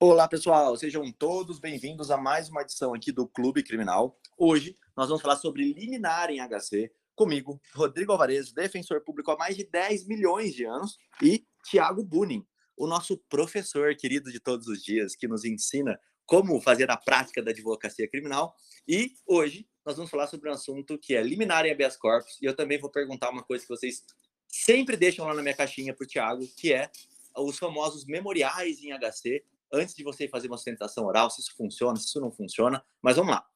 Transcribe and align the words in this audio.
Olá, 0.00 0.28
pessoal, 0.28 0.76
sejam 0.76 1.10
todos 1.10 1.58
bem-vindos 1.58 2.08
a 2.12 2.16
mais 2.16 2.48
uma 2.48 2.62
edição 2.62 2.94
aqui 2.94 3.10
do 3.10 3.26
Clube 3.26 3.64
Criminal. 3.64 4.16
Hoje 4.38 4.76
nós 4.96 5.08
vamos 5.08 5.20
falar 5.20 5.34
sobre 5.34 5.72
liminar 5.72 6.30
em 6.30 6.38
HC, 6.38 6.92
comigo, 7.16 7.60
Rodrigo 7.74 8.12
Alvarez, 8.12 8.52
defensor 8.52 9.00
público 9.00 9.32
há 9.32 9.36
mais 9.36 9.56
de 9.56 9.64
10 9.64 10.06
milhões 10.06 10.54
de 10.54 10.64
anos, 10.64 10.96
e 11.20 11.44
Tiago 11.64 12.04
Bunin, 12.04 12.46
o 12.76 12.86
nosso 12.86 13.18
professor 13.28 13.92
querido 13.96 14.30
de 14.30 14.38
todos 14.38 14.68
os 14.68 14.84
dias, 14.84 15.16
que 15.16 15.26
nos 15.26 15.44
ensina 15.44 15.98
como 16.24 16.60
fazer 16.60 16.88
a 16.92 16.96
prática 16.96 17.42
da 17.42 17.50
advocacia 17.50 18.08
criminal. 18.08 18.54
E 18.86 19.14
hoje 19.26 19.66
nós 19.84 19.96
vamos 19.96 20.12
falar 20.12 20.28
sobre 20.28 20.48
um 20.48 20.52
assunto 20.52 20.96
que 20.96 21.16
é 21.16 21.22
liminar 21.24 21.66
em 21.66 21.72
habeas 21.72 21.96
corpus, 21.96 22.40
e 22.40 22.44
eu 22.44 22.54
também 22.54 22.78
vou 22.78 22.88
perguntar 22.88 23.30
uma 23.30 23.42
coisa 23.42 23.64
que 23.64 23.68
vocês 23.68 24.04
sempre 24.46 24.96
deixam 24.96 25.26
lá 25.26 25.34
na 25.34 25.42
minha 25.42 25.56
caixinha 25.56 25.92
para 25.92 26.04
o 26.04 26.06
Tiago, 26.06 26.46
que 26.56 26.72
é 26.72 26.88
os 27.36 27.58
famosos 27.58 28.04
memoriais 28.06 28.80
em 28.80 28.96
HC, 28.96 29.42
antes 29.72 29.94
de 29.94 30.02
você 30.02 30.28
fazer 30.28 30.48
uma 30.48 30.56
sustentação 30.56 31.04
oral, 31.04 31.30
se 31.30 31.40
isso 31.40 31.54
funciona, 31.56 31.96
se 31.96 32.06
isso 32.06 32.20
não 32.20 32.30
funciona. 32.30 32.84
Mas 33.02 33.16
vamos 33.16 33.32
lá. 33.32 33.46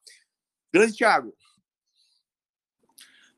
Grande 0.71 0.93
Tiago. 0.93 1.35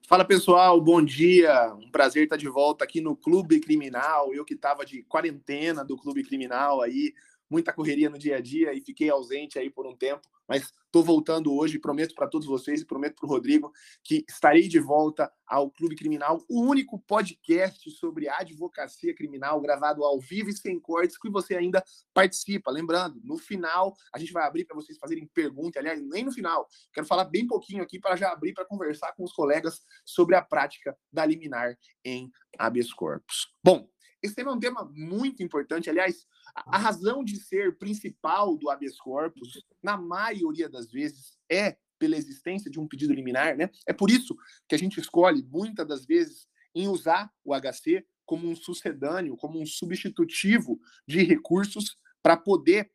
Fala 0.07 0.23
pessoal, 0.23 0.79
bom 0.79 1.03
dia. 1.03 1.73
Um 1.73 1.89
prazer 1.89 2.25
estar 2.25 2.37
de 2.37 2.47
volta 2.47 2.83
aqui 2.83 3.01
no 3.01 3.15
Clube 3.15 3.59
Criminal. 3.59 4.33
Eu 4.33 4.45
que 4.45 4.53
estava 4.53 4.85
de 4.85 5.01
quarentena 5.03 5.83
do 5.83 5.97
Clube 5.97 6.23
Criminal 6.23 6.81
aí, 6.81 7.13
muita 7.49 7.73
correria 7.73 8.09
no 8.09 8.17
dia 8.17 8.37
a 8.37 8.41
dia 8.41 8.71
e 8.73 8.81
fiquei 8.81 9.09
ausente 9.09 9.57
aí 9.57 9.69
por 9.69 9.87
um 9.87 9.95
tempo, 9.95 10.27
mas 10.47 10.71
estou 10.85 11.03
voltando 11.03 11.53
hoje, 11.53 11.77
prometo 11.79 12.15
para 12.15 12.27
todos 12.27 12.47
vocês 12.47 12.81
e 12.81 12.85
prometo 12.85 13.15
para 13.15 13.25
o 13.25 13.29
Rodrigo 13.29 13.71
que 14.03 14.23
estarei 14.29 14.67
de 14.67 14.79
volta 14.79 15.31
ao 15.45 15.69
Clube 15.69 15.95
Criminal, 15.95 16.43
o 16.49 16.61
único 16.61 16.99
podcast 16.99 17.91
sobre 17.91 18.29
advocacia 18.29 19.13
criminal 19.13 19.59
gravado 19.59 20.03
ao 20.03 20.19
vivo 20.19 20.49
e 20.49 20.55
sem 20.55 20.79
cortes 20.79 21.17
que 21.17 21.29
você 21.29 21.55
ainda 21.55 21.83
participa. 22.13 22.71
Lembrando, 22.71 23.19
no 23.23 23.37
final 23.37 23.95
a 24.13 24.19
gente 24.19 24.31
vai 24.31 24.45
abrir 24.45 24.65
para 24.65 24.75
vocês 24.75 24.97
fazerem 24.97 25.27
perguntas, 25.33 25.81
aliás, 25.81 26.01
nem 26.01 26.23
no 26.23 26.31
final. 26.31 26.67
Quero 26.93 27.05
falar 27.05 27.25
bem 27.25 27.45
pouquinho 27.45 27.83
aqui 27.83 27.99
para 27.99 28.15
já 28.15 28.31
abrir 28.31 28.53
para 28.53 28.65
conversar 28.65 29.13
com 29.13 29.23
os 29.23 29.33
colegas 29.33 29.81
sobre 30.05 30.35
a 30.35 30.41
prática 30.41 30.97
da 31.11 31.25
liminar 31.25 31.77
em 32.03 32.31
habeas 32.57 32.93
corpus. 32.93 33.47
Bom, 33.63 33.89
esse 34.21 34.33
tema 34.33 34.51
é 34.51 34.53
um 34.55 34.59
tema 34.59 34.89
muito 34.95 35.43
importante. 35.43 35.89
Aliás, 35.89 36.25
a 36.53 36.77
razão 36.77 37.23
de 37.23 37.37
ser 37.37 37.77
principal 37.77 38.57
do 38.57 38.69
habeas 38.69 38.97
corpus, 38.97 39.63
na 39.81 39.97
maioria 39.97 40.69
das 40.69 40.91
vezes, 40.91 41.37
é 41.49 41.77
pela 41.97 42.15
existência 42.17 42.69
de 42.69 42.79
um 42.79 42.87
pedido 42.87 43.13
liminar, 43.13 43.55
né? 43.55 43.69
É 43.87 43.93
por 43.93 44.09
isso 44.09 44.35
que 44.67 44.75
a 44.75 44.77
gente 44.77 44.99
escolhe, 44.99 45.43
muitas 45.43 45.87
das 45.87 46.05
vezes, 46.05 46.47
em 46.73 46.87
usar 46.87 47.31
o 47.43 47.53
HC 47.53 48.05
como 48.25 48.47
um 48.49 48.55
sucedâneo, 48.55 49.37
como 49.37 49.61
um 49.61 49.65
substitutivo 49.65 50.79
de 51.07 51.23
recursos 51.23 51.97
para 52.21 52.35
poder 52.35 52.91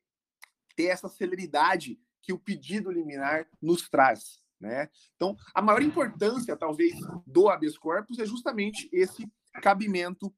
ter 0.77 0.87
essa 0.87 1.09
celeridade 1.09 1.99
que 2.23 2.33
o 2.33 2.39
pedido 2.39 2.91
liminar 2.91 3.49
nos 3.61 3.89
traz, 3.89 4.43
né? 4.61 4.91
Então, 5.17 5.37
a 5.55 5.63
maior 5.63 5.83
importância, 5.83 6.57
talvez, 6.57 6.95
do 7.27 7.49
habeas 7.49 7.79
corpus 7.79 8.19
é 8.19 8.27
justamente 8.27 8.89
esse 8.93 9.31
cabimento 9.63 10.35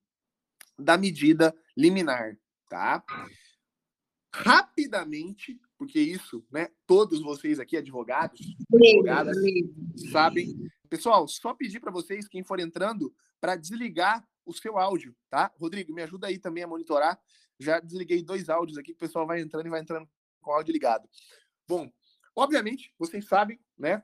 da 0.78 0.96
medida 0.96 1.54
liminar, 1.76 2.36
tá? 2.72 3.04
Rapidamente, 4.34 5.60
porque 5.76 6.00
isso, 6.00 6.42
né? 6.50 6.70
Todos 6.86 7.20
vocês 7.20 7.60
aqui, 7.60 7.76
advogados, 7.76 8.40
advogadas, 8.72 9.36
sabem. 10.10 10.56
Pessoal, 10.88 11.28
só 11.28 11.52
pedir 11.52 11.80
para 11.80 11.92
vocês, 11.92 12.26
quem 12.26 12.42
for 12.42 12.58
entrando, 12.60 13.14
para 13.38 13.56
desligar 13.56 14.26
o 14.46 14.54
seu 14.54 14.78
áudio, 14.78 15.14
tá? 15.28 15.52
Rodrigo, 15.60 15.92
me 15.92 16.02
ajuda 16.02 16.28
aí 16.28 16.38
também 16.38 16.64
a 16.64 16.66
monitorar. 16.66 17.20
Já 17.60 17.78
desliguei 17.78 18.22
dois 18.22 18.48
áudios 18.48 18.78
aqui, 18.78 18.92
o 18.92 18.96
pessoal 18.96 19.26
vai 19.26 19.42
entrando 19.42 19.66
e 19.66 19.70
vai 19.70 19.80
entrando 19.80 20.08
com 20.40 20.50
o 20.50 20.54
áudio 20.54 20.72
ligado. 20.72 21.06
Bom, 21.68 21.92
obviamente, 22.34 22.94
vocês 22.98 23.26
sabem, 23.26 23.60
né? 23.76 24.02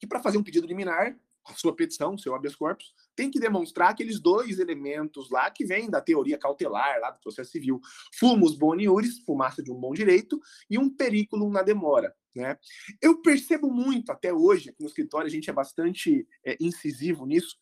Que 0.00 0.08
para 0.08 0.20
fazer 0.20 0.38
um 0.38 0.42
pedido 0.42 0.66
liminar, 0.66 1.16
a 1.44 1.54
sua 1.54 1.74
petição, 1.74 2.16
seu 2.16 2.34
habeas 2.34 2.54
corpus, 2.54 2.94
tem 3.16 3.30
que 3.30 3.40
demonstrar 3.40 3.90
aqueles 3.90 4.20
dois 4.20 4.58
elementos 4.58 5.30
lá 5.30 5.50
que 5.50 5.64
vêm 5.64 5.90
da 5.90 6.00
teoria 6.00 6.38
cautelar, 6.38 7.00
lá 7.00 7.10
do 7.10 7.20
processo 7.20 7.50
civil. 7.50 7.80
Fumus 8.18 8.56
boniuris, 8.56 9.20
fumaça 9.24 9.62
de 9.62 9.70
um 9.72 9.78
bom 9.78 9.92
direito, 9.92 10.40
e 10.70 10.78
um 10.78 10.88
periculum 10.88 11.50
na 11.50 11.62
demora. 11.62 12.14
Né? 12.34 12.56
Eu 13.00 13.20
percebo 13.20 13.70
muito, 13.70 14.10
até 14.10 14.32
hoje, 14.32 14.70
aqui 14.70 14.82
no 14.82 14.88
escritório, 14.88 15.26
a 15.26 15.30
gente 15.30 15.50
é 15.50 15.52
bastante 15.52 16.26
é, 16.44 16.56
incisivo 16.60 17.26
nisso, 17.26 17.56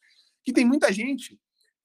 que 0.45 0.53
tem 0.53 0.65
muita 0.65 0.93
gente 0.93 1.39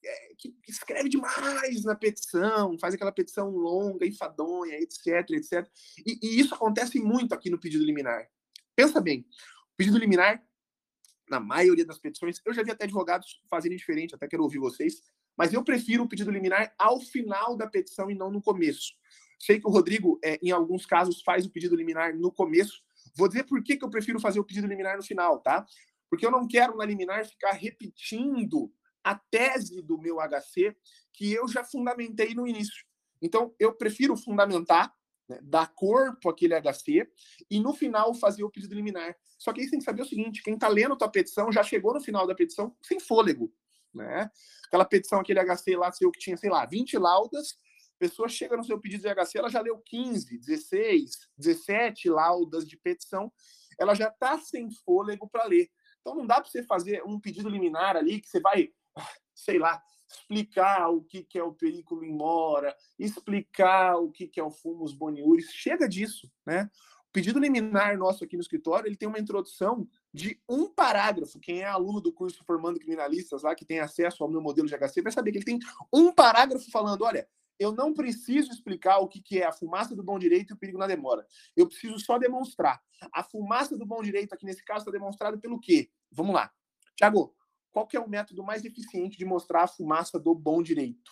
é, 0.03 0.33
que 0.37 0.53
escreve 0.67 1.09
demais 1.09 1.83
na 1.83 1.95
petição, 1.95 2.77
faz 2.79 2.93
aquela 2.93 3.11
petição 3.11 3.49
longa, 3.49 4.05
enfadonha, 4.05 4.75
etc, 4.79 5.29
etc. 5.31 5.67
E, 6.05 6.19
e 6.21 6.39
isso 6.39 6.53
acontece 6.53 6.99
muito 6.99 7.33
aqui 7.33 7.49
no 7.49 7.59
pedido 7.59 7.83
liminar. 7.83 8.27
Pensa 8.75 9.01
bem, 9.01 9.21
o 9.73 9.77
pedido 9.77 9.97
liminar 9.97 10.43
na 11.29 11.39
maioria 11.39 11.85
das 11.85 11.99
petições. 11.99 12.41
Eu 12.45 12.53
já 12.53 12.63
vi 12.63 12.71
até 12.71 12.85
advogados 12.85 13.41
fazerem 13.49 13.77
diferente, 13.77 14.15
até 14.15 14.27
quero 14.27 14.43
ouvir 14.43 14.59
vocês, 14.59 15.01
mas 15.37 15.53
eu 15.53 15.63
prefiro 15.63 16.03
o 16.03 16.07
pedido 16.07 16.31
liminar 16.31 16.73
ao 16.77 16.99
final 16.99 17.55
da 17.55 17.67
petição 17.67 18.09
e 18.09 18.15
não 18.15 18.31
no 18.31 18.41
começo. 18.41 18.93
Sei 19.39 19.59
que 19.59 19.67
o 19.67 19.71
Rodrigo, 19.71 20.19
é, 20.23 20.39
em 20.41 20.51
alguns 20.51 20.85
casos, 20.85 21.21
faz 21.21 21.45
o 21.45 21.49
pedido 21.49 21.75
liminar 21.75 22.15
no 22.15 22.31
começo. 22.31 22.81
Vou 23.15 23.27
dizer 23.27 23.43
por 23.43 23.61
que, 23.63 23.75
que 23.77 23.83
eu 23.83 23.89
prefiro 23.89 24.19
fazer 24.19 24.39
o 24.39 24.43
pedido 24.43 24.67
liminar 24.67 24.97
no 24.97 25.03
final, 25.03 25.39
tá? 25.39 25.65
Porque 26.09 26.25
eu 26.25 26.31
não 26.31 26.47
quero 26.47 26.77
na 26.77 26.85
liminar 26.85 27.25
ficar 27.25 27.51
repetindo 27.51 28.71
a 29.03 29.15
tese 29.15 29.81
do 29.81 29.97
meu 29.97 30.17
HC 30.19 30.75
que 31.13 31.31
eu 31.31 31.47
já 31.47 31.63
fundamentei 31.63 32.33
no 32.33 32.47
início. 32.47 32.85
Então, 33.21 33.53
eu 33.59 33.73
prefiro 33.73 34.15
fundamentar 34.15 34.93
né, 35.27 35.39
dar 35.41 35.73
corpo 35.73 36.29
àquele 36.29 36.53
HC 36.59 37.07
e 37.49 37.59
no 37.59 37.73
final 37.73 38.13
fazer 38.13 38.43
o 38.43 38.49
pedido 38.49 38.75
liminar. 38.75 39.15
Só 39.37 39.51
que 39.51 39.59
aí 39.59 39.65
você 39.65 39.71
tem 39.71 39.79
que 39.79 39.85
saber 39.85 40.01
o 40.01 40.05
seguinte: 40.05 40.43
quem 40.43 40.53
está 40.53 40.67
lendo 40.67 40.93
a 40.93 40.97
tua 40.97 41.09
petição 41.09 41.51
já 41.51 41.63
chegou 41.63 41.93
no 41.93 42.01
final 42.01 42.25
da 42.27 42.35
petição 42.35 42.75
sem 42.83 42.99
fôlego. 42.99 43.53
Né? 43.93 44.29
Aquela 44.67 44.85
petição, 44.85 45.19
aquele 45.19 45.39
HC 45.39 45.75
lá 45.77 45.91
seu 45.91 46.11
que 46.11 46.19
tinha, 46.19 46.37
sei 46.37 46.49
lá, 46.49 46.65
20 46.65 46.97
laudas, 46.97 47.57
a 47.95 47.97
pessoa 47.97 48.27
chega 48.27 48.57
no 48.57 48.63
seu 48.63 48.79
pedido 48.79 49.03
de 49.03 49.09
HC, 49.09 49.37
ela 49.37 49.49
já 49.49 49.61
leu 49.61 49.77
15, 49.85 50.37
16, 50.37 51.11
17 51.37 52.09
laudas 52.09 52.67
de 52.67 52.77
petição, 52.77 53.31
ela 53.79 53.95
já 53.95 54.09
está 54.09 54.37
sem 54.37 54.69
fôlego 54.83 55.29
para 55.29 55.45
ler. 55.45 55.69
Então 56.01 56.15
não 56.15 56.27
dá 56.27 56.41
para 56.41 56.49
você 56.49 56.61
fazer 56.61 57.01
um 57.05 57.19
pedido 57.19 57.49
liminar 57.49 57.95
ali 57.95 58.19
que 58.19 58.27
você 58.27 58.39
vai, 58.39 58.69
sei 59.33 59.57
lá, 59.57 59.81
explicar 60.15 60.89
o 60.89 61.01
que, 61.01 61.25
é 61.35 61.43
o 61.43 61.53
perículo 61.53 62.03
em 62.03 62.13
mora, 62.13 62.75
explicar 62.97 63.97
o 63.97 64.09
que, 64.11 64.29
é 64.39 64.43
o 64.43 64.51
fumus 64.51 64.93
boniuris. 64.93 65.51
Chega 65.51 65.87
disso, 65.87 66.31
né? 66.45 66.69
O 67.07 67.11
pedido 67.11 67.39
liminar 67.39 67.97
nosso 67.97 68.23
aqui 68.23 68.35
no 68.35 68.41
escritório, 68.41 68.87
ele 68.87 68.97
tem 68.97 69.07
uma 69.07 69.19
introdução 69.19 69.87
de 70.13 70.39
um 70.49 70.67
parágrafo. 70.67 71.39
Quem 71.39 71.61
é 71.61 71.65
aluno 71.65 72.01
do 72.01 72.11
curso 72.11 72.43
Formando 72.43 72.79
Criminalistas 72.79 73.43
lá, 73.43 73.55
que 73.55 73.65
tem 73.65 73.79
acesso 73.79 74.23
ao 74.23 74.29
meu 74.29 74.41
modelo 74.41 74.67
de 74.67 74.75
HC, 74.75 75.01
vai 75.01 75.11
saber 75.11 75.31
que 75.31 75.37
ele 75.37 75.45
tem 75.45 75.59
um 75.93 76.11
parágrafo 76.11 76.69
falando, 76.71 77.03
olha, 77.03 77.27
eu 77.57 77.71
não 77.71 77.93
preciso 77.93 78.51
explicar 78.51 78.99
o 78.99 79.07
que 79.07 79.39
é 79.39 79.45
a 79.45 79.51
fumaça 79.51 79.95
do 79.95 80.03
bom 80.03 80.19
direito 80.19 80.51
e 80.51 80.53
o 80.53 80.57
perigo 80.57 80.77
na 80.77 80.87
demora. 80.87 81.25
Eu 81.55 81.67
preciso 81.67 81.97
só 81.99 82.17
demonstrar. 82.17 82.81
A 83.13 83.23
fumaça 83.23 83.77
do 83.77 83.85
bom 83.85 84.01
direito, 84.01 84.33
aqui 84.33 84.45
nesse 84.45 84.63
caso, 84.63 84.79
está 84.79 84.91
demonstrada 84.91 85.37
pelo 85.37 85.59
quê? 85.59 85.89
Vamos 86.11 86.35
lá. 86.35 86.51
Tiago, 86.95 87.33
qual 87.75 87.85
que 87.85 87.97
é 87.97 87.99
o 87.99 88.07
método 88.07 88.41
mais 88.41 88.63
eficiente 88.63 89.17
de 89.17 89.25
mostrar 89.25 89.63
a 89.63 89.67
fumaça 89.67 90.17
do 90.17 90.33
bom 90.33 90.63
direito? 90.63 91.11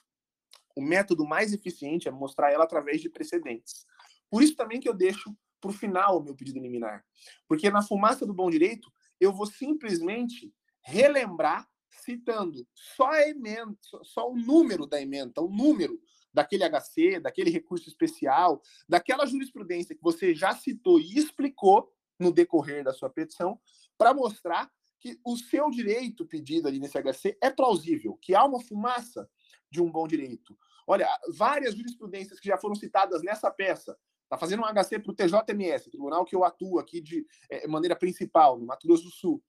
O 0.74 0.81
método 0.81 1.25
mais 1.25 1.51
eficiente 1.51 2.07
é 2.07 2.12
mostrar 2.12 2.53
ela 2.53 2.63
através 2.63 3.01
de 3.01 3.09
precedentes. 3.09 3.85
Por 4.29 4.41
isso 4.41 4.56
também 4.56 4.79
que 4.79 4.88
eu 4.88 4.94
deixo 4.94 5.35
para 5.59 5.72
o 5.72 5.74
final 5.74 6.18
o 6.18 6.24
meu 6.24 6.34
pedido 6.34 6.62
liminar. 6.62 7.03
Porque 7.50 7.69
na 7.69 7.81
fumaça 7.81 8.25
do 8.25 8.34
bom 8.34 8.50
direito, 8.50 8.90
eu 9.19 9.34
vou 9.34 9.46
simplesmente 9.46 10.53
relembrar 10.81 11.68
citando 12.01 12.66
só 12.74 13.12
a 13.12 13.28
emenda, 13.28 13.78
só 14.01 14.31
o 14.31 14.38
número 14.38 14.88
da 14.88 15.01
emenda, 15.01 15.41
o 15.41 15.50
número 15.50 16.00
daquele 16.34 16.63
HC, 16.63 17.19
daquele 17.19 17.50
recurso 17.50 17.90
especial, 17.90 18.62
daquela 18.88 19.25
jurisprudência 19.25 19.94
que 19.94 20.01
você 20.01 20.33
já 20.33 20.56
citou 20.56 20.98
e 20.98 21.18
explicou 21.18 21.92
no 22.18 22.31
decorrer 22.31 22.86
da 22.86 22.94
sua 22.94 23.09
petição, 23.09 23.59
para 23.98 24.13
mostrar 24.13 24.71
que 25.04 25.20
o 25.26 25.36
seu 25.36 25.70
direito 25.70 26.26
pedido 26.26 26.66
ali 26.66 26.80
nesse 26.80 26.98
HC 26.98 27.38
é 27.42 27.50
plausível, 27.50 28.18
que 28.22 28.34
há 28.34 28.46
uma 28.46 28.62
fumaça 28.62 29.30
de 29.70 29.82
um 29.82 29.92
bom 29.92 30.08
direito. 30.08 30.58
Olha, 30.88 31.06
várias 31.36 31.76
jurisprudências 31.76 32.40
que 32.40 32.48
já 32.48 32.58
foram 32.58 32.74
citadas 32.74 33.22
nessa 33.22 33.52
peça, 33.52 33.98
está 34.24 34.38
fazendo 34.38 34.62
um 34.62 34.66
HC 34.66 35.00
para 35.00 35.12
o 35.12 35.14
TJMS, 35.14 35.90
tribunal 35.90 36.24
que 36.24 36.34
eu 36.34 36.46
atuo 36.46 36.80
aqui 36.80 37.02
de 37.02 37.28
é, 37.50 37.68
maneira 37.68 37.98
principal, 37.98 38.58
no 38.58 38.66
Mato 38.66 38.88
Grosso 38.88 39.04
do 39.04 39.12
Sul. 39.12 39.44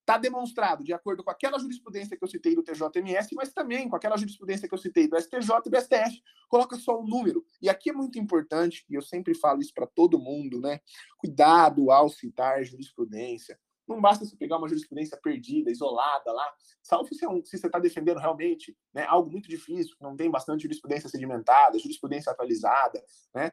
Está 0.00 0.18
demonstrado, 0.18 0.82
de 0.82 0.92
acordo 0.92 1.22
com 1.22 1.30
aquela 1.30 1.56
jurisprudência 1.56 2.16
que 2.16 2.24
eu 2.24 2.28
citei 2.28 2.56
do 2.56 2.64
TJMS, 2.64 3.32
mas 3.36 3.52
também 3.52 3.88
com 3.88 3.94
aquela 3.94 4.16
jurisprudência 4.16 4.66
que 4.66 4.74
eu 4.74 4.78
citei 4.78 5.06
do 5.06 5.16
STJ 5.20 5.50
e 5.66 5.70
do 5.70 5.80
STF, 5.80 6.20
coloca 6.48 6.74
só 6.76 7.00
o 7.00 7.06
número. 7.06 7.44
E 7.62 7.68
aqui 7.68 7.90
é 7.90 7.92
muito 7.92 8.18
importante, 8.18 8.84
e 8.90 8.94
eu 8.94 9.02
sempre 9.02 9.36
falo 9.36 9.60
isso 9.60 9.72
para 9.72 9.86
todo 9.86 10.18
mundo, 10.18 10.60
né? 10.60 10.80
Cuidado 11.16 11.92
ao 11.92 12.08
citar 12.08 12.64
jurisprudência. 12.64 13.56
Não 13.86 14.00
basta 14.00 14.24
você 14.24 14.36
pegar 14.36 14.58
uma 14.58 14.68
jurisprudência 14.68 15.16
perdida, 15.16 15.70
isolada 15.70 16.32
lá, 16.32 16.52
salvo 16.82 17.14
se, 17.14 17.24
é 17.24 17.28
um, 17.28 17.44
se 17.44 17.58
você 17.58 17.66
está 17.66 17.78
defendendo 17.78 18.18
realmente 18.18 18.76
né, 18.92 19.04
algo 19.06 19.30
muito 19.30 19.48
difícil, 19.48 19.96
não 20.00 20.16
tem 20.16 20.30
bastante 20.30 20.62
jurisprudência 20.62 21.08
sedimentada, 21.08 21.78
jurisprudência 21.78 22.32
atualizada, 22.32 23.02
né? 23.34 23.52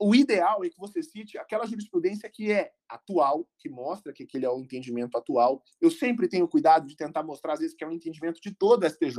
o 0.00 0.14
ideal 0.14 0.64
é 0.64 0.70
que 0.70 0.78
você 0.78 1.02
cite 1.02 1.36
aquela 1.36 1.66
jurisprudência 1.66 2.28
que 2.30 2.50
é 2.50 2.72
atual, 2.88 3.46
que 3.58 3.68
mostra 3.68 4.14
que 4.14 4.22
aquele 4.22 4.46
é 4.46 4.50
o 4.50 4.58
entendimento 4.58 5.18
atual. 5.18 5.62
Eu 5.78 5.90
sempre 5.90 6.26
tenho 6.26 6.48
cuidado 6.48 6.86
de 6.86 6.96
tentar 6.96 7.22
mostrar, 7.22 7.52
às 7.52 7.60
vezes, 7.60 7.76
que 7.76 7.84
é 7.84 7.86
um 7.86 7.92
entendimento 7.92 8.40
de 8.40 8.50
toda 8.50 8.86
a 8.86 8.90
STJ, 8.90 9.18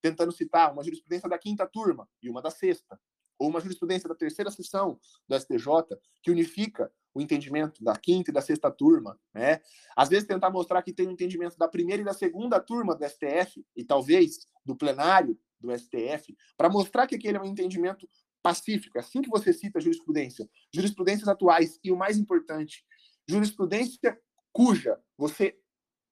tentando 0.00 0.32
citar 0.32 0.72
uma 0.72 0.82
jurisprudência 0.82 1.28
da 1.28 1.38
quinta 1.38 1.66
turma 1.66 2.08
e 2.22 2.30
uma 2.30 2.40
da 2.40 2.50
sexta, 2.50 2.98
ou 3.38 3.48
uma 3.48 3.60
jurisprudência 3.60 4.08
da 4.08 4.14
terceira 4.14 4.50
sessão 4.50 4.98
do 5.28 5.38
STJ, 5.38 5.98
que 6.22 6.30
unifica 6.30 6.90
o 7.14 7.20
entendimento 7.20 7.82
da 7.82 7.96
quinta 7.96 8.30
e 8.30 8.34
da 8.34 8.42
sexta 8.42 8.70
turma. 8.70 9.18
Né? 9.32 9.60
Às 9.96 10.08
vezes, 10.08 10.26
tentar 10.26 10.50
mostrar 10.50 10.82
que 10.82 10.92
tem 10.92 11.06
o 11.06 11.10
um 11.10 11.12
entendimento 11.12 11.56
da 11.56 11.66
primeira 11.66 12.02
e 12.02 12.04
da 12.04 12.12
segunda 12.12 12.60
turma 12.60 12.94
do 12.94 13.04
STF, 13.08 13.64
e 13.74 13.84
talvez 13.84 14.46
do 14.64 14.76
plenário 14.76 15.38
do 15.58 15.76
STF, 15.76 16.36
para 16.56 16.68
mostrar 16.68 17.06
que 17.06 17.14
aquele 17.14 17.38
é 17.38 17.40
um 17.40 17.46
entendimento 17.46 18.08
pacífico, 18.42 18.98
é 18.98 19.00
assim 19.00 19.22
que 19.22 19.30
você 19.30 19.52
cita 19.52 19.80
jurisprudência. 19.80 20.48
Jurisprudências 20.72 21.26
atuais 21.26 21.80
e 21.82 21.90
o 21.90 21.96
mais 21.96 22.18
importante, 22.18 22.84
jurisprudência 23.26 24.18
cuja 24.52 25.00
você 25.18 25.58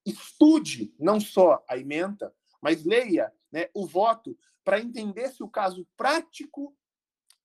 estude 0.04 0.94
não 0.98 1.20
só 1.20 1.64
a 1.68 1.78
emenda, 1.78 2.34
mas 2.60 2.84
leia 2.84 3.32
né, 3.52 3.68
o 3.74 3.86
voto 3.86 4.36
para 4.64 4.80
entender 4.80 5.28
se 5.28 5.42
o 5.42 5.48
caso 5.48 5.86
prático 5.96 6.76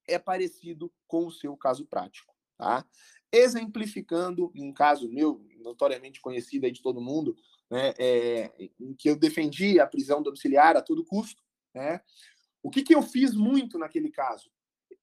é 0.09 0.19
parecido 0.19 0.91
com 1.07 1.25
o 1.25 1.31
seu 1.31 1.55
caso 1.55 1.85
prático. 1.85 2.33
Tá? 2.57 2.85
Exemplificando 3.31 4.51
um 4.55 4.73
caso 4.73 5.09
meu, 5.09 5.45
notoriamente 5.59 6.19
conhecido 6.19 6.65
aí 6.65 6.71
de 6.71 6.81
todo 6.81 7.01
mundo, 7.01 7.35
né, 7.69 7.93
é, 7.97 8.51
em 8.79 8.93
que 8.93 9.09
eu 9.09 9.15
defendi 9.15 9.79
a 9.79 9.87
prisão 9.87 10.21
domiciliar 10.21 10.75
a 10.75 10.81
todo 10.81 11.05
custo. 11.05 11.41
Né? 11.73 12.01
O 12.61 12.69
que, 12.69 12.83
que 12.83 12.93
eu 12.93 13.01
fiz 13.01 13.33
muito 13.33 13.77
naquele 13.77 14.09
caso? 14.09 14.51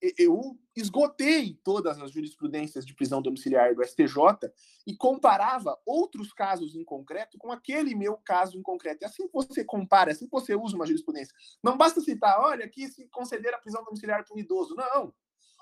Eu 0.00 0.58
esgotei 0.74 1.58
todas 1.64 2.00
as 2.00 2.10
jurisprudências 2.10 2.84
de 2.84 2.94
prisão 2.94 3.22
domiciliar 3.22 3.74
do 3.74 3.82
STJ 3.82 4.52
e 4.86 4.94
comparava 4.94 5.78
outros 5.86 6.32
casos 6.32 6.76
em 6.76 6.84
concreto 6.84 7.38
com 7.38 7.50
aquele 7.50 7.94
meu 7.94 8.16
caso 8.18 8.58
em 8.58 8.62
concreto. 8.62 9.04
É 9.04 9.06
assim 9.06 9.26
que 9.26 9.32
você 9.32 9.64
compara, 9.64 10.10
é 10.10 10.12
assim 10.12 10.26
que 10.26 10.32
você 10.32 10.54
usa 10.54 10.76
uma 10.76 10.86
jurisprudência. 10.86 11.34
Não 11.62 11.76
basta 11.76 12.00
citar, 12.00 12.38
olha, 12.40 12.64
aqui 12.64 12.88
se 12.88 13.08
conceder 13.08 13.54
a 13.54 13.58
prisão 13.58 13.82
domiciliar 13.84 14.24
para 14.24 14.34
um 14.34 14.38
idoso. 14.38 14.74
Não. 14.74 15.14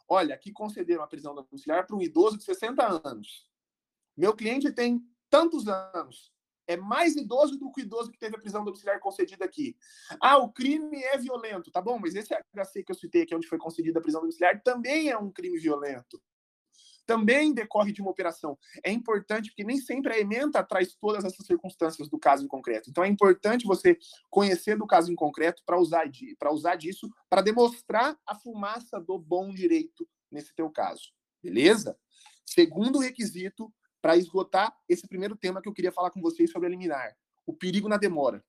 Olha, 0.09 0.35
aqui 0.35 0.53
concederam 0.53 1.03
a 1.03 1.07
prisão 1.07 1.35
domiciliar 1.35 1.87
para 1.87 1.97
um 1.97 2.03
idoso 2.03 2.37
de 2.37 2.45
60 2.45 3.09
anos. 3.09 3.49
Meu 4.17 4.35
cliente 4.35 4.71
tem 4.73 5.01
tantos 5.31 5.67
anos 5.69 6.34
é 6.67 6.77
mais 6.77 7.17
idoso 7.17 7.59
do 7.59 7.71
que 7.71 7.81
o 7.81 7.85
idoso 7.85 8.11
que 8.11 8.19
teve 8.19 8.37
a 8.37 8.39
prisão 8.39 8.65
domiciliar 8.65 8.99
concedida 9.01 9.45
aqui. 9.45 9.77
Ah, 10.21 10.39
o 10.39 10.53
crime 10.53 11.03
é 11.03 11.19
violento, 11.19 11.71
tá 11.71 11.81
bom, 11.81 11.99
mas 11.99 12.15
esse 12.15 12.35
HC 12.35 12.83
que 12.85 12.93
eu 12.93 12.97
citei 12.97 13.23
aqui, 13.23 13.35
onde 13.35 13.47
foi 13.47 13.59
concedida 13.59 13.99
a 13.99 14.03
prisão 14.03 14.21
domiciliar, 14.21 14.63
também 14.63 15.11
é 15.11 15.19
um 15.19 15.31
crime 15.31 15.59
violento. 15.59 16.21
Também 17.07 17.53
decorre 17.53 17.93
de 17.93 18.01
uma 18.01 18.11
operação. 18.11 18.59
É 18.83 18.91
importante, 18.91 19.51
porque 19.51 19.63
nem 19.65 19.77
sempre 19.77 20.15
a 20.15 20.19
emenda 20.19 20.63
traz 20.63 20.95
todas 20.95 21.23
essas 21.23 21.47
circunstâncias 21.47 22.09
do 22.09 22.19
caso 22.19 22.45
em 22.45 22.49
concreto. 22.49 22.89
Então 22.89 23.05
é 23.05 23.09
importante 23.09 23.67
você 23.67 23.99
conhecer 24.31 24.79
do 24.79 24.87
caso 24.87 25.13
em 25.13 25.15
concreto 25.15 25.63
para 25.67 25.79
usar, 25.79 26.07
de, 26.07 26.35
usar 26.51 26.77
disso, 26.77 27.11
para 27.29 27.43
demonstrar 27.43 28.19
a 28.27 28.35
fumaça 28.35 28.99
do 28.99 29.19
bom 29.19 29.53
direito 29.53 30.09
nesse 30.31 30.55
teu 30.55 30.71
caso. 30.71 31.13
Beleza? 31.43 31.99
Segundo 32.47 32.99
requisito, 32.99 33.71
para 34.05 34.19
esgotar 34.19 34.71
esse 34.87 35.09
primeiro 35.09 35.35
tema 35.35 35.63
que 35.63 35.69
eu 35.69 35.73
queria 35.73 35.91
falar 35.91 36.11
com 36.11 36.21
vocês 36.21 36.51
sobre 36.51 36.67
a 36.67 36.71
liminar, 36.71 37.17
o 37.47 37.55
perigo 37.55 37.89
na 37.89 37.97
demora. 37.97 38.45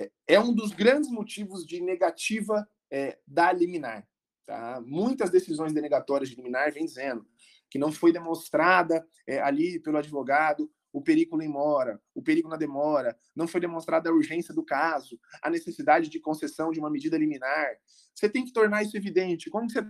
É, 0.00 0.10
é 0.26 0.40
um 0.40 0.54
dos 0.54 0.72
grandes 0.72 1.10
motivos 1.10 1.66
de 1.66 1.78
negativa 1.82 2.66
é, 2.90 3.18
da 3.26 3.52
liminar. 3.52 4.08
Tá? 4.46 4.80
Muitas 4.80 5.28
decisões 5.28 5.74
denegatórias 5.74 6.30
de 6.30 6.36
liminar 6.36 6.72
vêm 6.72 6.86
dizendo 6.86 7.26
que 7.68 7.78
não 7.78 7.92
foi 7.92 8.14
demonstrada 8.14 9.06
é, 9.26 9.42
ali 9.42 9.78
pelo 9.78 9.98
advogado 9.98 10.72
o 10.90 11.02
perigo 11.02 11.42
em 11.42 11.48
mora, 11.48 12.00
o 12.14 12.22
perigo 12.22 12.48
na 12.48 12.56
demora, 12.56 13.18
não 13.36 13.46
foi 13.46 13.60
demonstrada 13.60 14.08
a 14.08 14.12
urgência 14.12 14.54
do 14.54 14.64
caso, 14.64 15.20
a 15.42 15.50
necessidade 15.50 16.08
de 16.08 16.18
concessão 16.18 16.70
de 16.70 16.80
uma 16.80 16.88
medida 16.88 17.18
liminar. 17.18 17.76
Você 18.14 18.26
tem 18.26 18.42
que 18.42 18.54
tornar 18.54 18.84
isso 18.84 18.96
evidente. 18.96 19.50
Como 19.50 19.68
você 19.68 19.84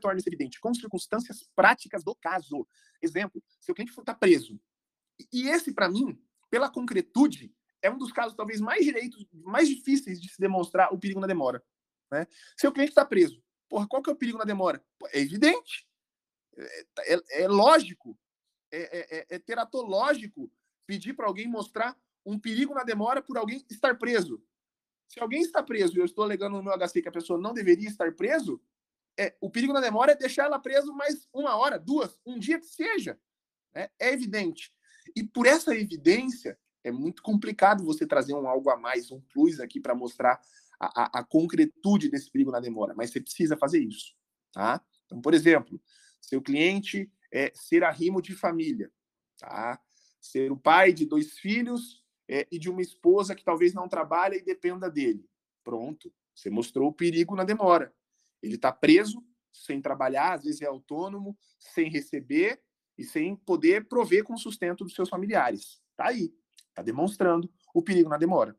torna 0.00 0.18
isso 0.18 0.28
evidente? 0.28 0.60
Com 0.60 0.74
circunstâncias 0.74 1.48
práticas 1.54 2.04
do 2.04 2.14
caso. 2.14 2.66
Exemplo, 3.00 3.42
seu 3.60 3.74
cliente 3.74 3.98
está 3.98 4.14
preso. 4.14 4.60
E 5.32 5.48
esse, 5.48 5.72
para 5.72 5.88
mim, 5.88 6.20
pela 6.50 6.70
concretude, 6.70 7.54
é 7.82 7.90
um 7.90 7.98
dos 7.98 8.12
casos 8.12 8.36
talvez 8.36 8.60
mais 8.60 8.84
direitos, 8.84 9.26
mais 9.32 9.68
difíceis 9.68 10.20
de 10.20 10.28
se 10.28 10.40
demonstrar 10.40 10.92
o 10.92 10.98
perigo 10.98 11.20
na 11.20 11.26
demora. 11.26 11.62
Né? 12.10 12.26
Seu 12.56 12.72
cliente 12.72 12.90
está 12.90 13.04
preso. 13.04 13.42
Porra, 13.68 13.86
qual 13.86 14.02
que 14.02 14.10
é 14.10 14.12
o 14.12 14.16
perigo 14.16 14.38
na 14.38 14.44
demora? 14.44 14.84
é 15.12 15.20
evidente. 15.20 15.86
É, 16.56 17.14
é, 17.14 17.42
é 17.42 17.48
lógico. 17.48 18.18
É, 18.70 18.98
é, 18.98 19.18
é, 19.18 19.26
é 19.36 19.38
teratológico 19.38 20.50
pedir 20.86 21.14
para 21.14 21.26
alguém 21.26 21.48
mostrar 21.48 21.96
um 22.24 22.38
perigo 22.38 22.74
na 22.74 22.82
demora 22.82 23.22
por 23.22 23.36
alguém 23.36 23.64
estar 23.70 23.96
preso. 23.96 24.42
Se 25.08 25.20
alguém 25.20 25.40
está 25.40 25.62
preso 25.62 25.96
e 25.96 26.00
eu 26.00 26.04
estou 26.04 26.24
alegando 26.24 26.56
no 26.56 26.62
meu 26.62 26.72
HC 26.76 27.02
que 27.02 27.08
a 27.08 27.12
pessoa 27.12 27.38
não 27.38 27.54
deveria 27.54 27.88
estar 27.88 28.12
preso, 28.14 28.60
é, 29.18 29.34
o 29.40 29.50
perigo 29.50 29.72
na 29.72 29.80
demora 29.80 30.12
é 30.12 30.16
deixar 30.16 30.44
ela 30.44 30.58
preso 30.58 30.92
mais 30.92 31.28
uma 31.32 31.56
hora, 31.56 31.78
duas, 31.78 32.18
um 32.24 32.38
dia 32.38 32.58
que 32.58 32.66
seja. 32.66 33.18
Né? 33.74 33.88
É 33.98 34.12
evidente. 34.12 34.72
E 35.14 35.24
por 35.24 35.46
essa 35.46 35.74
evidência, 35.74 36.58
é 36.84 36.90
muito 36.90 37.22
complicado 37.22 37.84
você 37.84 38.06
trazer 38.06 38.34
um 38.34 38.48
algo 38.48 38.70
a 38.70 38.76
mais, 38.76 39.10
um 39.10 39.20
plus 39.20 39.58
aqui 39.60 39.80
para 39.80 39.94
mostrar 39.94 40.40
a, 40.78 41.02
a, 41.02 41.20
a, 41.20 41.24
concretude 41.24 42.08
desse 42.08 42.30
perigo 42.30 42.50
na 42.50 42.60
demora. 42.60 42.94
Mas 42.94 43.10
você 43.10 43.20
precisa 43.20 43.56
fazer 43.56 43.80
isso. 43.80 44.14
Tá? 44.52 44.80
Então, 45.04 45.20
por 45.20 45.34
exemplo, 45.34 45.80
seu 46.20 46.40
cliente 46.40 47.10
é 47.32 47.50
ser 47.54 47.82
arrimo 47.84 48.22
de 48.22 48.34
família, 48.34 48.90
tá? 49.38 49.80
ser 50.20 50.50
o 50.52 50.56
pai 50.56 50.92
de 50.92 51.06
dois 51.06 51.38
filhos 51.38 52.04
é, 52.28 52.46
e 52.50 52.58
de 52.58 52.68
uma 52.68 52.82
esposa 52.82 53.34
que 53.34 53.44
talvez 53.44 53.72
não 53.72 53.88
trabalhe 53.88 54.38
e 54.38 54.44
dependa 54.44 54.90
dele. 54.90 55.28
Pronto, 55.64 56.12
você 56.34 56.50
mostrou 56.50 56.88
o 56.88 56.92
perigo 56.92 57.34
na 57.34 57.44
demora. 57.44 57.92
Ele 58.42 58.56
está 58.56 58.72
preso, 58.72 59.24
sem 59.52 59.80
trabalhar, 59.80 60.34
às 60.34 60.44
vezes 60.44 60.62
é 60.62 60.66
autônomo, 60.66 61.36
sem 61.58 61.90
receber 61.90 62.60
e 62.98 63.04
sem 63.04 63.36
poder 63.36 63.86
prover 63.88 64.24
com 64.24 64.36
sustento 64.36 64.84
dos 64.84 64.94
seus 64.94 65.08
familiares. 65.08 65.80
Está 65.90 66.08
aí, 66.08 66.34
está 66.68 66.82
demonstrando 66.82 67.50
o 67.74 67.82
perigo 67.82 68.08
na 68.08 68.16
demora 68.16 68.56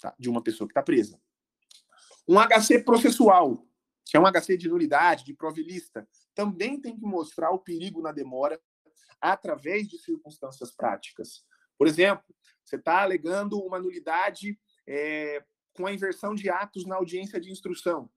tá? 0.00 0.14
de 0.18 0.28
uma 0.28 0.42
pessoa 0.42 0.66
que 0.66 0.72
está 0.72 0.82
presa. 0.82 1.20
Um 2.26 2.36
HC 2.38 2.84
processual, 2.84 3.66
que 4.04 4.16
é 4.16 4.20
um 4.20 4.26
HC 4.30 4.56
de 4.56 4.68
nulidade, 4.68 5.24
de 5.24 5.34
provilista, 5.34 6.06
também 6.34 6.80
tem 6.80 6.96
que 6.96 7.04
mostrar 7.04 7.50
o 7.50 7.58
perigo 7.58 8.00
na 8.02 8.12
demora 8.12 8.60
através 9.20 9.88
de 9.88 9.98
circunstâncias 9.98 10.70
práticas. 10.70 11.44
Por 11.76 11.86
exemplo, 11.86 12.24
você 12.64 12.76
está 12.76 13.02
alegando 13.02 13.58
uma 13.58 13.78
nulidade 13.78 14.58
é, 14.86 15.42
com 15.72 15.86
a 15.86 15.92
inversão 15.92 16.34
de 16.34 16.50
atos 16.50 16.84
na 16.84 16.96
audiência 16.96 17.40
de 17.40 17.50
instrução. 17.50 18.10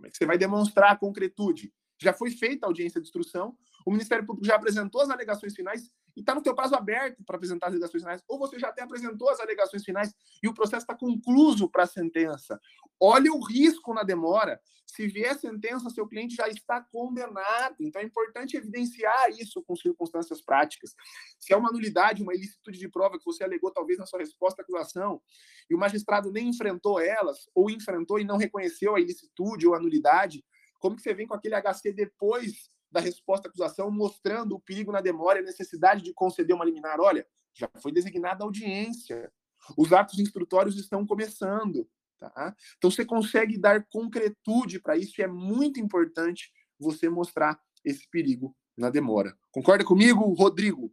Como 0.00 0.06
é 0.06 0.10
que 0.10 0.16
você 0.16 0.24
vai 0.24 0.38
demonstrar 0.38 0.92
a 0.92 0.96
concretude? 0.96 1.70
Já 2.00 2.14
foi 2.14 2.30
feita 2.30 2.64
a 2.64 2.68
audiência 2.68 2.98
de 2.98 3.06
instrução, 3.06 3.54
o 3.84 3.90
Ministério 3.90 4.24
Público 4.24 4.46
já 4.46 4.56
apresentou 4.56 5.02
as 5.02 5.10
alegações 5.10 5.54
finais 5.54 5.92
e 6.16 6.20
está 6.20 6.34
no 6.34 6.42
teu 6.42 6.54
prazo 6.54 6.74
aberto 6.74 7.22
para 7.24 7.36
apresentar 7.36 7.68
as 7.68 7.72
alegações 7.72 8.02
finais, 8.02 8.22
ou 8.28 8.38
você 8.38 8.58
já 8.58 8.68
até 8.68 8.82
apresentou 8.82 9.28
as 9.28 9.40
alegações 9.40 9.84
finais 9.84 10.14
e 10.42 10.48
o 10.48 10.54
processo 10.54 10.84
está 10.84 10.94
concluso 10.94 11.68
para 11.68 11.84
a 11.84 11.86
sentença. 11.86 12.60
Olha 13.00 13.32
o 13.32 13.42
risco 13.44 13.94
na 13.94 14.02
demora. 14.02 14.60
Se 14.86 15.06
vier 15.06 15.38
sentença, 15.38 15.88
seu 15.88 16.06
cliente 16.06 16.34
já 16.34 16.48
está 16.48 16.80
condenado. 16.80 17.76
Então 17.80 18.02
é 18.02 18.04
importante 18.04 18.56
evidenciar 18.56 19.30
isso 19.30 19.62
com 19.62 19.76
circunstâncias 19.76 20.42
práticas. 20.42 20.94
Se 21.38 21.52
é 21.52 21.56
uma 21.56 21.70
nulidade, 21.70 22.22
uma 22.22 22.34
ilicitude 22.34 22.78
de 22.78 22.88
prova 22.88 23.18
que 23.18 23.24
você 23.24 23.44
alegou 23.44 23.70
talvez 23.70 23.98
na 23.98 24.06
sua 24.06 24.18
resposta 24.18 24.60
à 24.60 24.64
acusação, 24.64 25.22
e 25.68 25.74
o 25.74 25.78
magistrado 25.78 26.32
nem 26.32 26.48
enfrentou 26.48 27.00
elas, 27.00 27.48
ou 27.54 27.70
enfrentou 27.70 28.18
e 28.18 28.24
não 28.24 28.36
reconheceu 28.36 28.96
a 28.96 29.00
ilicitude 29.00 29.66
ou 29.66 29.74
a 29.74 29.80
nulidade, 29.80 30.44
como 30.80 30.96
que 30.96 31.02
você 31.02 31.14
vem 31.14 31.26
com 31.26 31.34
aquele 31.34 31.54
HC 31.54 31.92
depois 31.92 32.70
da 32.90 33.00
resposta 33.00 33.48
à 33.48 33.50
acusação, 33.50 33.90
mostrando 33.90 34.54
o 34.54 34.60
perigo 34.60 34.92
na 34.92 35.00
demora 35.00 35.38
e 35.38 35.42
a 35.42 35.46
necessidade 35.46 36.02
de 36.02 36.12
conceder 36.12 36.54
uma 36.54 36.64
liminar. 36.64 37.00
Olha, 37.00 37.26
já 37.54 37.68
foi 37.80 37.92
designada 37.92 38.44
audiência, 38.44 39.32
os 39.76 39.92
atos 39.92 40.18
instrutórios 40.18 40.76
estão 40.76 41.06
começando. 41.06 41.88
Tá? 42.18 42.54
Então, 42.76 42.90
você 42.90 43.04
consegue 43.04 43.56
dar 43.56 43.86
concretude 43.86 44.78
para 44.78 44.96
isso 44.96 45.20
e 45.20 45.24
é 45.24 45.26
muito 45.26 45.80
importante 45.80 46.52
você 46.78 47.08
mostrar 47.08 47.58
esse 47.84 48.08
perigo 48.10 48.54
na 48.76 48.90
demora. 48.90 49.36
Concorda 49.50 49.84
comigo, 49.84 50.22
Rodrigo? 50.34 50.92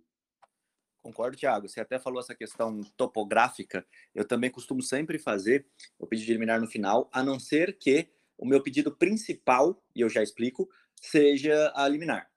Concordo, 1.02 1.38
Thiago. 1.38 1.70
Você 1.70 1.80
até 1.80 1.98
falou 1.98 2.20
essa 2.20 2.36
questão 2.36 2.82
topográfica. 2.98 3.86
Eu 4.14 4.26
também 4.26 4.50
costumo 4.50 4.82
sempre 4.82 5.18
fazer 5.18 5.66
o 5.98 6.06
pedido 6.06 6.28
de 6.28 6.34
liminar 6.34 6.60
no 6.60 6.68
final, 6.68 7.10
a 7.14 7.24
não 7.24 7.40
ser 7.40 7.78
que 7.78 8.10
o 8.38 8.46
meu 8.46 8.62
pedido 8.62 8.92
principal, 8.96 9.82
e 9.96 10.02
eu 10.02 10.10
já 10.10 10.22
explico, 10.22 10.70
seja 11.02 11.72
a 11.76 11.88
liminar. 11.88 12.30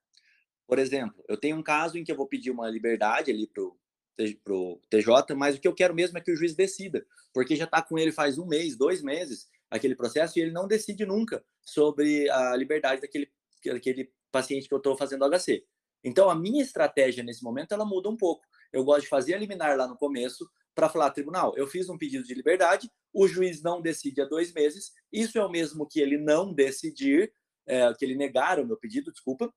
Por 0.67 0.79
exemplo, 0.79 1.25
eu 1.29 1.37
tenho 1.37 1.57
um 1.57 1.63
caso 1.63 1.99
em 1.99 2.05
que 2.05 2.13
eu 2.13 2.17
vou 2.17 2.27
pedir 2.27 2.51
uma 2.51 2.69
liberdade 2.69 3.31
ali 3.31 3.47
para 3.47 4.55
o 4.55 4.81
TJ, 4.89 5.35
mas 5.35 5.57
o 5.57 5.61
que 5.61 5.67
eu 5.67 5.75
quero 5.75 5.95
mesmo 5.95 6.17
é 6.17 6.21
que 6.21 6.31
o 6.31 6.37
juiz 6.37 6.55
decida, 6.55 7.05
porque 7.33 7.57
já 7.57 7.65
está 7.65 7.83
com 7.83 7.99
ele 7.99 8.13
faz 8.13 8.39
um 8.39 8.47
mês, 8.47 8.77
dois 8.77 9.03
meses, 9.03 9.49
aquele 9.71 9.97
processo 9.97 10.39
e 10.39 10.43
ele 10.43 10.53
não 10.53 10.69
decide 10.69 11.05
nunca 11.05 11.45
sobre 11.63 12.29
a 12.31 12.55
liberdade 12.57 13.01
daquele, 13.01 13.31
daquele 13.65 14.13
paciente 14.31 14.69
que 14.69 14.75
eu 14.75 14.79
estou 14.79 14.97
fazendo 14.97 15.25
HC. 15.25 15.65
Então, 16.03 16.31
a 16.31 16.35
minha 16.35 16.63
estratégia 16.63 17.23
nesse 17.23 17.43
momento, 17.43 17.73
ela 17.73 17.85
muda 17.85 18.09
um 18.09 18.17
pouco. 18.17 18.43
Eu 18.73 18.85
gosto 18.85 19.03
de 19.03 19.09
fazer 19.09 19.35
a 19.35 19.39
liminar 19.39 19.77
lá 19.77 19.87
no 19.87 19.97
começo 19.97 20.49
para 20.75 20.89
falar, 20.89 21.11
tribunal, 21.11 21.53
eu 21.57 21.67
fiz 21.67 21.89
um 21.89 21.99
pedido 21.99 22.25
de 22.25 22.33
liberdade, 22.33 22.91
o 23.13 23.27
juiz 23.27 23.61
não 23.61 23.83
decide 23.83 24.23
há 24.23 24.25
dois 24.25 24.53
meses, 24.53 24.93
isso 25.13 25.37
é 25.37 25.45
o 25.45 25.51
mesmo 25.51 25.87
que 25.87 26.01
ele 26.01 26.17
não 26.17 26.55
decidir, 26.55 27.33
é, 27.71 27.95
que 27.95 28.05
ele 28.05 28.17
negar 28.17 28.59
o 28.59 28.67
meu 28.67 28.77
pedido, 28.77 29.13
desculpa, 29.13 29.53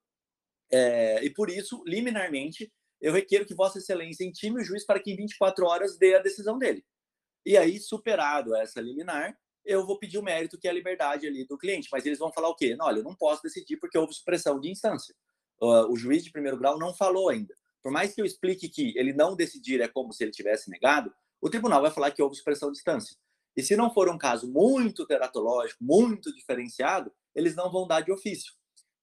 é, 0.72 1.24
e 1.24 1.30
por 1.30 1.50
isso, 1.50 1.84
liminarmente, 1.86 2.72
eu 3.02 3.12
requeiro 3.12 3.46
que 3.46 3.56
Vossa 3.56 3.80
Excelência 3.80 4.24
intime 4.24 4.62
o 4.62 4.64
juiz 4.64 4.86
para 4.86 5.00
que 5.00 5.12
em 5.12 5.16
24 5.16 5.66
horas 5.66 5.98
dê 5.98 6.16
a 6.16 6.20
decisão 6.20 6.58
dele. 6.58 6.86
E 7.46 7.58
aí, 7.58 7.80
superado 7.80 8.56
essa 8.56 8.80
liminar, 8.80 9.38
eu 9.66 9.86
vou 9.86 9.98
pedir 9.98 10.18
o 10.18 10.24
mérito 10.24 10.58
que 10.58 10.68
é 10.68 10.72
a 10.72 10.74
liberdade 10.74 11.28
ali 11.28 11.46
do 11.46 11.58
cliente. 11.58 11.90
Mas 11.92 12.06
eles 12.06 12.20
vão 12.20 12.32
falar 12.32 12.50
o 12.50 12.56
quê? 12.56 12.76
Não, 12.76 12.86
olha, 12.86 13.00
eu 13.00 13.04
não 13.04 13.16
posso 13.16 13.42
decidir 13.44 13.78
porque 13.78 13.98
houve 13.98 14.14
supressão 14.14 14.60
de 14.60 14.70
instância. 14.70 15.14
O 15.60 15.96
juiz 15.96 16.24
de 16.24 16.32
primeiro 16.32 16.58
grau 16.58 16.78
não 16.78 16.94
falou 16.94 17.30
ainda. 17.30 17.54
Por 17.82 17.92
mais 17.92 18.14
que 18.14 18.22
eu 18.22 18.26
explique 18.26 18.70
que 18.70 18.98
ele 18.98 19.14
não 19.14 19.36
decidir 19.36 19.82
é 19.82 19.88
como 19.88 20.14
se 20.14 20.24
ele 20.24 20.32
tivesse 20.32 20.70
negado, 20.70 21.14
o 21.42 21.50
tribunal 21.50 21.82
vai 21.82 21.92
falar 21.92 22.12
que 22.12 22.22
houve 22.22 22.36
supressão 22.36 22.72
de 22.72 22.78
instância. 22.78 23.16
E 23.56 23.62
se 23.62 23.76
não 23.76 23.94
for 23.94 24.10
um 24.10 24.18
caso 24.18 24.52
muito 24.52 25.06
teratológico, 25.06 25.84
muito 25.84 26.34
diferenciado, 26.34 27.14
eles 27.36 27.56
não 27.56 27.72
vão 27.72 27.88
dar 27.88 28.02
de 28.02 28.12
ofício. 28.12 28.54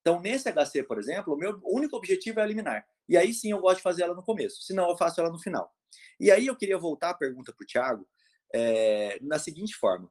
Então, 0.01 0.21
nesse 0.21 0.51
HC, 0.51 0.83
por 0.85 0.99
exemplo, 0.99 1.35
o 1.35 1.37
meu 1.37 1.61
único 1.65 1.97
objetivo 1.97 2.41
é 2.41 2.45
eliminar. 2.45 2.87
E 3.09 3.17
aí 3.17 3.35
sim 3.35 3.51
eu 3.51 3.59
gosto 3.59 3.79
de 3.79 3.83
fazer 3.83 4.03
ela 4.03 4.15
no 4.15 4.23
começo, 4.23 4.63
senão 4.63 4.89
eu 4.89 4.97
faço 4.97 5.21
ela 5.21 5.31
no 5.31 5.39
final. 5.39 5.71
E 6.19 6.31
aí 6.31 6.47
eu 6.47 6.57
queria 6.57 6.79
voltar 6.79 7.11
a 7.11 7.15
pergunta 7.15 7.53
para 7.53 7.65
o 7.65 7.67
Tiago 7.67 8.09
é, 8.55 9.19
na 9.21 9.39
seguinte 9.39 9.75
forma: 9.75 10.11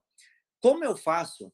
Como 0.61 0.83
eu 0.83 0.95
faço 0.95 1.51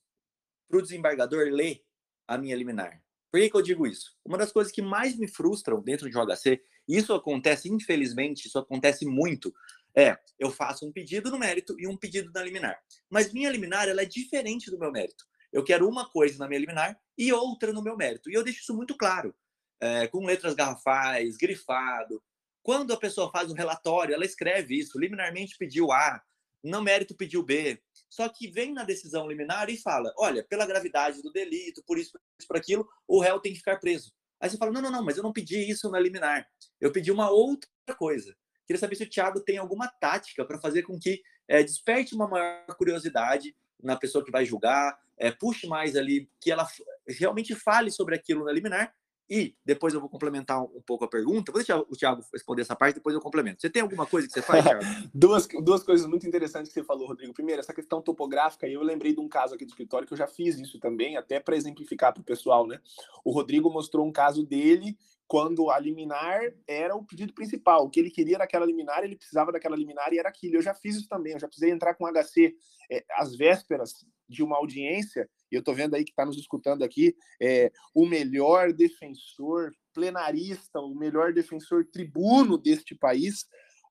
para 0.67 0.79
o 0.79 0.81
desembargador 0.81 1.48
ler 1.51 1.84
a 2.27 2.38
minha 2.38 2.55
liminar? 2.55 3.01
Por 3.31 3.41
que, 3.41 3.50
que 3.50 3.57
eu 3.57 3.62
digo 3.62 3.86
isso? 3.86 4.17
Uma 4.24 4.38
das 4.38 4.51
coisas 4.51 4.72
que 4.72 4.81
mais 4.81 5.17
me 5.17 5.27
frustram 5.27 5.81
dentro 5.81 6.10
de 6.10 6.17
um 6.17 6.25
HC, 6.25 6.62
e 6.88 6.98
isso 6.98 7.13
acontece, 7.13 7.69
infelizmente, 7.69 8.48
isso 8.48 8.57
acontece 8.57 9.05
muito, 9.05 9.53
é 9.95 10.17
eu 10.39 10.50
faço 10.50 10.88
um 10.88 10.91
pedido 10.91 11.29
no 11.29 11.38
mérito 11.38 11.75
e 11.79 11.88
um 11.88 11.98
pedido 11.98 12.31
na 12.34 12.41
liminar. 12.41 12.79
Mas 13.10 13.34
minha 13.34 13.50
liminar 13.50 13.88
ela 13.88 14.01
é 14.01 14.05
diferente 14.05 14.72
do 14.72 14.79
meu 14.79 14.91
mérito. 14.91 15.25
Eu 15.56 15.64
quero 15.64 15.88
uma 15.88 16.06
coisa 16.10 16.38
na 16.38 16.50
minha 16.50 16.60
liminar 16.60 17.00
e 17.18 17.32
outra 17.32 17.72
no 17.72 17.82
meu 17.82 17.96
mérito. 17.96 18.30
E 18.30 18.34
eu 18.34 18.44
deixo 18.44 18.60
isso 18.60 18.76
muito 18.76 18.94
claro, 18.94 19.34
é, 19.80 20.06
com 20.06 20.26
letras 20.26 20.54
garrafais, 20.54 21.38
grifado. 21.38 22.22
Quando 22.62 22.92
a 22.92 22.98
pessoa 22.98 23.32
faz 23.32 23.50
um 23.50 23.54
relatório, 23.54 24.14
ela 24.14 24.26
escreve 24.26 24.78
isso, 24.78 25.00
liminarmente 25.00 25.58
pediu 25.58 25.94
A, 25.94 26.22
no 26.62 26.82
mérito 26.82 27.16
pediu 27.16 27.42
B. 27.42 27.82
Só 28.10 28.28
que 28.28 28.52
vem 28.52 28.74
na 28.74 28.84
decisão 28.84 29.30
liminar 29.30 29.70
e 29.70 29.78
fala: 29.78 30.14
olha, 30.18 30.44
pela 30.44 30.66
gravidade 30.66 31.22
do 31.22 31.32
delito, 31.32 31.82
por 31.88 31.98
isso, 31.98 32.12
por 32.12 32.20
isso, 32.38 32.48
por 32.50 32.58
aquilo, 32.58 32.90
o 33.08 33.22
réu 33.22 33.40
tem 33.40 33.54
que 33.54 33.60
ficar 33.60 33.80
preso. 33.80 34.12
Aí 34.42 34.50
você 34.50 34.58
fala: 34.58 34.74
não, 34.74 34.82
não, 34.82 34.92
não, 34.92 35.06
mas 35.06 35.16
eu 35.16 35.24
não 35.24 35.32
pedi 35.32 35.70
isso 35.72 35.90
na 35.90 36.02
liminar. 36.02 36.46
Eu 36.82 36.92
pedi 36.92 37.14
uma 37.14 37.30
outra 37.30 37.70
coisa. 37.98 38.36
Queria 38.68 38.80
saber 38.80 38.98
se 38.98 39.04
o 39.04 39.10
Thiago 39.10 39.40
tem 39.40 39.58
alguma 39.58 39.88
tática 39.88 40.44
para 40.44 40.60
fazer 40.60 40.84
com 40.84 41.00
que 41.00 41.22
é, 41.48 41.64
desperte 41.64 42.14
uma 42.14 42.28
maior 42.28 42.66
curiosidade 42.76 43.56
na 43.82 43.96
pessoa 43.96 44.24
que 44.24 44.32
vai 44.32 44.46
julgar, 44.46 44.98
é, 45.17 45.32
puxe 45.32 45.67
mais 45.67 45.96
ali, 45.96 46.29
que 46.39 46.51
ela 46.51 46.67
realmente 47.08 47.55
fale 47.55 47.91
sobre 47.91 48.15
aquilo 48.15 48.44
na 48.44 48.51
liminar 48.51 48.94
e 49.29 49.55
depois 49.65 49.94
eu 49.94 50.00
vou 50.00 50.08
complementar 50.08 50.62
um, 50.62 50.82
pouco 50.86 51.03
a 51.03 51.08
pergunta. 51.08 51.51
Vou 51.51 51.60
deixar 51.60 51.79
o 51.79 51.96
Thiago 51.98 52.24
responder 52.32 52.62
essa 52.62 52.75
parte, 52.75 52.96
depois 52.96 53.15
eu 53.15 53.22
complemento. 53.22 53.60
Você 53.60 53.70
tem 53.70 53.82
alguma 53.82 54.05
coisa 54.05 54.27
que 54.27 54.34
você 54.34 54.41
faz, 54.41 54.63
Thiago? 54.63 54.84
duas, 55.13 55.48
duas 55.63 55.84
coisas 55.84 56.05
muito 56.05 56.27
interessantes 56.27 56.72
que 56.72 56.79
você 56.79 56.86
falou, 56.86 57.08
Rodrigo. 57.08 57.34
Primeiro, 57.34 57.60
essa 57.60 57.74
questão 57.74 58.01
topográfica, 58.01 58.67
eu 58.67 58.84
lembrei 58.84 59.13
de 59.13 59.20
um 59.20 59.27
caso 59.27 59.55
aqui 59.55 59.65
do 59.65 59.70
escritório 59.70 60.08
que 60.08 60.13
eu 60.13 60.17
já 60.17 60.27
fiz 60.27 60.60
isso 60.60 60.79
também, 60.79 61.17
até 61.17 61.39
para 61.39 61.55
exemplificar 61.55 62.13
para 62.13 62.22
o 62.22 62.24
pessoal, 62.24 62.67
né? 62.67 62.79
O 63.24 63.32
Rodrigo 63.32 63.70
mostrou 63.70 64.05
um 64.05 64.12
caso 64.12 64.46
dele 64.46 64.96
quando 65.27 65.70
a 65.72 65.79
liminar 65.79 66.41
era 66.67 66.96
o 66.96 67.03
pedido 67.03 67.34
principal. 67.34 67.86
O 67.86 67.89
que 67.89 68.00
ele 68.00 68.12
queria 68.12 68.36
era 68.36 68.44
aquela 68.44 68.65
liminar, 68.65 69.03
ele 69.03 69.15
precisava 69.15 69.51
daquela 69.51 69.75
liminar 69.75 70.13
e 70.13 70.20
era 70.20 70.29
aquilo. 70.29 70.55
Eu 70.55 70.62
já 70.62 70.74
fiz 70.74 70.96
isso 70.96 71.08
também, 71.08 71.34
eu 71.34 71.39
já 71.39 71.48
precisei 71.48 71.72
entrar 71.72 71.96
com 71.96 72.05
HC 72.05 72.55
é, 72.91 73.03
às 73.12 73.36
vésperas 73.36 74.05
de 74.27 74.44
uma 74.44 74.58
audiência, 74.58 75.29
e 75.51 75.55
eu 75.55 75.60
estou 75.60 75.74
vendo 75.74 75.96
aí 75.96 76.03
que 76.03 76.12
está 76.12 76.25
nos 76.25 76.38
escutando 76.38 76.84
aqui, 76.84 77.15
é, 77.39 77.72
o 77.94 78.05
melhor 78.05 78.74
defensor 78.74 79.72
plenarista, 79.94 80.79
o 80.79 80.96
melhor 80.96 81.32
defensor 81.32 81.86
tribuno 81.86 82.58
deste 82.58 82.96
país, 82.96 83.46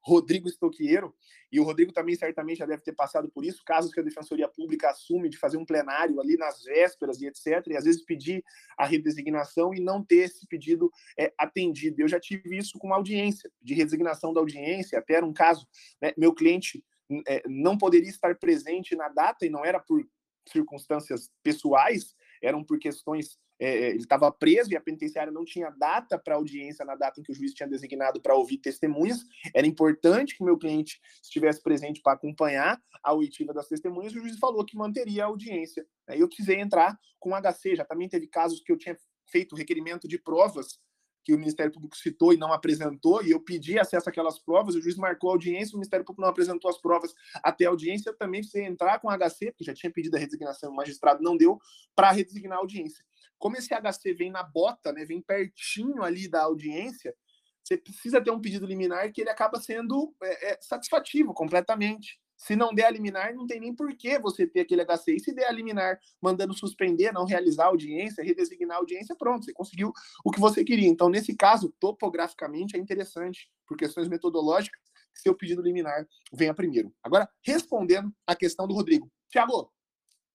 Rodrigo 0.04 0.48
Stoqueiro, 0.48 1.14
e 1.50 1.58
o 1.58 1.64
Rodrigo 1.64 1.92
também 1.92 2.14
certamente 2.14 2.58
já 2.58 2.66
deve 2.66 2.82
ter 2.82 2.92
passado 2.92 3.30
por 3.30 3.44
isso, 3.44 3.62
casos 3.64 3.92
que 3.92 4.00
a 4.00 4.02
Defensoria 4.02 4.48
Pública 4.48 4.90
assume 4.90 5.28
de 5.28 5.38
fazer 5.38 5.56
um 5.56 5.64
plenário 5.64 6.20
ali 6.20 6.36
nas 6.36 6.62
vésperas 6.62 7.20
e 7.22 7.26
etc., 7.26 7.66
e 7.68 7.76
às 7.76 7.84
vezes 7.84 8.04
pedir 8.04 8.44
a 8.76 8.84
redesignação 8.84 9.72
e 9.72 9.80
não 9.80 10.04
ter 10.04 10.24
esse 10.24 10.46
pedido 10.46 10.90
é, 11.18 11.32
atendido. 11.38 12.02
Eu 12.02 12.08
já 12.08 12.20
tive 12.20 12.56
isso 12.56 12.78
com 12.78 12.88
uma 12.88 12.96
audiência, 12.96 13.50
de 13.62 13.72
redesignação 13.72 14.32
da 14.32 14.40
audiência, 14.40 14.98
até 14.98 15.14
era 15.14 15.26
um 15.26 15.32
caso, 15.32 15.66
né, 16.02 16.12
meu 16.16 16.34
cliente 16.34 16.84
é, 17.26 17.42
não 17.48 17.76
poderia 17.78 18.08
estar 18.08 18.34
presente 18.38 18.94
na 18.96 19.08
data 19.08 19.46
e 19.46 19.50
não 19.50 19.64
era 19.64 19.78
por 19.78 20.06
circunstâncias 20.46 21.30
pessoais, 21.42 22.14
eram 22.42 22.62
por 22.62 22.78
questões. 22.78 23.38
É, 23.58 23.68
é 23.68 23.88
ele 23.90 23.98
estava 23.98 24.30
preso 24.32 24.72
e 24.72 24.76
a 24.76 24.80
penitenciária 24.80 25.32
não 25.32 25.44
tinha 25.44 25.70
data 25.70 26.18
para 26.18 26.34
audiência 26.34 26.84
na 26.84 26.94
data 26.94 27.20
em 27.20 27.22
que 27.22 27.32
o 27.32 27.34
juiz 27.34 27.52
tinha 27.52 27.68
designado 27.68 28.20
para 28.20 28.34
ouvir 28.34 28.58
testemunhas. 28.58 29.24
Era 29.54 29.66
importante 29.66 30.36
que 30.36 30.44
meu 30.44 30.58
cliente 30.58 31.00
estivesse 31.22 31.62
presente 31.62 32.00
para 32.02 32.14
acompanhar 32.14 32.80
a 33.02 33.12
oitiva 33.12 33.52
das 33.52 33.68
testemunhas. 33.68 34.12
E 34.12 34.18
o 34.18 34.22
juiz 34.22 34.38
falou 34.38 34.64
que 34.64 34.76
manteria 34.76 35.24
a 35.24 35.26
audiência. 35.26 35.86
Aí 36.08 36.20
eu 36.20 36.28
precisei 36.28 36.60
entrar 36.60 36.98
com 37.18 37.30
HC. 37.30 37.76
Já 37.76 37.84
também 37.84 38.08
teve 38.08 38.26
casos 38.26 38.60
que 38.60 38.72
eu 38.72 38.76
tinha 38.76 38.96
feito 39.26 39.56
requerimento 39.56 40.06
de 40.06 40.18
provas 40.18 40.78
que 41.24 41.32
o 41.32 41.38
Ministério 41.38 41.72
Público 41.72 41.96
citou 41.96 42.32
e 42.32 42.36
não 42.36 42.52
apresentou, 42.52 43.24
e 43.24 43.30
eu 43.30 43.40
pedi 43.40 43.78
acesso 43.78 44.08
àquelas 44.08 44.38
provas, 44.38 44.74
o 44.74 44.82
juiz 44.82 44.96
marcou 44.96 45.30
a 45.30 45.32
audiência, 45.32 45.74
o 45.74 45.78
Ministério 45.78 46.04
Público 46.04 46.20
não 46.20 46.28
apresentou 46.28 46.70
as 46.70 46.78
provas 46.78 47.14
até 47.42 47.64
a 47.64 47.70
audiência, 47.70 48.10
eu 48.10 48.16
também 48.16 48.42
precisei 48.42 48.66
entrar 48.66 48.98
com 49.00 49.08
o 49.08 49.10
HC, 49.10 49.52
porque 49.52 49.64
já 49.64 49.72
tinha 49.72 49.90
pedido 49.90 50.16
a 50.16 50.18
redesignação, 50.18 50.70
o 50.70 50.76
magistrado 50.76 51.22
não 51.22 51.36
deu, 51.36 51.58
para 51.96 52.12
redesignar 52.12 52.58
a 52.58 52.60
audiência. 52.60 53.02
Como 53.38 53.56
esse 53.56 53.74
HC 53.74 54.14
vem 54.14 54.30
na 54.30 54.42
bota, 54.42 54.92
né, 54.92 55.04
vem 55.04 55.20
pertinho 55.20 56.02
ali 56.02 56.28
da 56.28 56.42
audiência, 56.42 57.14
você 57.62 57.78
precisa 57.78 58.22
ter 58.22 58.30
um 58.30 58.40
pedido 58.40 58.66
liminar 58.66 59.10
que 59.10 59.22
ele 59.22 59.30
acaba 59.30 59.58
sendo 59.58 60.14
é, 60.22 60.52
é, 60.52 60.58
satisfativo 60.60 61.32
completamente. 61.32 62.20
Se 62.36 62.54
não 62.54 62.74
der 62.74 62.86
a 62.86 62.90
liminar, 62.90 63.34
não 63.34 63.46
tem 63.46 63.58
nem 63.58 63.74
por 63.74 63.96
que 63.96 64.18
você 64.18 64.46
ter 64.46 64.60
aquele 64.60 64.84
HC. 64.84 65.16
E 65.16 65.20
se 65.20 65.32
der 65.32 65.46
a 65.46 65.52
liminar 65.52 65.98
mandando 66.20 66.52
suspender, 66.52 67.10
não 67.12 67.24
realizar 67.24 67.64
a 67.64 67.68
audiência, 67.68 68.22
redesignar 68.22 68.76
a 68.76 68.80
audiência, 68.80 69.16
pronto, 69.16 69.46
você 69.46 69.52
conseguiu 69.52 69.92
o 70.22 70.30
que 70.30 70.40
você 70.40 70.62
queria. 70.62 70.88
Então, 70.88 71.08
nesse 71.08 71.34
caso, 71.34 71.74
topograficamente 71.80 72.76
é 72.76 72.78
interessante, 72.78 73.50
por 73.66 73.78
questões 73.78 74.08
metodológicas, 74.08 74.82
que 75.14 75.20
seu 75.20 75.34
pedido 75.34 75.62
liminar 75.62 76.06
venha 76.32 76.52
primeiro. 76.52 76.92
Agora, 77.02 77.28
respondendo 77.42 78.12
à 78.26 78.34
questão 78.34 78.66
do 78.66 78.74
Rodrigo. 78.74 79.10
Tiago, 79.30 79.72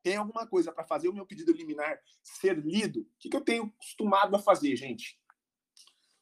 tem 0.01 0.15
alguma 0.15 0.48
coisa 0.48 0.72
para 0.72 0.84
fazer 0.84 1.10
o 1.10 1.13
meu 1.13 1.25
pedido 1.25 1.51
liminar 1.51 2.00
ser 2.24 2.58
lido? 2.58 3.01
O 3.01 3.08
que, 3.20 3.29
que 3.29 3.36
eu 3.36 3.41
tenho 3.41 3.72
costumado 3.72 4.36
a 4.36 4.39
fazer, 4.39 4.75
gente? 4.75 5.20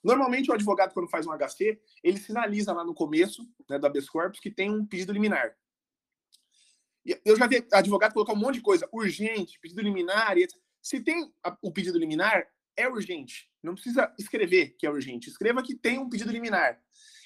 Normalmente, 0.03 0.49
o 0.49 0.53
advogado, 0.53 0.93
quando 0.93 1.09
faz 1.09 1.25
um 1.25 1.31
HC, 1.31 1.81
ele 2.03 2.17
sinaliza 2.17 2.71
lá 2.71 2.83
no 2.83 2.93
começo 2.93 3.47
né, 3.69 3.77
do 3.77 3.87
habeas 3.87 4.09
corpus 4.09 4.39
que 4.39 4.51
tem 4.51 4.71
um 4.71 4.85
pedido 4.85 5.11
liminar. 5.11 5.55
Eu 7.23 7.37
já 7.37 7.47
vi 7.47 7.65
advogado 7.71 8.13
colocar 8.13 8.33
um 8.33 8.37
monte 8.37 8.55
de 8.55 8.61
coisa, 8.61 8.87
urgente, 8.91 9.59
pedido 9.59 9.81
liminar, 9.81 10.37
etc. 10.37 10.57
Se 10.81 10.99
tem 10.99 11.33
o 11.61 11.71
pedido 11.71 11.97
liminar, 11.97 12.47
é 12.75 12.87
urgente. 12.87 13.49
Não 13.63 13.73
precisa 13.73 14.13
escrever 14.19 14.75
que 14.77 14.85
é 14.85 14.89
urgente. 14.89 15.29
Escreva 15.29 15.63
que 15.63 15.75
tem 15.75 15.97
um 15.97 16.09
pedido 16.09 16.31
liminar. 16.31 16.79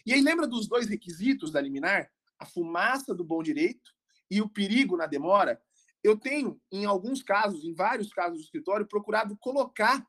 E 0.05 0.13
aí 0.13 0.21
lembra 0.21 0.47
dos 0.47 0.67
dois 0.67 0.87
requisitos 0.87 1.51
da 1.51 1.61
liminar? 1.61 2.11
A 2.39 2.45
fumaça 2.45 3.13
do 3.13 3.23
bom 3.23 3.43
direito 3.43 3.91
e 4.29 4.41
o 4.41 4.49
perigo 4.49 4.95
na 4.95 5.05
demora. 5.05 5.61
Eu 6.03 6.17
tenho, 6.17 6.59
em 6.71 6.85
alguns 6.85 7.21
casos, 7.21 7.63
em 7.63 7.73
vários 7.73 8.11
casos 8.11 8.39
do 8.39 8.43
escritório, 8.43 8.87
procurado 8.87 9.37
colocar, 9.37 10.05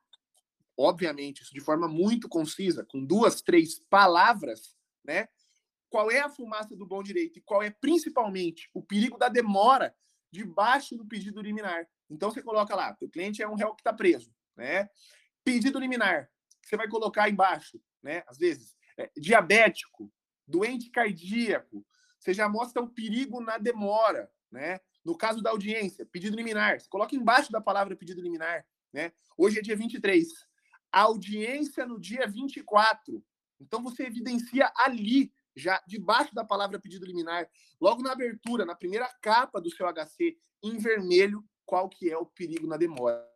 obviamente, 0.76 1.42
isso 1.42 1.52
de 1.52 1.60
forma 1.60 1.86
muito 1.86 2.28
concisa, 2.28 2.84
com 2.84 3.04
duas, 3.04 3.42
três 3.42 3.78
palavras, 3.90 4.74
né? 5.04 5.28
qual 5.92 6.10
é 6.10 6.20
a 6.20 6.30
fumaça 6.30 6.74
do 6.74 6.86
bom 6.86 7.02
direito 7.02 7.38
e 7.38 7.42
qual 7.42 7.62
é 7.62 7.68
principalmente 7.70 8.70
o 8.72 8.82
perigo 8.82 9.18
da 9.18 9.28
demora 9.28 9.94
debaixo 10.32 10.96
do 10.96 11.04
pedido 11.04 11.42
liminar. 11.42 11.86
Então 12.08 12.30
você 12.30 12.42
coloca 12.42 12.74
lá, 12.74 12.96
o 12.98 13.08
cliente 13.10 13.42
é 13.42 13.48
um 13.48 13.54
réu 13.54 13.74
que 13.74 13.82
está 13.82 13.92
preso, 13.92 14.34
né? 14.56 14.88
Pedido 15.44 15.78
liminar, 15.78 16.30
você 16.62 16.78
vai 16.78 16.88
colocar 16.88 17.28
embaixo, 17.28 17.78
né? 18.02 18.24
Às 18.26 18.38
vezes, 18.38 18.74
é, 18.96 19.10
diabético, 19.14 20.10
doente 20.48 20.88
cardíaco, 20.90 21.86
você 22.18 22.32
já 22.32 22.48
mostra 22.48 22.82
o 22.82 22.88
perigo 22.88 23.42
na 23.42 23.58
demora, 23.58 24.32
né? 24.50 24.80
No 25.04 25.16
caso 25.16 25.42
da 25.42 25.50
audiência, 25.50 26.06
pedido 26.06 26.36
liminar, 26.36 26.80
você 26.80 26.88
coloca 26.88 27.14
embaixo 27.16 27.50
da 27.50 27.60
palavra 27.60 27.96
pedido 27.96 28.20
liminar, 28.20 28.64
né? 28.92 29.12
Hoje 29.36 29.58
é 29.58 29.62
dia 29.62 29.76
23. 29.76 30.28
A 30.92 31.00
audiência 31.02 31.86
no 31.86 31.98
dia 31.98 32.26
24. 32.26 33.24
Então 33.60 33.82
você 33.82 34.04
evidencia 34.04 34.70
ali 34.76 35.32
já 35.56 35.82
debaixo 35.86 36.34
da 36.34 36.44
palavra 36.44 36.80
pedido 36.80 37.04
liminar, 37.04 37.48
logo 37.80 38.02
na 38.02 38.12
abertura, 38.12 38.64
na 38.64 38.74
primeira 38.74 39.08
capa 39.20 39.60
do 39.60 39.70
seu 39.70 39.86
HC, 39.86 40.36
em 40.62 40.78
vermelho, 40.78 41.44
qual 41.66 41.88
que 41.88 42.10
é 42.10 42.16
o 42.16 42.26
perigo 42.26 42.66
na 42.66 42.76
demora. 42.76 43.28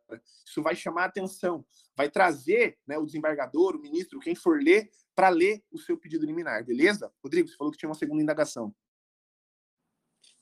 Isso 0.47 0.63
vai 0.63 0.75
chamar 0.75 1.03
a 1.03 1.07
atenção, 1.07 1.65
vai 1.97 2.09
trazer 2.09 2.79
né, 2.87 2.97
o 2.97 3.05
desembargador, 3.05 3.77
o 3.77 3.81
ministro, 3.81 4.21
quem 4.21 4.35
for 4.35 4.63
ler, 4.63 4.89
para 5.15 5.29
ler 5.29 5.63
o 5.71 5.79
seu 5.79 5.97
pedido 5.97 6.25
liminar, 6.25 6.65
beleza? 6.65 7.13
Rodrigo, 7.23 7.49
você 7.49 7.57
falou 7.57 7.73
que 7.73 7.79
tinha 7.79 7.89
uma 7.89 7.95
segunda 7.95 8.23
indagação. 8.23 8.75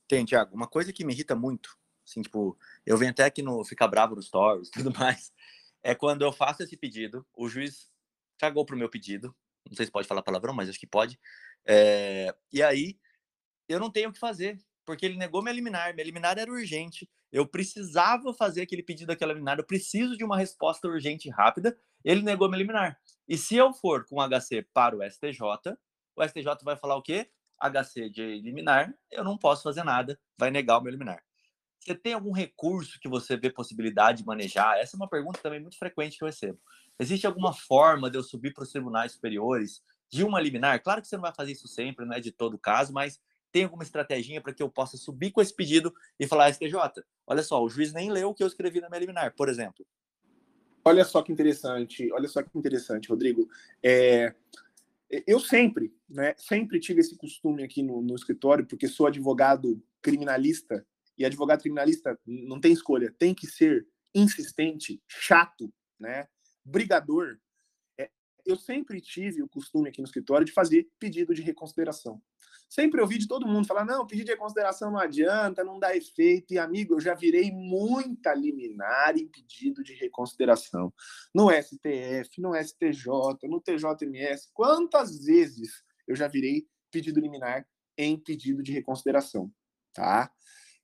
Tem, 0.09 0.25
Tiago. 0.25 0.55
Uma 0.55 0.69
coisa 0.69 0.93
que 0.93 1.05
me 1.05 1.13
irrita 1.13 1.35
muito, 1.35 1.77
assim, 2.07 2.23
tipo, 2.23 2.59
eu 2.85 2.97
venho 2.99 3.11
até 3.11 3.25
aqui 3.25 3.43
no 3.43 3.65
Fica 3.65 3.89
Bravo 3.89 4.15
nos 4.15 4.27
Stories 4.27 4.71
tudo 4.73 4.93
mais, 4.99 5.33
é 5.83 5.95
quando 5.95 6.23
eu 6.23 6.33
faço 6.33 6.63
esse 6.63 6.77
pedido, 6.77 7.27
o 7.35 7.49
juiz 7.49 7.91
cagou 8.39 8.65
pro 8.65 8.77
meu 8.77 8.89
pedido, 8.89 9.35
não 9.67 9.77
sei 9.77 9.87
se 9.87 9.93
pode 9.93 10.07
falar 10.07 10.23
palavrão, 10.23 10.55
mas 10.55 10.69
acho 10.69 10.79
que 10.79 10.87
pode, 10.87 11.19
é, 11.67 12.35
e 12.53 12.63
aí 12.63 12.99
eu 13.69 13.81
não 13.81 13.91
tenho 13.91 14.11
o 14.11 14.13
que 14.13 14.19
fazer, 14.19 14.59
porque 14.85 15.07
ele 15.07 15.17
negou 15.17 15.43
me 15.43 15.51
eliminar, 15.51 15.95
me 15.95 16.03
eliminar 16.03 16.39
era 16.39 16.51
urgente, 16.51 17.09
eu 17.33 17.47
precisava 17.47 18.33
fazer 18.35 18.63
aquele 18.63 18.83
pedido 18.83 19.09
daquela 19.09 19.33
liminar, 19.33 19.59
eu 19.59 19.65
preciso 19.65 20.17
de 20.17 20.23
uma 20.25 20.37
resposta 20.37 20.87
urgente 20.87 21.29
e 21.29 21.31
rápida, 21.31 21.77
ele 22.05 22.23
negou 22.23 22.49
me 22.49 22.57
eliminar. 22.57 23.01
E 23.27 23.37
se 23.39 23.57
eu 23.57 23.73
for 23.73 24.07
com 24.07 24.21
HC 24.21 24.63
para 24.73 24.97
o 24.97 25.03
STJ, 25.03 25.41
o 26.15 26.23
STJ 26.23 26.63
vai 26.63 26.77
falar 26.77 26.97
o 26.97 27.03
quê? 27.03 27.31
HC 27.71 28.11
de 28.11 28.23
eliminar, 28.23 28.95
eu 29.11 29.25
não 29.25 29.37
posso 29.37 29.63
fazer 29.63 29.85
nada, 29.85 30.19
vai 30.39 30.51
negar 30.51 30.79
o 30.79 30.81
meu 30.81 30.91
eliminar. 30.91 31.23
Você 31.81 31.95
tem 31.95 32.15
algum 32.15 32.33
recurso 32.33 32.99
que 32.99 33.09
você 33.09 33.37
vê 33.37 33.51
possibilidade 33.51 34.19
de 34.19 34.27
manejar? 34.27 34.79
Essa 34.79 34.97
é 34.97 34.99
uma 34.99 35.09
pergunta 35.09 35.41
também 35.43 35.61
muito 35.61 35.79
frequente 35.79 36.17
que 36.17 36.25
eu 36.25 36.29
recebo. 36.29 36.59
Existe 36.99 37.27
alguma 37.27 37.53
forma 37.53 38.11
de 38.11 38.17
eu 38.17 38.23
subir 38.23 38.55
para 38.55 38.63
os 38.63 38.71
tribunais 38.71 39.13
superiores 39.13 39.83
de 40.11 40.25
uma 40.25 40.41
liminar? 40.41 40.83
Claro 40.83 41.03
que 41.03 41.09
você 41.09 41.17
não 41.17 41.23
vai 41.23 41.35
fazer 41.35 41.53
isso 41.53 41.69
sempre, 41.69 42.07
não 42.07 42.15
é 42.15 42.21
de 42.21 42.33
todo 42.33 42.59
caso, 42.59 42.93
mas 42.93 43.21
tem 43.53 43.65
alguma 43.65 43.83
estratégia 43.83 44.41
para 44.41 44.53
que 44.53 44.63
eu 44.63 44.69
possa 44.69 44.97
subir 44.97 45.31
com 45.31 45.41
esse 45.41 45.55
pedido 45.55 45.95
e 46.19 46.27
falar, 46.27 46.53
STJ, 46.53 46.75
olha 47.27 47.43
só, 47.43 47.63
o 47.63 47.69
juiz 47.69 47.93
nem 47.93 48.11
leu 48.11 48.31
o 48.31 48.35
que 48.35 48.43
eu 48.43 48.49
escrevi 48.49 48.81
na 48.81 48.89
minha 48.89 49.01
liminar, 49.01 49.35
por 49.37 49.49
exemplo. 49.49 49.87
Olha 50.85 51.05
só 51.05 51.23
que 51.23 51.33
interessante, 51.33 52.13
olha 52.13 52.29
só 52.29 52.43
que 52.43 52.51
interessante, 52.59 53.09
Rodrigo. 53.09 53.49
É, 53.83 54.35
eu 55.27 55.39
sempre, 55.39 55.95
né, 56.09 56.35
sempre 56.37 56.81
tive 56.81 57.01
esse 57.01 57.17
costume 57.17 57.63
aqui 57.63 57.83
no, 57.83 58.03
no 58.03 58.15
escritório, 58.15 58.67
porque 58.67 58.89
sou 58.89 59.07
advogado 59.07 59.83
criminalista, 60.03 60.87
e 61.17 61.25
advogado 61.25 61.61
criminalista 61.61 62.19
não 62.27 62.61
tem 62.61 62.73
escolha, 62.73 63.15
tem 63.19 63.35
que 63.35 63.47
ser 63.47 63.87
insistente, 64.15 65.03
chato, 65.09 65.73
né, 65.99 66.27
brigador. 66.65 67.39
É, 67.99 68.11
eu 68.45 68.57
sempre 68.57 69.01
tive 69.01 69.43
o 69.43 69.49
costume 69.49 69.89
aqui 69.89 70.01
no 70.01 70.07
escritório 70.07 70.45
de 70.45 70.53
fazer 70.53 70.89
pedido 70.99 71.35
de 71.35 71.43
reconsideração. 71.43 72.21
Sempre 72.69 73.01
ouvi 73.01 73.19
de 73.19 73.29
todo 73.29 73.47
mundo 73.47 73.67
falar: 73.67 73.85
não, 73.85 74.07
pedido 74.07 74.27
de 74.27 74.33
reconsideração 74.33 74.91
não 74.91 74.99
adianta, 74.99 75.63
não 75.63 75.79
dá 75.79 75.97
efeito. 75.97 76.53
E, 76.53 76.59
amigo, 76.59 76.95
eu 76.95 77.01
já 77.01 77.15
virei 77.15 77.53
muita 77.53 78.35
liminar 78.35 79.17
em 79.17 79.29
pedido 79.29 79.83
de 79.83 79.95
reconsideração. 79.95 80.93
No 81.35 81.51
STF, 81.51 82.41
no 82.41 82.55
STJ, 82.55 83.09
no 83.45 83.61
TJMS. 83.61 84.51
Quantas 84.53 85.25
vezes 85.25 85.83
eu 86.07 86.17
já 86.17 86.27
virei 86.27 86.67
pedido 86.91 87.21
liminar 87.21 87.67
em 87.97 88.19
pedido 88.19 88.63
de 88.63 88.73
reconsideração? 88.73 89.53
Tá? 89.93 90.31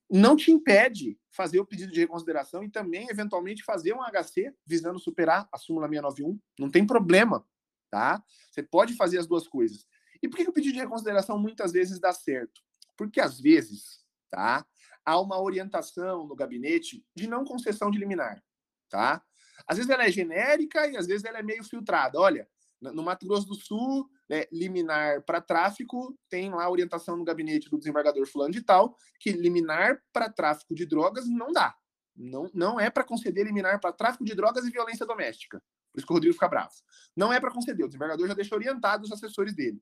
Não 0.09 0.35
te 0.35 0.51
impede 0.51 1.17
fazer 1.29 1.61
o 1.61 1.65
pedido 1.65 1.93
de 1.93 2.01
reconsideração 2.01 2.61
e 2.63 2.69
também, 2.69 3.07
eventualmente, 3.09 3.63
fazer 3.63 3.93
um 3.93 4.01
HC 4.01 4.53
visando 4.65 4.99
superar 4.99 5.47
a 5.53 5.57
súmula 5.57 5.87
691. 5.87 6.37
Não 6.59 6.69
tem 6.69 6.85
problema, 6.85 7.45
tá? 7.89 8.21
Você 8.51 8.61
pode 8.61 8.93
fazer 8.95 9.19
as 9.19 9.25
duas 9.25 9.47
coisas. 9.47 9.85
E 10.21 10.29
por 10.29 10.37
que 10.37 10.49
o 10.49 10.53
pedido 10.53 10.73
de 10.73 10.79
reconsideração 10.79 11.37
muitas 11.37 11.71
vezes 11.71 11.99
dá 11.99 12.13
certo? 12.13 12.61
Porque 12.95 13.19
às 13.19 13.39
vezes, 13.39 14.03
tá? 14.29 14.65
Há 15.03 15.19
uma 15.19 15.41
orientação 15.41 16.27
no 16.27 16.35
gabinete 16.35 17.03
de 17.15 17.27
não 17.27 17.43
concessão 17.43 17.89
de 17.89 17.97
liminar, 17.97 18.43
tá? 18.89 19.23
Às 19.65 19.77
vezes 19.77 19.89
ela 19.89 20.05
é 20.05 20.11
genérica 20.11 20.87
e 20.87 20.97
às 20.97 21.07
vezes 21.07 21.23
ela 21.23 21.39
é 21.39 21.43
meio 21.43 21.63
filtrada. 21.63 22.19
Olha, 22.19 22.47
no 22.81 23.03
Mato 23.03 23.27
Grosso 23.27 23.47
do 23.47 23.55
Sul, 23.55 24.09
né, 24.27 24.45
liminar 24.51 25.21
para 25.23 25.39
tráfico, 25.39 26.17
tem 26.29 26.51
lá 26.51 26.63
a 26.63 26.69
orientação 26.69 27.15
no 27.15 27.23
gabinete 27.23 27.69
do 27.69 27.77
desembargador 27.77 28.25
fulano 28.25 28.51
de 28.51 28.61
tal, 28.61 28.97
que 29.19 29.31
liminar 29.31 30.01
para 30.11 30.29
tráfico 30.29 30.73
de 30.73 30.85
drogas 30.85 31.27
não 31.27 31.51
dá. 31.51 31.75
Não, 32.15 32.49
não 32.53 32.79
é 32.79 32.89
para 32.89 33.03
conceder 33.03 33.45
liminar 33.45 33.79
para 33.79 33.93
tráfico 33.93 34.25
de 34.25 34.35
drogas 34.35 34.65
e 34.65 34.71
violência 34.71 35.05
doméstica. 35.05 35.61
Por 35.91 35.99
isso 35.99 36.07
que 36.07 36.13
o 36.13 36.15
Rodrigo 36.15 36.33
fica 36.33 36.47
bravo. 36.47 36.73
Não 37.15 37.31
é 37.31 37.39
para 37.39 37.51
conceder. 37.51 37.85
O 37.85 37.87
desembargador 37.87 38.27
já 38.27 38.33
deixa 38.33 38.55
orientado 38.55 39.03
os 39.03 39.11
assessores 39.11 39.53
dele. 39.53 39.81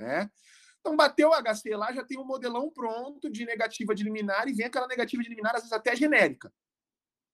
Né? 0.00 0.30
Então, 0.80 0.96
bateu 0.96 1.28
o 1.28 1.34
HC 1.34 1.76
lá, 1.76 1.92
já 1.92 2.02
tem 2.02 2.18
um 2.18 2.24
modelão 2.24 2.70
pronto 2.70 3.30
de 3.30 3.44
negativa 3.44 3.94
de 3.94 4.02
liminar 4.02 4.48
e 4.48 4.54
vem 4.54 4.64
aquela 4.64 4.86
negativa 4.86 5.22
de 5.22 5.28
liminar, 5.28 5.54
às 5.54 5.60
vezes 5.60 5.72
até 5.72 5.94
genérica. 5.94 6.50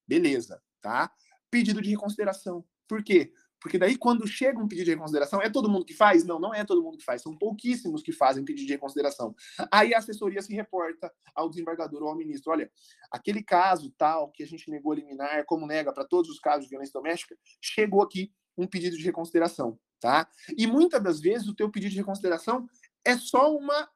Beleza, 0.05 0.61
tá? 0.81 1.09
Pedido 1.49 1.81
de 1.81 1.89
reconsideração. 1.89 2.65
Por 2.87 3.01
quê? 3.01 3.31
Porque 3.61 3.77
daí, 3.77 3.97
quando 3.97 4.27
chega 4.27 4.59
um 4.59 4.67
pedido 4.67 4.85
de 4.85 4.91
reconsideração, 4.91 5.41
é 5.41 5.49
todo 5.49 5.69
mundo 5.69 5.85
que 5.85 5.93
faz? 5.93 6.25
Não, 6.25 6.39
não 6.39 6.53
é 6.53 6.63
todo 6.63 6.83
mundo 6.83 6.97
que 6.97 7.05
faz. 7.05 7.21
São 7.21 7.35
pouquíssimos 7.35 8.03
que 8.03 8.11
fazem 8.11 8.43
pedido 8.43 8.67
de 8.67 8.73
reconsideração. 8.73 9.33
Aí 9.71 9.93
a 9.93 9.97
assessoria 9.97 10.41
se 10.41 10.53
reporta 10.53 11.11
ao 11.33 11.49
desembargador 11.49 12.03
ou 12.03 12.09
ao 12.09 12.17
ministro: 12.17 12.51
olha, 12.51 12.69
aquele 13.09 13.41
caso 13.41 13.91
tal 13.97 14.29
que 14.29 14.43
a 14.43 14.45
gente 14.45 14.69
negou 14.69 14.93
liminar, 14.93 15.45
como 15.45 15.65
nega 15.65 15.91
para 15.91 16.05
todos 16.05 16.29
os 16.29 16.39
casos 16.39 16.65
de 16.65 16.69
violência 16.69 16.93
doméstica, 16.93 17.35
chegou 17.61 18.01
aqui 18.01 18.31
um 18.57 18.67
pedido 18.67 18.95
de 18.97 19.03
reconsideração 19.03 19.79
tá? 19.99 20.29
E 20.57 20.67
muitas 20.67 21.01
das 21.01 21.19
vezes 21.19 21.47
o 21.47 21.55
teu 21.55 21.69
pedido 21.69 21.91
de 21.91 21.97
reconsideração 21.97 22.69
é 23.03 23.17
só 23.17 23.55
uma 23.55 23.89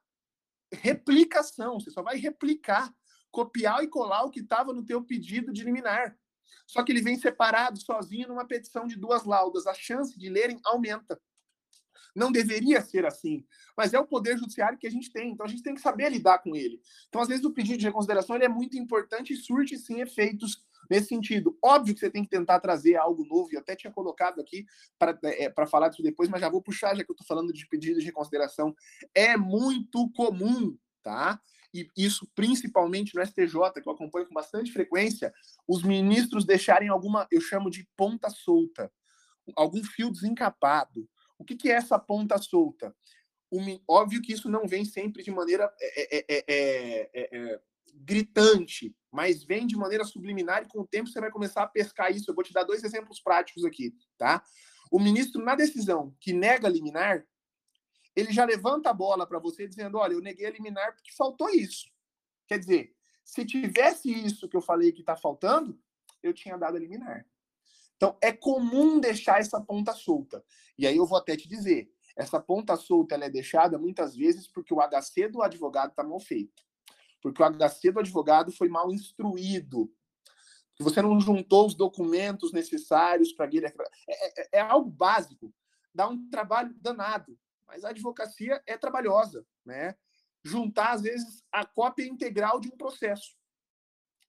replicação, 0.72 1.78
você 1.78 1.90
só 1.90 2.02
vai 2.02 2.16
replicar, 2.16 2.92
copiar 3.30 3.82
e 3.82 3.88
colar 3.88 4.24
o 4.24 4.30
que 4.30 4.40
estava 4.40 4.72
no 4.72 4.84
teu 4.84 5.02
pedido 5.02 5.52
de 5.52 5.64
liminar. 5.64 6.16
Só 6.66 6.82
que 6.82 6.92
ele 6.92 7.02
vem 7.02 7.18
separado, 7.18 7.78
sozinho, 7.78 8.28
numa 8.28 8.46
petição 8.46 8.86
de 8.86 8.96
duas 8.96 9.24
laudas. 9.24 9.66
A 9.66 9.74
chance 9.74 10.18
de 10.18 10.28
lerem 10.28 10.60
aumenta. 10.64 11.20
Não 12.14 12.30
deveria 12.30 12.82
ser 12.82 13.06
assim, 13.06 13.44
mas 13.74 13.94
é 13.94 13.98
o 13.98 14.06
poder 14.06 14.36
judiciário 14.36 14.78
que 14.78 14.86
a 14.86 14.90
gente 14.90 15.10
tem, 15.10 15.32
então 15.32 15.46
a 15.46 15.48
gente 15.48 15.62
tem 15.62 15.74
que 15.74 15.80
saber 15.80 16.10
lidar 16.10 16.40
com 16.40 16.54
ele. 16.54 16.78
Então, 17.08 17.22
às 17.22 17.28
vezes, 17.28 17.42
o 17.44 17.52
pedido 17.52 17.78
de 17.78 17.86
reconsideração 17.86 18.36
é 18.36 18.48
muito 18.48 18.76
importante 18.76 19.32
e 19.32 19.36
surte, 19.36 19.78
sim, 19.78 20.00
efeitos 20.02 20.62
nesse 20.90 21.08
sentido. 21.08 21.56
Óbvio 21.62 21.94
que 21.94 22.00
você 22.00 22.10
tem 22.10 22.22
que 22.22 22.30
tentar 22.30 22.60
trazer 22.60 22.96
algo 22.96 23.24
novo, 23.24 23.52
e 23.52 23.56
até 23.56 23.74
tinha 23.74 23.92
colocado 23.92 24.40
aqui 24.40 24.64
para 24.98 25.18
é, 25.24 25.66
falar 25.66 25.88
disso 25.88 26.02
depois, 26.02 26.28
mas 26.28 26.40
já 26.40 26.48
vou 26.48 26.62
puxar, 26.62 26.94
já 26.94 27.04
que 27.04 27.10
eu 27.10 27.14
estou 27.14 27.26
falando 27.26 27.52
de 27.52 27.66
pedido 27.68 27.98
de 27.98 28.06
reconsideração. 28.06 28.74
É 29.14 29.36
muito 29.36 30.10
comum, 30.10 30.76
tá? 31.02 31.40
e 31.74 31.88
isso 31.96 32.28
principalmente 32.34 33.14
no 33.14 33.24
STJ, 33.24 33.80
que 33.82 33.88
eu 33.88 33.92
acompanho 33.92 34.26
com 34.26 34.34
bastante 34.34 34.72
frequência, 34.72 35.32
os 35.66 35.82
ministros 35.82 36.44
deixarem 36.44 36.88
alguma, 36.88 37.26
eu 37.30 37.40
chamo 37.40 37.70
de 37.70 37.88
ponta 37.96 38.28
solta, 38.28 38.92
algum 39.56 39.82
fio 39.82 40.10
desencapado, 40.10 41.08
o 41.38 41.44
que, 41.44 41.56
que 41.56 41.70
é 41.70 41.74
essa 41.74 41.98
ponta 41.98 42.38
solta? 42.38 42.94
óbvio 43.86 44.22
que 44.22 44.32
isso 44.32 44.48
não 44.48 44.66
vem 44.66 44.82
sempre 44.82 45.22
de 45.22 45.30
maneira 45.30 45.70
é 45.78 46.16
é, 46.16 46.24
é, 46.26 46.44
é, 46.48 47.28
é, 47.52 47.60
gritante, 47.92 48.94
mas 49.10 49.44
vem 49.44 49.66
de 49.66 49.76
maneira 49.76 50.04
subliminar 50.04 50.62
e 50.62 50.68
com 50.68 50.80
o 50.80 50.86
tempo 50.86 51.08
você 51.08 51.20
vai 51.20 51.30
começar 51.30 51.62
a 51.62 51.68
pescar 51.68 52.10
isso. 52.10 52.30
Eu 52.30 52.34
vou 52.34 52.44
te 52.44 52.52
dar 52.52 52.64
dois 52.64 52.82
exemplos 52.82 53.20
práticos 53.20 53.64
aqui, 53.64 53.94
tá? 54.16 54.42
O 54.90 54.98
ministro, 54.98 55.42
na 55.42 55.54
decisão 55.54 56.14
que 56.20 56.32
nega 56.32 56.68
liminar, 56.68 57.24
ele 58.14 58.32
já 58.32 58.44
levanta 58.44 58.90
a 58.90 58.94
bola 58.94 59.26
para 59.26 59.38
você 59.38 59.66
dizendo: 59.66 59.98
olha, 59.98 60.14
eu 60.14 60.20
neguei 60.20 60.46
a 60.46 60.50
liminar 60.50 60.94
porque 60.94 61.12
faltou 61.12 61.48
isso. 61.50 61.90
Quer 62.46 62.58
dizer, 62.58 62.94
se 63.24 63.44
tivesse 63.44 64.10
isso 64.10 64.48
que 64.48 64.56
eu 64.56 64.60
falei 64.60 64.92
que 64.92 65.00
está 65.00 65.16
faltando, 65.16 65.78
eu 66.22 66.32
tinha 66.32 66.56
dado 66.56 66.76
a 66.76 66.80
liminar. 66.80 67.26
Então, 67.96 68.18
é 68.20 68.32
comum 68.32 68.98
deixar 68.98 69.40
essa 69.40 69.60
ponta 69.60 69.92
solta. 69.92 70.44
E 70.76 70.86
aí 70.86 70.96
eu 70.96 71.06
vou 71.06 71.16
até 71.16 71.36
te 71.36 71.48
dizer, 71.48 71.88
essa 72.16 72.40
ponta 72.40 72.76
solta 72.76 73.14
ela 73.14 73.26
é 73.26 73.30
deixada 73.30 73.78
muitas 73.78 74.16
vezes 74.16 74.48
porque 74.48 74.74
o 74.74 74.80
HC 74.80 75.28
do 75.28 75.42
advogado 75.42 75.90
está 75.90 76.02
mal 76.02 76.20
feito. 76.20 76.62
Porque 77.22 77.40
o 77.40 77.46
HC 77.46 77.92
do 77.92 78.00
advogado 78.00 78.52
foi 78.52 78.68
mal 78.68 78.92
instruído. 78.92 79.90
Você 80.80 81.00
não 81.00 81.20
juntou 81.20 81.66
os 81.66 81.74
documentos 81.74 82.52
necessários 82.52 83.32
para 83.32 83.46
ele. 83.46 83.66
É, 83.66 83.72
é, 84.08 84.48
é 84.54 84.60
algo 84.60 84.90
básico. 84.90 85.54
Dá 85.94 86.08
um 86.08 86.28
trabalho 86.28 86.74
danado. 86.80 87.38
Mas 87.66 87.84
a 87.84 87.90
advocacia 87.90 88.60
é 88.66 88.76
trabalhosa, 88.76 89.46
né? 89.64 89.94
Juntar, 90.44 90.92
às 90.92 91.02
vezes, 91.02 91.44
a 91.52 91.64
cópia 91.64 92.04
integral 92.04 92.58
de 92.58 92.68
um 92.68 92.76
processo. 92.76 93.36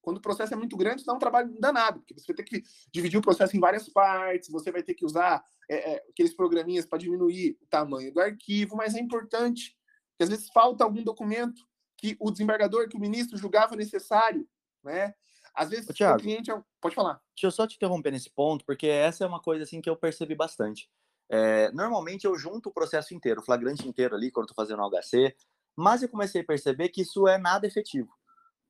Quando 0.00 0.18
o 0.18 0.20
processo 0.20 0.52
é 0.52 0.56
muito 0.56 0.76
grande, 0.76 1.04
dá 1.04 1.14
um 1.14 1.18
trabalho 1.18 1.58
danado, 1.58 2.00
porque 2.00 2.14
você 2.14 2.26
vai 2.26 2.36
ter 2.36 2.44
que 2.44 2.62
dividir 2.92 3.18
o 3.18 3.22
processo 3.22 3.56
em 3.56 3.60
várias 3.60 3.88
partes, 3.88 4.50
você 4.50 4.70
vai 4.70 4.82
ter 4.82 4.94
que 4.94 5.04
usar 5.04 5.42
é, 5.68 5.94
é, 5.94 6.04
aqueles 6.10 6.34
programinhas 6.34 6.84
para 6.84 6.98
diminuir 6.98 7.58
o 7.62 7.66
tamanho 7.66 8.12
do 8.12 8.20
arquivo, 8.20 8.76
mas 8.76 8.94
é 8.94 9.00
importante, 9.00 9.76
porque 10.10 10.24
às 10.24 10.28
vezes 10.28 10.50
falta 10.52 10.84
algum 10.84 11.02
documento 11.02 11.66
que 11.96 12.16
o 12.20 12.30
desembargador, 12.30 12.88
que 12.88 12.96
o 12.96 13.00
ministro 13.00 13.36
julgava 13.36 13.76
necessário, 13.76 14.48
né? 14.82 15.14
Às 15.54 15.70
vezes 15.70 15.88
Ô, 15.88 15.92
Thiago, 15.92 16.18
o 16.18 16.22
cliente... 16.22 16.50
É 16.50 16.60
pode 16.80 16.94
falar. 16.94 17.20
Deixa 17.34 17.46
eu 17.46 17.50
só 17.50 17.66
te 17.66 17.76
interromper 17.76 18.10
nesse 18.10 18.28
ponto, 18.28 18.64
porque 18.64 18.86
essa 18.86 19.24
é 19.24 19.26
uma 19.26 19.40
coisa 19.40 19.64
assim 19.64 19.80
que 19.80 19.88
eu 19.88 19.96
percebi 19.96 20.34
bastante. 20.34 20.90
É, 21.28 21.70
normalmente 21.72 22.26
eu 22.26 22.36
junto 22.36 22.68
o 22.68 22.72
processo 22.72 23.14
inteiro, 23.14 23.40
o 23.40 23.44
flagrante 23.44 23.88
inteiro 23.88 24.14
ali, 24.14 24.30
quando 24.30 24.48
estou 24.48 24.64
fazendo 24.64 24.82
o 24.82 24.90
HC, 24.90 25.34
mas 25.76 26.02
eu 26.02 26.08
comecei 26.08 26.42
a 26.42 26.44
perceber 26.44 26.88
que 26.88 27.02
isso 27.02 27.26
é 27.26 27.38
nada 27.38 27.66
efetivo. 27.66 28.12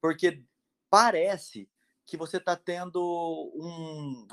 Porque 0.00 0.42
parece 0.90 1.68
que 2.06 2.16
você 2.16 2.36
está 2.36 2.54
tendo 2.54 3.00
um, 3.54 4.26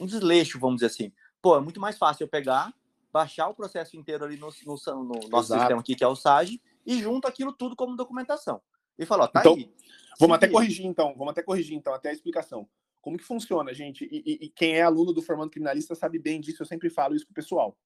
um 0.00 0.06
desleixo, 0.06 0.58
vamos 0.58 0.76
dizer 0.76 0.86
assim. 0.86 1.12
Pô, 1.40 1.56
é 1.56 1.60
muito 1.60 1.80
mais 1.80 1.96
fácil 1.96 2.24
eu 2.24 2.28
pegar, 2.28 2.72
baixar 3.12 3.48
o 3.48 3.54
processo 3.54 3.96
inteiro 3.96 4.24
ali 4.24 4.36
no, 4.36 4.48
no, 4.66 5.04
no 5.04 5.28
nosso 5.28 5.52
Exato. 5.52 5.60
sistema 5.60 5.80
aqui, 5.80 5.94
que 5.94 6.04
é 6.04 6.08
o 6.08 6.16
SAGE, 6.16 6.60
e 6.84 7.00
junto 7.00 7.26
aquilo 7.26 7.52
tudo 7.52 7.76
como 7.76 7.96
documentação. 7.96 8.60
E 8.98 9.06
falou, 9.06 9.28
tá 9.28 9.40
então, 9.40 9.54
aí. 9.54 9.72
Vamos 10.18 10.36
até 10.36 10.48
corrigir 10.48 10.84
então, 10.86 11.14
vamos 11.16 11.32
até 11.32 11.42
corrigir 11.42 11.76
então, 11.76 11.94
até 11.94 12.10
a 12.10 12.12
explicação. 12.12 12.68
Como 13.00 13.16
que 13.16 13.24
funciona, 13.24 13.72
gente? 13.72 14.04
E, 14.04 14.22
e, 14.26 14.46
e 14.46 14.48
quem 14.50 14.76
é 14.76 14.82
aluno 14.82 15.12
do 15.12 15.22
Formando 15.22 15.50
Criminalista 15.50 15.94
sabe 15.94 16.18
bem 16.18 16.40
disso, 16.40 16.62
eu 16.62 16.66
sempre 16.66 16.90
falo 16.90 17.14
isso 17.14 17.24
pro 17.24 17.34
pessoal. 17.34 17.78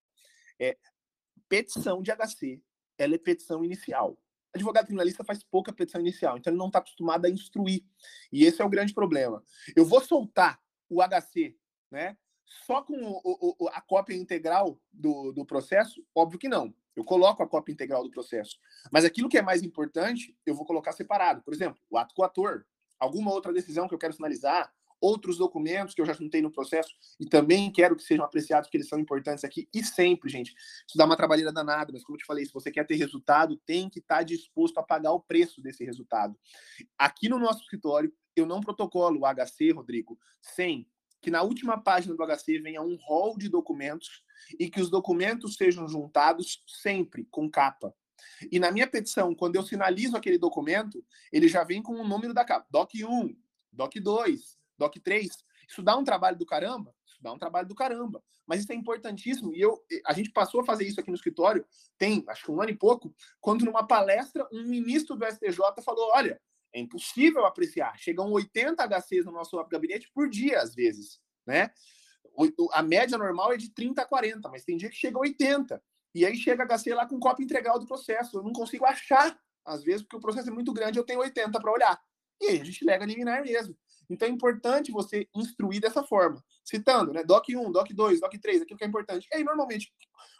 É, 0.58 0.76
petição 1.48 2.02
de 2.02 2.10
HC, 2.10 2.60
ela 2.98 3.14
é 3.14 3.18
petição 3.18 3.64
inicial. 3.64 4.18
Advogado 4.52 4.86
criminalista 4.86 5.24
faz 5.24 5.42
pouca 5.42 5.72
petição 5.72 6.00
inicial, 6.00 6.38
então 6.38 6.52
ele 6.52 6.58
não 6.58 6.68
está 6.68 6.78
acostumado 6.78 7.24
a 7.24 7.30
instruir. 7.30 7.84
E 8.32 8.44
esse 8.44 8.62
é 8.62 8.64
o 8.64 8.68
grande 8.68 8.94
problema. 8.94 9.42
Eu 9.74 9.84
vou 9.84 10.00
soltar 10.00 10.60
o 10.88 11.00
HC, 11.02 11.56
né? 11.90 12.16
Só 12.44 12.82
com 12.82 12.94
o, 12.94 13.56
o, 13.58 13.68
a 13.68 13.80
cópia 13.80 14.14
integral 14.14 14.80
do, 14.92 15.32
do 15.32 15.44
processo? 15.44 16.04
Óbvio 16.14 16.38
que 16.38 16.48
não. 16.48 16.72
Eu 16.96 17.04
coloco 17.04 17.42
a 17.42 17.48
cópia 17.48 17.72
integral 17.72 18.02
do 18.04 18.10
processo. 18.10 18.58
Mas 18.90 19.04
aquilo 19.04 19.28
que 19.28 19.38
é 19.38 19.42
mais 19.42 19.62
importante, 19.62 20.36
eu 20.46 20.54
vou 20.54 20.64
colocar 20.64 20.92
separado. 20.92 21.42
Por 21.42 21.52
exemplo, 21.52 21.80
o 21.90 21.98
ato 21.98 22.14
coator, 22.14 22.64
alguma 22.98 23.32
outra 23.32 23.52
decisão 23.52 23.88
que 23.88 23.94
eu 23.94 23.98
quero 23.98 24.12
sinalizar, 24.12 24.72
outros 25.04 25.36
documentos 25.36 25.94
que 25.94 26.00
eu 26.00 26.06
já 26.06 26.14
juntei 26.14 26.40
no 26.40 26.50
processo 26.50 26.94
e 27.20 27.26
também 27.26 27.70
quero 27.70 27.94
que 27.94 28.02
sejam 28.02 28.24
apreciados, 28.24 28.68
porque 28.68 28.78
eles 28.78 28.88
são 28.88 28.98
importantes 28.98 29.44
aqui. 29.44 29.68
E 29.74 29.84
sempre, 29.84 30.30
gente, 30.30 30.54
isso 30.88 30.96
dá 30.96 31.04
uma 31.04 31.16
trabalheira 31.16 31.52
danada, 31.52 31.92
mas 31.92 32.02
como 32.02 32.16
eu 32.16 32.20
te 32.20 32.24
falei, 32.24 32.46
se 32.46 32.52
você 32.52 32.70
quer 32.70 32.86
ter 32.86 32.96
resultado, 32.96 33.60
tem 33.66 33.90
que 33.90 33.98
estar 33.98 34.22
disposto 34.22 34.78
a 34.78 34.82
pagar 34.82 35.12
o 35.12 35.20
preço 35.20 35.60
desse 35.60 35.84
resultado. 35.84 36.38
Aqui 36.96 37.28
no 37.28 37.38
nosso 37.38 37.60
escritório, 37.60 38.10
eu 38.34 38.46
não 38.46 38.60
protocolo 38.60 39.20
o 39.20 39.26
HC, 39.26 39.72
Rodrigo, 39.72 40.18
sem 40.40 40.88
que 41.24 41.30
na 41.30 41.40
última 41.40 41.80
página 41.80 42.14
do 42.14 42.22
HC 42.22 42.58
venha 42.58 42.82
um 42.82 42.96
rol 42.96 43.38
de 43.38 43.48
documentos 43.48 44.22
e 44.60 44.68
que 44.68 44.78
os 44.78 44.90
documentos 44.90 45.56
sejam 45.56 45.88
juntados 45.88 46.62
sempre 46.66 47.26
com 47.30 47.50
capa. 47.50 47.94
E 48.52 48.58
na 48.58 48.70
minha 48.70 48.86
petição, 48.86 49.34
quando 49.34 49.56
eu 49.56 49.62
sinalizo 49.62 50.18
aquele 50.18 50.36
documento, 50.36 51.02
ele 51.32 51.48
já 51.48 51.64
vem 51.64 51.82
com 51.82 51.94
o 51.94 52.06
número 52.06 52.34
da 52.34 52.44
capa. 52.44 52.66
DOC 52.70 53.06
1, 53.06 53.34
DOC 53.72 54.00
2, 54.00 54.58
DOC 54.76 55.00
3. 55.00 55.30
Isso 55.66 55.82
dá 55.82 55.96
um 55.96 56.04
trabalho 56.04 56.36
do 56.36 56.44
caramba? 56.44 56.94
Isso 57.06 57.16
dá 57.22 57.32
um 57.32 57.38
trabalho 57.38 57.66
do 57.66 57.74
caramba. 57.74 58.22
Mas 58.46 58.60
isso 58.60 58.72
é 58.72 58.74
importantíssimo. 58.74 59.54
E 59.54 59.62
eu, 59.62 59.82
a 60.04 60.12
gente 60.12 60.30
passou 60.30 60.60
a 60.60 60.64
fazer 60.66 60.86
isso 60.86 61.00
aqui 61.00 61.08
no 61.08 61.16
escritório, 61.16 61.64
tem 61.96 62.22
acho 62.28 62.44
que 62.44 62.50
um 62.50 62.60
ano 62.60 62.70
e 62.70 62.76
pouco, 62.76 63.14
quando 63.40 63.64
numa 63.64 63.86
palestra 63.86 64.46
um 64.52 64.64
ministro 64.64 65.16
do 65.16 65.24
STJ 65.24 65.82
falou: 65.82 66.10
olha, 66.14 66.38
é 66.74 66.80
impossível 66.80 67.46
apreciar. 67.46 67.96
Chegam 67.98 68.30
80 68.32 68.82
HCs 68.82 69.24
no 69.24 69.32
nosso 69.32 69.56
gabinete 69.66 70.10
por 70.12 70.28
dia, 70.28 70.60
às 70.60 70.74
vezes. 70.74 71.20
Né? 71.46 71.70
A 72.72 72.82
média 72.82 73.16
normal 73.16 73.52
é 73.52 73.56
de 73.56 73.70
30 73.70 74.02
a 74.02 74.04
40, 74.04 74.48
mas 74.48 74.64
tem 74.64 74.76
dia 74.76 74.90
que 74.90 74.96
chega 74.96 75.16
a 75.16 75.20
80. 75.20 75.80
E 76.14 76.26
aí 76.26 76.36
chega 76.36 76.66
HC 76.66 76.92
lá 76.92 77.06
com 77.06 77.18
cópia 77.20 77.44
integral 77.44 77.78
do 77.78 77.86
processo. 77.86 78.38
Eu 78.38 78.42
não 78.42 78.52
consigo 78.52 78.84
achar, 78.84 79.38
às 79.64 79.84
vezes, 79.84 80.02
porque 80.02 80.16
o 80.16 80.20
processo 80.20 80.50
é 80.50 80.52
muito 80.52 80.72
grande, 80.72 80.98
eu 80.98 81.04
tenho 81.04 81.20
80 81.20 81.60
para 81.60 81.72
olhar. 81.72 82.00
E 82.40 82.46
aí 82.46 82.60
a 82.60 82.64
gente 82.64 82.84
lega 82.84 83.06
liminar 83.06 83.42
mesmo. 83.42 83.76
Então 84.10 84.26
é 84.26 84.30
importante 84.30 84.90
você 84.90 85.28
instruir 85.34 85.80
dessa 85.80 86.02
forma, 86.02 86.44
citando, 86.64 87.12
né? 87.12 87.22
DOC 87.22 87.56
1, 87.56 87.70
DOC 87.70 87.94
2, 87.94 88.20
DOC 88.20 88.38
3, 88.38 88.62
aquilo 88.62 88.78
que 88.78 88.84
é 88.84 88.88
importante. 88.88 89.28
E 89.32 89.36
aí, 89.36 89.44
normalmente, 89.44 89.92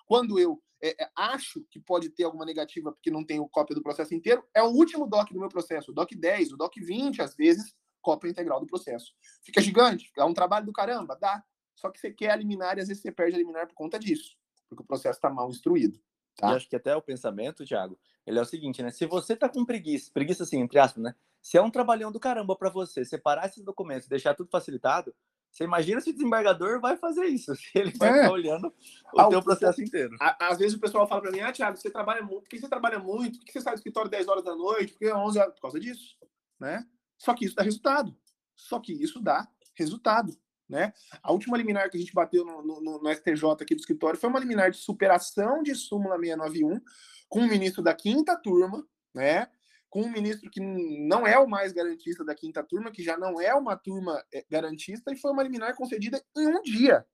quando 0.05 0.39
eu 0.39 0.61
é, 0.85 1.05
é, 1.05 1.11
acho 1.17 1.65
que 1.71 1.81
pode 1.81 2.11
ter 2.11 2.25
alguma 2.25 2.45
negativa 2.45 2.93
porque 2.93 3.11
não 3.11 3.25
tenho 3.25 3.49
cópia 3.49 3.75
do 3.75 3.83
processo 3.83 4.15
inteiro, 4.15 4.45
é 4.55 4.63
o 4.63 4.67
último 4.69 5.07
DOC 5.07 5.33
do 5.33 5.41
meu 5.41 5.49
processo, 5.49 5.91
o 5.91 5.95
DOC 5.95 6.15
10, 6.15 6.53
o 6.53 6.57
DOC 6.59 6.81
20, 6.81 7.23
às 7.23 7.35
vezes, 7.35 7.75
cópia 8.03 8.29
integral 8.29 8.61
do 8.61 8.67
processo. 8.67 9.15
Fica 9.43 9.63
gigante? 9.63 10.13
É 10.19 10.25
um 10.25 10.35
trabalho 10.35 10.67
do 10.67 10.73
caramba? 10.73 11.17
Dá. 11.19 11.43
Só 11.75 11.91
que 11.91 11.99
você 11.99 12.13
quer 12.13 12.35
eliminar 12.35 12.77
e 12.77 12.83
às 12.83 12.89
vezes 12.89 13.03
você 13.03 13.11
perde 13.11 13.37
a 13.37 13.39
eliminar 13.39 13.67
por 13.67 13.75
conta 13.75 13.99
disso, 13.99 14.37
porque 14.69 14.83
o 14.83 14.87
processo 14.87 15.17
está 15.17 15.31
mal 15.31 15.49
instruído. 15.49 15.99
Tá? 16.37 16.53
E 16.53 16.57
acho 16.57 16.69
que 16.69 16.77
até 16.77 16.95
o 16.95 17.03
pensamento, 17.03 17.65
Thiago, 17.65 17.99
ele 18.27 18.39
é 18.39 18.43
o 18.43 18.47
seguinte, 18.47 18.83
né? 18.83 18.91
Se 18.91 19.07
você 19.07 19.35
tá 19.35 19.49
com 19.49 19.65
preguiça, 19.65 20.11
preguiça 20.13 20.43
assim, 20.43 20.61
entre 20.61 20.79
aspas, 20.79 21.03
né? 21.03 21.15
Se 21.41 21.57
é 21.57 21.63
um 21.63 21.71
trabalhão 21.71 22.11
do 22.11 22.21
caramba 22.21 22.57
para 22.57 22.71
você 22.71 23.05
separar 23.05 23.47
esses 23.47 23.63
documentos, 23.63 24.09
deixar 24.09 24.35
tudo 24.35 24.51
facilitado, 24.51 25.15
você 25.55 25.63
imagina 25.63 26.01
se 26.01 26.11
o 26.11 26.13
desembargador 26.13 26.81
vai 26.81 26.97
fazer 26.97 27.27
isso, 27.27 27.55
se 27.55 27.71
ele 27.77 27.93
vai 27.93 28.09
é. 28.09 28.15
ficar 28.15 28.33
olhando 28.33 28.75
o 29.13 29.21
ah, 29.21 29.29
teu 29.29 29.41
processo 29.41 29.81
inteiro. 29.81 30.17
Às 30.21 30.59
vezes 30.59 30.77
o 30.77 30.81
pessoal 30.81 31.07
fala 31.07 31.21
para 31.21 31.31
mim, 31.31 31.41
ah, 31.41 31.53
Thiago, 31.53 31.77
você 31.77 31.89
trabalha 31.89 32.23
muito, 32.23 32.43
por 32.43 32.49
que 32.49 32.59
você 32.59 32.69
trabalha 32.69 32.99
muito? 32.99 33.39
Por 33.39 33.45
que 33.47 33.53
você 33.53 33.61
sai 33.61 33.75
do 33.75 33.79
escritório 33.79 34.11
10 34.11 34.27
horas 34.27 34.45
da 34.45 34.57
noite? 34.57 34.93
Por 34.93 34.99
que 34.99 35.13
11 35.13 35.39
horas? 35.39 35.55
Por 35.55 35.61
causa 35.63 35.79
disso, 35.79 36.17
né? 36.59 36.85
Só 37.17 37.33
que 37.35 37.45
isso 37.45 37.55
dá 37.55 37.63
resultado. 37.63 38.17
Só 38.57 38.81
que 38.81 38.93
isso 38.93 39.21
dá 39.21 39.47
resultado. 39.77 40.37
Né? 40.69 40.93
A 41.23 41.31
última 41.31 41.57
liminar 41.57 41.89
que 41.89 41.97
a 41.97 42.01
gente 42.01 42.13
bateu 42.13 42.45
no, 42.45 42.63
no, 42.63 43.03
no, 43.03 43.15
STJ 43.15 43.45
aqui 43.61 43.75
do 43.75 43.81
escritório 43.81 44.19
foi 44.19 44.31
uma 44.31 44.41
liminar 44.41 44.71
de 44.71 44.79
superação 44.79 45.63
de 45.63 45.75
súmula 45.75 46.17
691 46.19 46.81
com 47.29 47.41
o 47.41 47.47
ministro 47.49 47.83
da 47.83 47.95
quinta 47.95 48.35
turma, 48.35 48.85
né? 49.15 49.49
Com 49.95 50.03
um 50.03 50.11
ministro 50.11 50.51
que 50.51 50.59
não 50.59 51.25
é 51.25 51.39
o 51.39 51.49
mais 51.49 51.73
garantista 51.73 52.25
da 52.25 52.35
quinta 52.35 52.65
turma, 52.65 52.91
que 52.91 53.01
já 53.01 53.17
não 53.17 53.41
é 53.41 53.55
uma 53.55 53.77
turma 53.77 54.21
é, 54.35 54.45
garantista, 54.51 55.13
e 55.13 55.17
foi 55.17 55.31
uma 55.31 55.45
liminar 55.45 55.77
concedida 55.77 56.21
em 56.37 56.49
um 56.49 56.61
dia. 56.63 57.07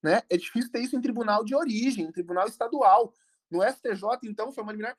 Né? 0.00 0.22
É 0.30 0.36
difícil 0.36 0.70
ter 0.70 0.78
isso 0.78 0.94
em 0.94 1.00
tribunal 1.00 1.44
de 1.44 1.56
origem, 1.56 2.04
em 2.04 2.12
tribunal 2.12 2.46
estadual. 2.46 3.12
No 3.50 3.64
STJ, 3.64 4.04
então, 4.22 4.52
foi 4.52 4.62
uma 4.62 4.70
liminar. 4.70 4.96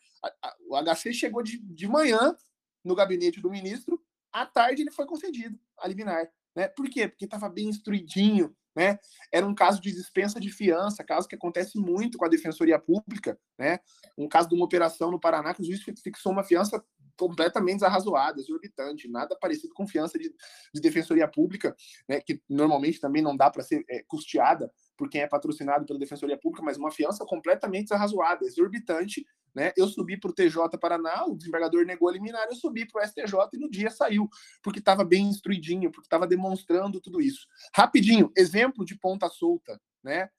O 0.67 0.75
HC 0.75 1.13
chegou 1.13 1.41
de, 1.41 1.57
de 1.57 1.87
manhã 1.87 2.35
no 2.83 2.95
gabinete 2.95 3.39
do 3.39 3.49
ministro, 3.49 4.03
à 4.29 4.45
tarde 4.45 4.81
ele 4.81 4.91
foi 4.91 5.05
concedido 5.05 5.57
a 5.77 5.87
liminar. 5.87 6.29
Né? 6.53 6.67
Por 6.67 6.89
quê? 6.89 7.07
Porque 7.07 7.23
estava 7.23 7.47
bem 7.47 7.69
instruidinho, 7.69 8.53
né? 8.75 8.99
Era 9.31 9.45
um 9.45 9.55
caso 9.55 9.81
de 9.81 9.89
dispensa 9.89 10.37
de 10.37 10.49
fiança, 10.49 11.01
caso 11.01 11.29
que 11.29 11.35
acontece 11.35 11.77
muito 11.77 12.17
com 12.17 12.25
a 12.25 12.29
Defensoria 12.29 12.77
Pública, 12.77 13.39
né? 13.57 13.79
Um 14.17 14.27
caso 14.27 14.49
de 14.49 14.55
uma 14.55 14.65
operação 14.65 15.11
no 15.11 15.19
Paraná 15.19 15.53
que 15.53 15.61
o 15.61 15.65
juiz 15.65 15.81
fixou 15.81 16.31
uma 16.33 16.43
fiança 16.43 16.83
completamente 17.17 17.75
desarrazoada, 17.75 18.39
exorbitante, 18.39 19.07
nada 19.07 19.37
parecido 19.39 19.73
com 19.73 19.87
fiança 19.87 20.17
de, 20.17 20.33
de 20.73 20.81
Defensoria 20.81 21.27
Pública, 21.27 21.75
né? 22.07 22.21
Que 22.21 22.41
normalmente 22.49 22.99
também 22.99 23.21
não 23.21 23.35
dá 23.35 23.49
para 23.49 23.63
ser 23.63 23.83
é, 23.89 24.03
custeada 24.03 24.71
por 24.97 25.09
quem 25.09 25.21
é 25.21 25.27
patrocinado 25.27 25.85
pela 25.85 25.99
Defensoria 25.99 26.37
Pública, 26.37 26.63
mas 26.63 26.77
uma 26.77 26.91
fiança 26.91 27.25
completamente 27.25 27.85
desarrazoada, 27.85 28.45
exorbitante, 28.45 29.25
né? 29.53 29.73
Eu 29.75 29.87
subi 29.87 30.17
para 30.17 30.31
o 30.31 30.33
TJ 30.33 30.77
Paraná, 30.79 31.25
o 31.25 31.35
desembargador 31.35 31.85
negou 31.85 32.09
a 32.09 32.11
liminar, 32.11 32.47
eu 32.47 32.55
subi 32.55 32.85
para 32.85 33.03
o 33.03 33.07
STJ 33.07 33.49
e 33.53 33.57
no 33.57 33.69
dia 33.69 33.89
saiu, 33.89 34.29
porque 34.63 34.79
estava 34.79 35.03
bem 35.03 35.25
instruidinho, 35.25 35.91
porque 35.91 36.05
estava 36.05 36.25
demonstrando 36.25 37.01
tudo 37.01 37.21
isso. 37.21 37.47
Rapidinho, 37.73 38.31
exemplo 38.35 38.85
de 38.85 38.97
ponta 38.97 39.29
solta, 39.29 39.79
né? 40.03 40.29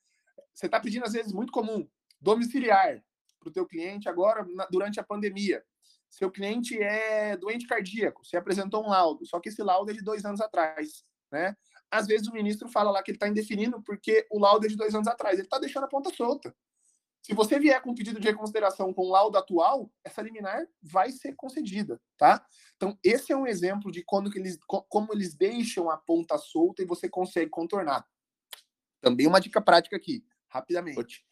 Você 0.54 0.66
está 0.66 0.80
pedindo, 0.80 1.04
às 1.04 1.12
vezes, 1.12 1.32
muito 1.32 1.52
comum, 1.52 1.88
domiciliar 2.20 3.02
para 3.40 3.48
o 3.48 3.52
teu 3.52 3.66
cliente 3.66 4.08
agora, 4.08 4.46
na, 4.54 4.66
durante 4.66 5.00
a 5.00 5.02
pandemia. 5.02 5.62
Seu 6.12 6.30
cliente 6.30 6.78
é 6.78 7.38
doente 7.38 7.66
cardíaco, 7.66 8.22
você 8.22 8.36
apresentou 8.36 8.84
um 8.84 8.90
laudo, 8.90 9.24
só 9.24 9.40
que 9.40 9.48
esse 9.48 9.62
laudo 9.62 9.90
é 9.90 9.94
de 9.94 10.04
dois 10.04 10.26
anos 10.26 10.42
atrás, 10.42 11.04
né? 11.30 11.56
Às 11.90 12.06
vezes 12.06 12.28
o 12.28 12.32
ministro 12.32 12.68
fala 12.68 12.90
lá 12.90 13.02
que 13.02 13.10
ele 13.10 13.16
está 13.16 13.26
indefinindo 13.28 13.82
porque 13.82 14.26
o 14.30 14.38
laudo 14.38 14.66
é 14.66 14.68
de 14.68 14.76
dois 14.76 14.94
anos 14.94 15.08
atrás. 15.08 15.34
Ele 15.34 15.46
está 15.46 15.58
deixando 15.58 15.84
a 15.84 15.88
ponta 15.88 16.10
solta. 16.14 16.54
Se 17.22 17.34
você 17.34 17.58
vier 17.58 17.80
com 17.80 17.94
pedido 17.94 18.20
de 18.20 18.28
reconsideração 18.28 18.92
com 18.92 19.08
laudo 19.08 19.38
atual, 19.38 19.90
essa 20.04 20.20
liminar 20.20 20.66
vai 20.82 21.12
ser 21.12 21.34
concedida, 21.34 22.00
tá? 22.18 22.44
Então, 22.76 22.98
esse 23.02 23.32
é 23.32 23.36
um 23.36 23.46
exemplo 23.46 23.90
de 23.92 24.02
quando 24.02 24.30
que 24.30 24.38
eles, 24.38 24.58
como 24.66 25.12
eles 25.12 25.34
deixam 25.34 25.88
a 25.88 25.96
ponta 25.96 26.36
solta 26.36 26.82
e 26.82 26.86
você 26.86 27.08
consegue 27.08 27.50
contornar. 27.50 28.06
Também 29.00 29.26
uma 29.26 29.40
dica 29.40 29.60
prática 29.62 29.96
aqui, 29.96 30.24
rapidamente. 30.48 31.24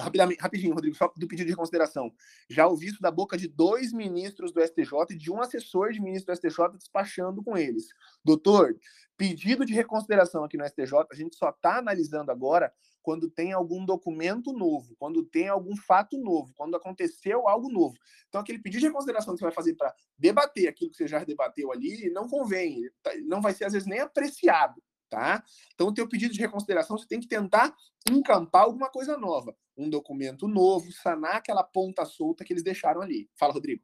Rapidamente, 0.00 0.40
rapidinho, 0.40 0.74
Rodrigo, 0.74 0.96
só 0.96 1.12
do 1.16 1.28
pedido 1.28 1.46
de 1.46 1.52
reconsideração. 1.52 2.12
Já 2.48 2.66
ouvi 2.66 2.86
isso 2.86 3.00
da 3.00 3.10
boca 3.10 3.36
de 3.36 3.46
dois 3.46 3.92
ministros 3.92 4.52
do 4.52 4.60
STJ 4.60 4.92
e 5.10 5.16
de 5.16 5.30
um 5.30 5.40
assessor 5.40 5.92
de 5.92 6.00
ministro 6.00 6.32
do 6.32 6.36
STJ 6.36 6.76
despachando 6.76 7.42
com 7.42 7.56
eles. 7.56 7.88
Doutor, 8.24 8.76
pedido 9.16 9.64
de 9.64 9.74
reconsideração 9.74 10.44
aqui 10.44 10.56
no 10.56 10.66
STJ, 10.66 11.06
a 11.10 11.14
gente 11.14 11.36
só 11.36 11.50
está 11.50 11.78
analisando 11.78 12.30
agora 12.30 12.72
quando 13.02 13.30
tem 13.30 13.52
algum 13.52 13.84
documento 13.84 14.52
novo, 14.52 14.94
quando 14.98 15.24
tem 15.24 15.48
algum 15.48 15.76
fato 15.76 16.18
novo, 16.18 16.52
quando 16.54 16.76
aconteceu 16.76 17.48
algo 17.48 17.70
novo. 17.70 17.96
Então, 18.28 18.40
aquele 18.40 18.58
pedido 18.58 18.80
de 18.80 18.86
reconsideração 18.86 19.34
que 19.34 19.40
você 19.40 19.44
vai 19.44 19.54
fazer 19.54 19.74
para 19.74 19.94
debater 20.18 20.68
aquilo 20.68 20.90
que 20.90 20.96
você 20.96 21.08
já 21.08 21.24
debateu 21.24 21.72
ali, 21.72 22.10
não 22.10 22.28
convém, 22.28 22.82
tá, 23.02 23.12
não 23.24 23.40
vai 23.40 23.54
ser, 23.54 23.64
às 23.64 23.72
vezes, 23.72 23.88
nem 23.88 24.00
apreciado. 24.00 24.82
Tá? 25.10 25.44
Então, 25.74 25.88
o 25.88 25.92
teu 25.92 26.08
pedido 26.08 26.32
de 26.32 26.40
reconsideração, 26.40 26.96
você 26.96 27.06
tem 27.06 27.18
que 27.18 27.26
tentar 27.26 27.74
encampar 28.08 28.62
alguma 28.62 28.88
coisa 28.88 29.18
nova, 29.18 29.56
um 29.76 29.90
documento 29.90 30.46
novo, 30.46 30.92
sanar 30.92 31.36
aquela 31.36 31.64
ponta 31.64 32.04
solta 32.04 32.44
que 32.44 32.52
eles 32.52 32.62
deixaram 32.62 33.00
ali. 33.00 33.28
Fala, 33.36 33.52
Rodrigo. 33.52 33.82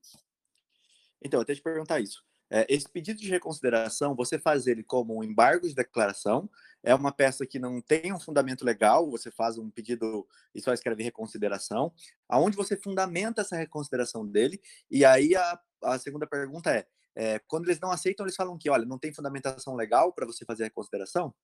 Então, 1.20 1.40
eu 1.40 1.44
tenho 1.44 1.56
que 1.56 1.62
te 1.62 1.64
perguntar 1.64 1.98
isso. 1.98 2.24
É, 2.48 2.64
esse 2.72 2.88
pedido 2.88 3.20
de 3.20 3.28
reconsideração, 3.28 4.14
você 4.14 4.38
faz 4.38 4.68
ele 4.68 4.84
como 4.84 5.18
um 5.18 5.24
embargo 5.24 5.66
de 5.66 5.74
declaração, 5.74 6.48
é 6.80 6.94
uma 6.94 7.10
peça 7.10 7.44
que 7.44 7.58
não 7.58 7.80
tem 7.80 8.12
um 8.12 8.20
fundamento 8.20 8.64
legal, 8.64 9.10
você 9.10 9.32
faz 9.32 9.58
um 9.58 9.68
pedido 9.68 10.24
e 10.54 10.60
só 10.60 10.72
escreve 10.72 11.02
reconsideração, 11.02 11.92
aonde 12.28 12.56
você 12.56 12.76
fundamenta 12.76 13.40
essa 13.40 13.56
reconsideração 13.56 14.24
dele, 14.24 14.60
e 14.88 15.04
aí 15.04 15.34
a, 15.34 15.60
a 15.82 15.98
segunda 15.98 16.24
pergunta 16.24 16.70
é, 16.70 16.86
é, 17.16 17.38
quando 17.48 17.66
eles 17.66 17.80
não 17.80 17.90
aceitam, 17.90 18.26
eles 18.26 18.36
falam 18.36 18.58
que, 18.58 18.68
olha, 18.68 18.84
não 18.84 18.98
tem 18.98 19.12
fundamentação 19.12 19.74
legal 19.74 20.12
para 20.12 20.26
você 20.26 20.44
fazer 20.44 20.64
a 20.64 20.66
reconsideração? 20.66 21.34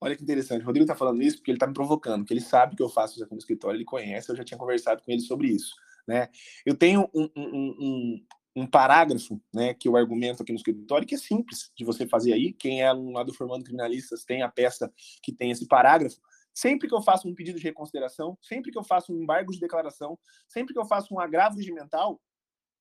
Olha 0.00 0.16
que 0.16 0.22
interessante. 0.22 0.62
O 0.62 0.66
Rodrigo 0.66 0.84
está 0.84 0.96
falando 0.96 1.22
isso 1.22 1.36
porque 1.36 1.50
ele 1.50 1.56
está 1.56 1.66
me 1.66 1.74
provocando, 1.74 2.22
porque 2.22 2.32
ele 2.32 2.40
sabe 2.40 2.74
que 2.74 2.82
eu 2.82 2.88
faço 2.88 3.14
isso 3.14 3.24
aqui 3.24 3.34
no 3.34 3.38
escritório, 3.38 3.76
ele 3.76 3.84
conhece, 3.84 4.30
eu 4.30 4.36
já 4.36 4.42
tinha 4.42 4.56
conversado 4.56 5.02
com 5.02 5.12
ele 5.12 5.20
sobre 5.20 5.48
isso. 5.48 5.74
Né? 6.08 6.28
Eu 6.64 6.74
tenho 6.74 7.10
um, 7.14 7.28
um, 7.36 7.76
um, 7.78 8.26
um 8.56 8.66
parágrafo 8.66 9.38
né, 9.52 9.74
que 9.74 9.86
eu 9.86 9.96
argumento 9.96 10.42
aqui 10.42 10.52
no 10.52 10.56
escritório, 10.56 11.06
que 11.06 11.14
é 11.14 11.18
simples 11.18 11.70
de 11.76 11.84
você 11.84 12.06
fazer 12.06 12.32
aí. 12.32 12.54
Quem 12.54 12.80
é 12.80 12.86
aluno 12.86 13.12
lá 13.12 13.22
do 13.22 13.34
Formando 13.34 13.64
Criminalistas 13.64 14.24
tem 14.24 14.42
a 14.42 14.48
peça 14.48 14.90
que 15.22 15.30
tem 15.32 15.50
esse 15.50 15.66
parágrafo. 15.66 16.16
Sempre 16.54 16.88
que 16.88 16.94
eu 16.94 17.02
faço 17.02 17.28
um 17.28 17.34
pedido 17.34 17.58
de 17.58 17.64
reconsideração, 17.64 18.36
sempre 18.40 18.72
que 18.72 18.78
eu 18.78 18.82
faço 18.82 19.12
um 19.12 19.22
embargo 19.22 19.52
de 19.52 19.60
declaração, 19.60 20.18
sempre 20.48 20.72
que 20.72 20.80
eu 20.80 20.86
faço 20.86 21.14
um 21.14 21.20
agravo 21.20 21.56
regimental, 21.56 22.20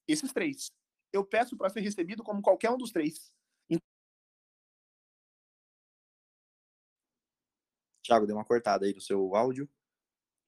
esses 0.07 0.33
três, 0.33 0.71
eu 1.11 1.25
peço 1.25 1.57
para 1.57 1.69
ser 1.69 1.81
recebido 1.81 2.23
como 2.23 2.41
qualquer 2.41 2.69
um 2.69 2.77
dos 2.77 2.91
três. 2.91 3.31
Tiago, 8.09 8.25
deu 8.25 8.35
uma 8.35 8.45
cortada 8.45 8.85
aí 8.85 8.93
do 8.93 9.01
seu 9.01 9.35
áudio. 9.35 9.69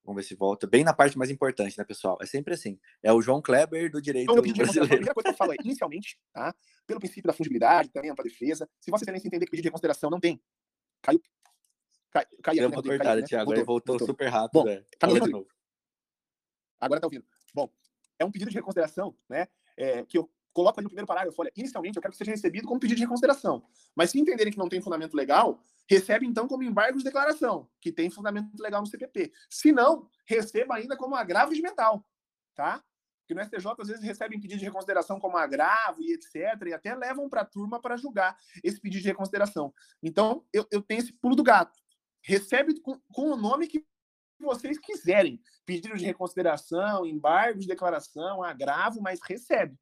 Vamos 0.04 0.24
ver 0.24 0.28
se 0.28 0.34
volta. 0.34 0.66
Bem 0.66 0.84
na 0.84 0.94
parte 0.94 1.16
mais 1.16 1.30
importante, 1.30 1.78
né, 1.78 1.84
pessoal? 1.84 2.18
É 2.20 2.26
sempre 2.26 2.56
assim. 2.56 2.80
É 3.04 3.14
o 3.14 3.22
João 3.22 3.40
Kleber 3.40 3.92
do 3.92 4.02
direito 4.02 4.32
então, 4.32 4.42
brasileiro. 4.42 4.86
A 4.86 4.88
primeira 4.88 5.14
coisa 5.14 5.30
que 5.30 5.34
eu 5.34 5.38
falo 5.38 5.54
é, 5.54 5.56
inicialmente, 5.64 6.20
tá? 6.34 6.56
Pelo 6.88 7.00
princípio 7.00 7.28
da 7.28 7.34
fungibilidade, 7.34 7.92
também 7.92 8.10
ampla 8.10 8.24
defesa, 8.24 8.68
se 8.80 8.90
você 8.90 9.04
excelência 9.04 9.28
entender 9.28 9.46
que 9.46 9.52
pedido 9.52 9.66
de 9.66 9.70
reconsideração 9.70 10.10
não 10.10 10.20
tem, 10.20 10.42
caiu. 11.04 11.22
Cai, 12.10 12.26
cai 12.44 12.56
Deu 12.56 12.68
uma 12.68 12.82
cortada, 12.82 13.22
né? 13.22 13.28
Tiago. 13.28 13.46
Voltou, 13.46 13.66
voltou, 13.66 13.94
voltou, 14.00 14.08
super 14.08 14.28
rápido. 14.28 14.64
Bom, 14.64 14.68
é. 14.68 14.84
tá 14.98 15.08
de 15.08 15.20
novo. 15.20 15.48
Agora 16.80 17.00
tá 17.00 17.06
ouvindo. 17.06 17.26
Bom, 17.54 17.72
é 18.18 18.26
um 18.26 18.32
pedido 18.32 18.50
de 18.50 18.58
reconsideração, 18.58 19.16
né? 19.30 19.48
É, 19.78 20.04
que 20.04 20.18
eu 20.18 20.30
coloco 20.54 20.80
ali 20.80 20.86
no 20.86 20.90
primeiro 20.90 21.08
parágrafo, 21.08 21.42
olha, 21.42 21.52
inicialmente 21.56 21.98
eu 21.98 22.02
quero 22.02 22.12
que 22.12 22.18
seja 22.18 22.32
recebido 22.32 22.68
como 22.68 22.80
pedido 22.80 22.98
de 22.98 23.04
reconsideração. 23.04 23.64
Mas 23.96 24.12
se 24.12 24.20
entenderem 24.20 24.52
que 24.52 24.60
não 24.60 24.70
tem 24.70 24.82
fundamento 24.82 25.16
legal, 25.16 25.62
recebe 25.90 26.26
então 26.26 26.48
como 26.48 26.64
embargo 26.64 26.98
de 26.98 27.04
declaração, 27.04 27.70
que 27.80 27.92
tem 27.92 28.10
fundamento 28.10 28.50
legal 28.60 28.82
no 28.82 28.88
CPP. 28.88 29.32
Se 29.50 29.72
não, 29.72 30.08
receba 30.26 30.76
ainda 30.76 30.98
como 30.98 31.16
agravo 31.16 31.54
de 31.54 31.62
mental, 31.62 32.06
tá? 32.56 32.84
Porque 33.22 33.34
no 33.34 33.44
STJ 33.44 33.76
às 33.80 33.88
vezes 33.88 34.04
recebem 34.04 34.40
pedido 34.40 34.60
de 34.60 34.66
reconsideração 34.66 35.20
como 35.20 35.38
agravo 35.38 36.02
e 36.02 36.14
etc, 36.14 36.68
e 36.68 36.74
até 36.74 36.94
levam 36.96 37.30
para 37.30 37.42
a 37.42 37.46
turma 37.46 37.80
para 37.82 37.96
julgar 37.96 38.38
esse 38.64 38.80
pedido 38.80 39.02
de 39.02 39.08
reconsideração. 39.08 39.74
Então, 40.04 40.46
eu, 40.52 40.68
eu 40.72 40.82
tenho 40.82 41.00
esse 41.00 41.14
pulo 41.14 41.36
do 41.36 41.44
gato. 41.44 41.80
Recebe 42.24 42.80
com, 42.82 43.00
com 43.14 43.32
o 43.32 43.38
nome 43.38 43.68
que 43.68 43.86
vocês 44.42 44.78
quiserem. 44.80 45.42
Pedido 45.66 45.96
de 45.96 46.06
reconsideração, 46.06 47.06
embargo 47.06 47.60
de 47.60 47.68
declaração, 47.68 48.44
agravo, 48.44 49.02
mas 49.02 49.20
recebe. 49.24 49.78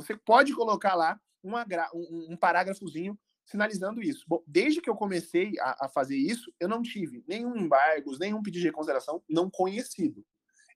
Você 0.00 0.16
pode 0.16 0.54
colocar 0.54 0.94
lá 0.94 1.20
um, 1.42 1.52
um, 1.94 2.32
um 2.32 2.36
parágrafozinho 2.36 3.18
sinalizando 3.44 4.02
isso. 4.02 4.24
Bom, 4.28 4.42
desde 4.46 4.80
que 4.80 4.90
eu 4.90 4.94
comecei 4.94 5.52
a, 5.60 5.86
a, 5.86 5.88
fazer 5.88 6.16
isso, 6.16 6.52
eu 6.60 6.68
não 6.68 6.82
tive 6.82 7.24
nenhum 7.26 7.56
embargo, 7.56 8.16
nenhum 8.18 8.42
pedido 8.42 8.60
de 8.60 8.66
reconsideração 8.66 9.22
não 9.28 9.50
conhecido. 9.50 10.24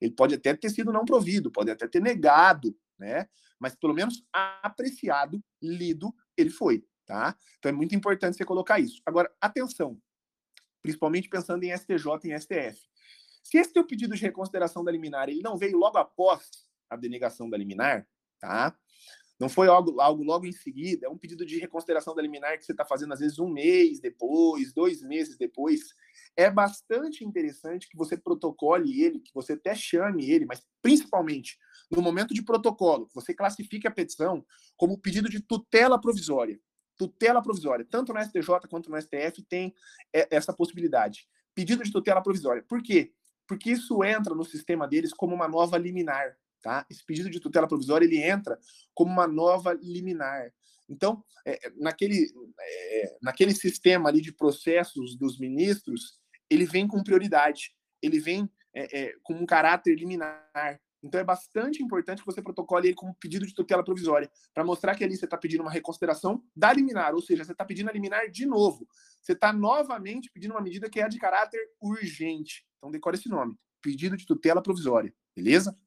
Ele 0.01 0.11
pode 0.11 0.35
até 0.35 0.55
ter 0.55 0.69
sido 0.69 0.91
não 0.91 1.05
provido, 1.05 1.51
pode 1.51 1.69
até 1.69 1.87
ter 1.87 2.01
negado, 2.01 2.75
né? 2.97 3.29
Mas 3.59 3.75
pelo 3.75 3.93
menos 3.93 4.25
apreciado, 4.33 5.41
lido, 5.61 6.13
ele 6.35 6.49
foi, 6.49 6.83
tá? 7.05 7.37
Então 7.59 7.69
é 7.69 7.73
muito 7.73 7.95
importante 7.95 8.35
você 8.35 8.43
colocar 8.43 8.79
isso. 8.79 9.01
Agora, 9.05 9.31
atenção, 9.39 9.97
principalmente 10.81 11.29
pensando 11.29 11.63
em 11.63 11.77
STJ 11.77 12.05
e 12.23 12.31
em 12.31 12.39
STF. 12.39 12.81
Se 13.43 13.57
esse 13.57 13.71
teu 13.71 13.85
pedido 13.85 14.15
de 14.15 14.21
reconsideração 14.21 14.83
da 14.83 14.91
liminar 14.91 15.29
ele 15.29 15.41
não 15.41 15.57
veio 15.57 15.77
logo 15.77 15.97
após 15.97 16.49
a 16.89 16.95
denegação 16.95 17.49
da 17.49 17.57
liminar, 17.57 18.07
tá? 18.39 18.75
Não 19.43 19.49
foi 19.49 19.67
algo, 19.67 19.99
algo 19.99 20.23
logo 20.23 20.45
em 20.45 20.53
seguida, 20.53 21.05
é 21.05 21.09
um 21.09 21.17
pedido 21.17 21.45
de 21.45 21.59
reconsideração 21.59 22.15
da 22.15 22.21
liminar 22.21 22.57
que 22.57 22.63
você 22.63 22.71
está 22.71 22.85
fazendo 22.85 23.13
às 23.13 23.19
vezes 23.19 23.39
um 23.39 23.49
mês 23.49 23.99
depois, 23.99 24.71
dois 24.71 25.03
meses 25.03 25.37
depois. 25.37 25.93
É 26.33 26.49
bastante 26.49 27.25
interessante 27.25 27.89
que 27.89 27.97
você 27.97 28.15
protocole 28.15 29.03
ele, 29.03 29.19
que 29.19 29.33
você 29.33 29.51
até 29.51 29.75
chame 29.75 30.31
ele, 30.31 30.45
mas 30.45 30.65
principalmente 30.81 31.59
no 31.91 32.01
momento 32.01 32.33
de 32.33 32.41
protocolo, 32.41 33.09
você 33.13 33.33
classifique 33.33 33.85
a 33.85 33.91
petição 33.91 34.45
como 34.77 34.97
pedido 34.97 35.27
de 35.27 35.41
tutela 35.41 35.99
provisória. 35.99 36.57
Tutela 36.97 37.43
provisória, 37.43 37.85
tanto 37.85 38.13
no 38.13 38.23
STJ 38.23 38.61
quanto 38.69 38.89
no 38.89 39.01
STF 39.01 39.41
tem 39.43 39.75
essa 40.13 40.53
possibilidade. 40.53 41.27
Pedido 41.53 41.83
de 41.83 41.91
tutela 41.91 42.23
provisória. 42.23 42.63
Por 42.63 42.81
quê? 42.81 43.11
Porque 43.45 43.71
isso 43.71 44.05
entra 44.05 44.33
no 44.33 44.45
sistema 44.45 44.87
deles 44.87 45.11
como 45.11 45.35
uma 45.35 45.49
nova 45.49 45.77
liminar. 45.77 46.37
Tá? 46.63 46.85
Esse 46.89 47.05
pedido 47.05 47.29
de 47.29 47.41
tutela 47.41 47.67
provisória 47.67 48.05
ele 48.05 48.23
entra 48.23 48.57
como 48.95 49.11
uma 49.11 49.27
nova 49.27 49.73
liminar. 49.73 50.49
Então, 50.87 51.21
é, 51.45 51.67
é, 51.67 51.71
naquele, 51.75 52.31
é, 52.57 53.17
naquele 53.21 53.53
sistema 53.53 54.07
ali 54.07 54.21
de 54.21 54.31
processos 54.31 55.17
dos 55.17 55.37
ministros, 55.37 56.17
ele 56.49 56.65
vem 56.65 56.87
com 56.87 57.03
prioridade, 57.03 57.75
ele 58.01 58.17
vem 58.17 58.49
é, 58.73 59.01
é 59.01 59.13
com 59.23 59.33
um 59.33 59.45
caráter 59.45 59.93
liminar. 59.93 60.79
Então, 61.03 61.19
é 61.19 61.23
bastante 61.23 61.83
importante 61.83 62.19
que 62.19 62.25
você 62.25 62.41
protocole 62.41 62.87
ele 62.87 62.95
como 62.95 63.13
pedido 63.15 63.45
de 63.45 63.53
tutela 63.53 63.83
provisória, 63.83 64.31
para 64.53 64.63
mostrar 64.63 64.95
que 64.95 65.03
ali 65.03 65.17
você 65.17 65.25
está 65.25 65.37
pedindo 65.37 65.63
uma 65.63 65.71
reconsideração 65.71 66.41
da 66.55 66.71
liminar, 66.71 67.13
ou 67.13 67.21
seja, 67.21 67.43
você 67.43 67.51
está 67.51 67.65
pedindo 67.65 67.89
a 67.89 67.93
liminar 67.93 68.31
de 68.31 68.45
novo. 68.45 68.87
Você 69.21 69.33
está 69.33 69.51
novamente 69.51 70.31
pedindo 70.31 70.51
uma 70.53 70.61
medida 70.61 70.89
que 70.89 71.01
é 71.01 71.09
de 71.09 71.19
caráter 71.19 71.59
urgente. 71.81 72.65
Então, 72.77 72.89
decore 72.89 73.17
esse 73.17 73.27
nome: 73.27 73.59
pedido 73.81 74.15
de 74.15 74.25
tutela 74.25 74.63
provisória. 74.63 75.13
Beleza? 75.35 75.77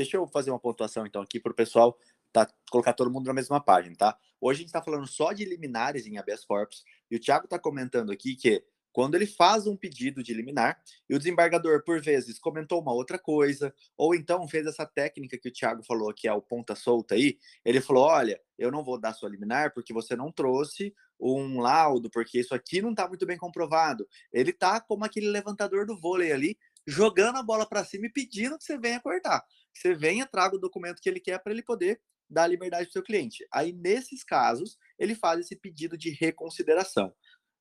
Deixa 0.00 0.16
eu 0.16 0.26
fazer 0.26 0.50
uma 0.50 0.58
pontuação 0.58 1.06
então 1.06 1.20
aqui 1.20 1.38
para 1.38 1.52
o 1.52 1.54
pessoal 1.54 1.94
tá, 2.32 2.50
colocar 2.70 2.94
todo 2.94 3.10
mundo 3.10 3.26
na 3.26 3.34
mesma 3.34 3.62
página, 3.62 3.94
tá? 3.94 4.18
Hoje 4.40 4.56
a 4.56 4.60
gente 4.60 4.68
está 4.68 4.80
falando 4.80 5.06
só 5.06 5.30
de 5.30 5.44
liminares 5.44 6.06
em 6.06 6.16
habeas 6.16 6.42
corpus 6.42 6.82
e 7.10 7.16
o 7.16 7.20
Thiago 7.20 7.44
está 7.44 7.58
comentando 7.58 8.10
aqui 8.10 8.34
que 8.34 8.64
quando 8.94 9.14
ele 9.14 9.26
faz 9.26 9.66
um 9.66 9.76
pedido 9.76 10.22
de 10.22 10.32
liminar 10.32 10.80
e 11.08 11.14
o 11.14 11.18
desembargador, 11.18 11.84
por 11.84 12.00
vezes, 12.00 12.38
comentou 12.38 12.80
uma 12.80 12.94
outra 12.94 13.18
coisa, 13.18 13.74
ou 13.94 14.14
então 14.14 14.48
fez 14.48 14.66
essa 14.66 14.86
técnica 14.86 15.38
que 15.38 15.48
o 15.48 15.52
Thiago 15.52 15.82
falou, 15.84 16.12
que 16.14 16.26
é 16.26 16.32
o 16.32 16.40
ponta 16.40 16.74
solta 16.74 17.14
aí, 17.14 17.38
ele 17.62 17.82
falou: 17.82 18.04
olha, 18.04 18.40
eu 18.58 18.70
não 18.70 18.82
vou 18.82 18.98
dar 18.98 19.12
sua 19.12 19.28
liminar 19.28 19.72
porque 19.74 19.92
você 19.92 20.16
não 20.16 20.32
trouxe 20.32 20.94
um 21.20 21.60
laudo, 21.60 22.08
porque 22.10 22.40
isso 22.40 22.54
aqui 22.54 22.80
não 22.80 22.90
está 22.90 23.06
muito 23.06 23.26
bem 23.26 23.36
comprovado. 23.36 24.08
Ele 24.32 24.52
tá 24.52 24.80
como 24.80 25.04
aquele 25.04 25.28
levantador 25.28 25.84
do 25.84 25.98
vôlei 25.98 26.32
ali, 26.32 26.58
jogando 26.86 27.36
a 27.36 27.42
bola 27.42 27.66
para 27.66 27.84
cima 27.84 28.06
e 28.06 28.12
pedindo 28.12 28.58
que 28.58 28.64
você 28.64 28.78
venha 28.78 29.00
cortar 29.00 29.44
que 29.72 29.80
você 29.80 29.94
venha, 29.94 30.26
traga 30.26 30.56
o 30.56 30.58
documento 30.58 31.00
que 31.00 31.08
ele 31.08 31.20
quer 31.20 31.38
para 31.38 31.52
ele 31.52 31.62
poder 31.62 32.00
dar 32.28 32.46
liberdade 32.46 32.84
para 32.84 32.90
o 32.90 32.92
seu 32.92 33.02
cliente. 33.02 33.46
Aí, 33.52 33.72
nesses 33.72 34.22
casos, 34.22 34.78
ele 34.98 35.14
faz 35.14 35.40
esse 35.40 35.56
pedido 35.56 35.96
de 35.96 36.10
reconsideração, 36.10 37.12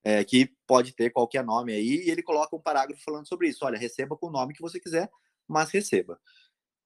é, 0.03 0.23
que 0.23 0.53
pode 0.67 0.93
ter 0.93 1.11
qualquer 1.11 1.43
nome 1.43 1.73
aí, 1.73 2.05
e 2.05 2.09
ele 2.09 2.21
coloca 2.21 2.55
um 2.55 2.61
parágrafo 2.61 3.03
falando 3.03 3.27
sobre 3.27 3.47
isso. 3.47 3.65
Olha, 3.65 3.77
receba 3.77 4.15
com 4.15 4.27
o 4.27 4.31
nome 4.31 4.53
que 4.53 4.61
você 4.61 4.79
quiser, 4.79 5.09
mas 5.47 5.71
receba. 5.71 6.19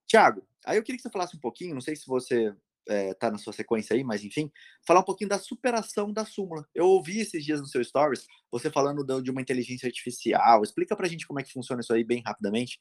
Tiago, 0.08 0.48
aí 0.66 0.78
eu 0.78 0.84
queria 0.84 0.98
que 0.98 1.04
você 1.04 1.10
falasse 1.10 1.36
um 1.36 1.40
pouquinho, 1.40 1.74
não 1.74 1.82
sei 1.82 1.96
se 1.96 2.06
você 2.06 2.56
é, 2.90 3.16
na 3.22 3.38
sua 3.38 3.54
sequência 3.54 3.96
aí, 3.96 4.04
mas 4.04 4.24
enfim, 4.24 4.52
falar 4.86 5.00
um 5.02 5.06
pouquinho 5.06 5.30
da 5.30 5.40
superação 5.40 6.12
da 6.12 6.26
súmula. 6.26 6.68
Eu 6.74 6.86
ouvi 6.86 7.20
esses 7.20 7.44
dias 7.44 7.60
no 7.60 7.68
seu 7.68 7.84
stories 7.84 8.26
você 8.52 8.70
falando 8.70 9.04
de 9.22 9.32
uma 9.32 9.42
inteligência 9.42 9.88
artificial. 9.88 10.64
Explica 10.64 10.96
para 10.96 11.06
a 11.06 11.10
gente 11.10 11.28
como 11.28 11.40
é 11.40 11.44
que 11.44 11.52
funciona 11.52 11.82
isso 11.82 11.94
aí 11.94 12.04
bem 12.04 12.22
rapidamente. 12.26 12.80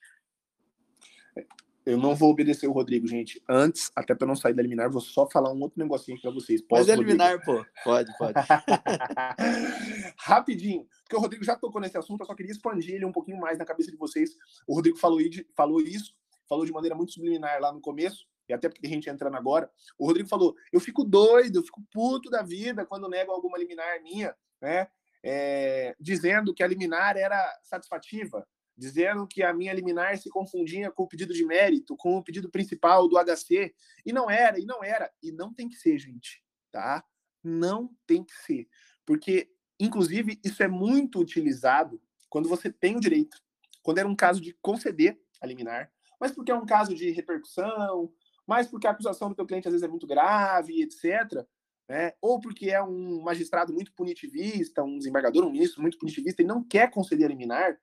Eu 1.85 1.99
não 1.99 2.15
vou 2.15 2.31
obedecer 2.31 2.69
o 2.69 2.73
Rodrigo, 2.73 3.09
gente. 3.09 3.43
Antes, 3.49 3.91
até 3.97 4.15
para 4.15 4.27
não 4.27 4.37
sair 4.37 4.55
da 4.55 4.63
liminar, 4.63 4.89
vou 4.89 5.01
só 5.01 5.29
falar 5.29 5.53
um 5.53 5.61
outro 5.61 5.81
negocinho 5.81 6.21
para 6.21 6.31
vocês. 6.31 6.63
Posso, 6.63 6.83
Mas 6.83 6.89
é 6.89 6.95
liminar, 6.95 7.45
pô. 7.45 7.65
Pode, 7.83 8.17
pode. 8.17 8.35
Rapidinho, 10.17 10.87
porque 11.03 11.17
o 11.17 11.19
Rodrigo 11.19 11.45
já 11.45 11.57
tocou 11.57 11.81
nesse 11.81 11.99
assunto, 11.99 12.21
eu 12.21 12.27
só 12.27 12.35
queria 12.37 12.53
expandir 12.53 12.95
ele 12.95 13.05
um 13.05 13.11
pouquinho 13.11 13.39
mais 13.39 13.59
na 13.59 13.65
cabeça 13.65 13.91
de 13.91 13.97
vocês. 13.97 14.37
O 14.67 14.77
Rodrigo 14.77 14.97
falou, 14.97 15.19
falou 15.57 15.81
isso, 15.81 16.15
falou 16.49 16.65
de 16.65 16.71
maneira 16.71 16.95
muito 16.95 17.13
subliminar 17.13 17.61
lá 17.61 17.73
no 17.73 17.81
começo, 17.81 18.27
até 18.53 18.69
porque 18.69 18.87
a 18.87 18.91
gente 18.91 19.09
entrando 19.09 19.37
agora. 19.37 19.71
O 19.99 20.07
Rodrigo 20.07 20.29
falou: 20.29 20.55
eu 20.73 20.81
fico 20.81 21.05
doido, 21.05 21.59
eu 21.59 21.63
fico 21.63 21.83
puto 21.91 22.31
da 22.31 22.43
vida 22.43 22.87
quando 22.87 23.09
nego 23.09 23.33
alguma 23.33 23.59
liminar 23.59 24.03
minha, 24.03 24.35
né? 24.61 24.89
É, 25.25 25.95
dizendo 26.01 26.53
que 26.53 26.63
a 26.63 26.67
liminar 26.67 27.17
era 27.17 27.41
satisfativa 27.63 28.47
dizendo 28.77 29.27
que 29.27 29.43
a 29.43 29.53
minha 29.53 29.73
liminar 29.73 30.17
se 30.19 30.29
confundia 30.31 30.91
com 30.91 31.05
o 31.05 31.09
pedido 31.09 31.33
de 31.33 31.45
mérito, 31.45 31.97
com 31.97 32.17
o 32.17 32.23
pedido 32.23 32.51
principal 32.51 33.09
do 33.09 33.17
HC, 33.17 33.75
e 34.05 34.13
não 34.13 34.31
era, 34.31 34.59
e 34.59 34.65
não 34.65 34.83
era, 34.83 35.11
e 35.23 35.31
não 35.31 35.53
tem 35.53 35.69
que 35.69 35.77
ser, 35.77 35.99
gente, 35.99 36.43
tá? 36.71 37.05
Não 37.43 37.91
tem 38.07 38.25
que 38.25 38.35
ser, 38.35 38.69
porque 39.05 39.51
inclusive 39.79 40.41
isso 40.45 40.63
é 40.63 40.69
muito 40.69 41.21
utilizado 41.21 42.01
quando 42.29 42.49
você 42.49 42.73
tem 42.73 42.97
o 42.97 43.01
direito, 43.01 43.37
quando 43.83 43.99
era 43.99 44.09
um 44.09 44.17
caso 44.17 44.41
de 44.41 44.57
conceder 44.63 45.21
a 45.41 45.47
liminar, 45.47 45.93
mas 46.21 46.33
porque 46.33 46.53
é 46.53 46.55
um 46.55 46.67
caso 46.67 46.95
de 46.95 47.11
repercussão, 47.11 48.13
mas 48.47 48.67
porque 48.67 48.87
a 48.87 48.91
acusação 48.91 49.29
do 49.29 49.35
teu 49.35 49.47
cliente 49.47 49.69
às 49.69 49.73
vezes 49.73 49.85
é 49.85 49.89
muito 49.89 50.07
grave, 50.07 50.83
etc. 50.83 51.47
Né? 51.89 52.13
Ou 52.21 52.41
porque 52.41 52.71
é 52.71 52.83
um 52.83 53.23
magistrado 53.23 53.73
muito 53.73 53.93
punitivista, 53.95 54.83
um 54.83 54.99
desembargador, 54.99 55.45
um 55.45 55.51
ministro 55.51 55.81
muito 55.81 55.99
punitivista 55.99 56.43
e 56.43 56.45
não 56.45 56.63
quer 56.63 56.91
conceder 56.91 57.27
a 57.27 57.29
liminar, 57.29 57.79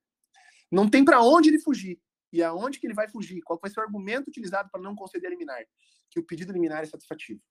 não 0.72 0.89
tem 0.89 1.04
para 1.04 1.22
onde 1.22 1.50
ele 1.50 1.60
fugir. 1.60 2.02
E 2.32 2.43
aonde 2.43 2.80
que 2.80 2.86
ele 2.86 2.93
vai 2.93 3.10
fugir? 3.10 3.41
Qual 3.41 3.58
vai 3.60 3.72
ser 3.72 3.80
o 3.80 3.84
argumento 3.84 4.28
utilizado 4.28 4.69
para 4.72 4.82
não 4.82 4.95
conceder 4.95 5.28
a 5.28 5.32
liminar? 5.32 5.65
Que 6.12 6.19
o 6.19 6.24
pedido 6.24 6.52
liminar 6.52 6.84
é 6.84 6.86
satisfativo. 6.86 7.41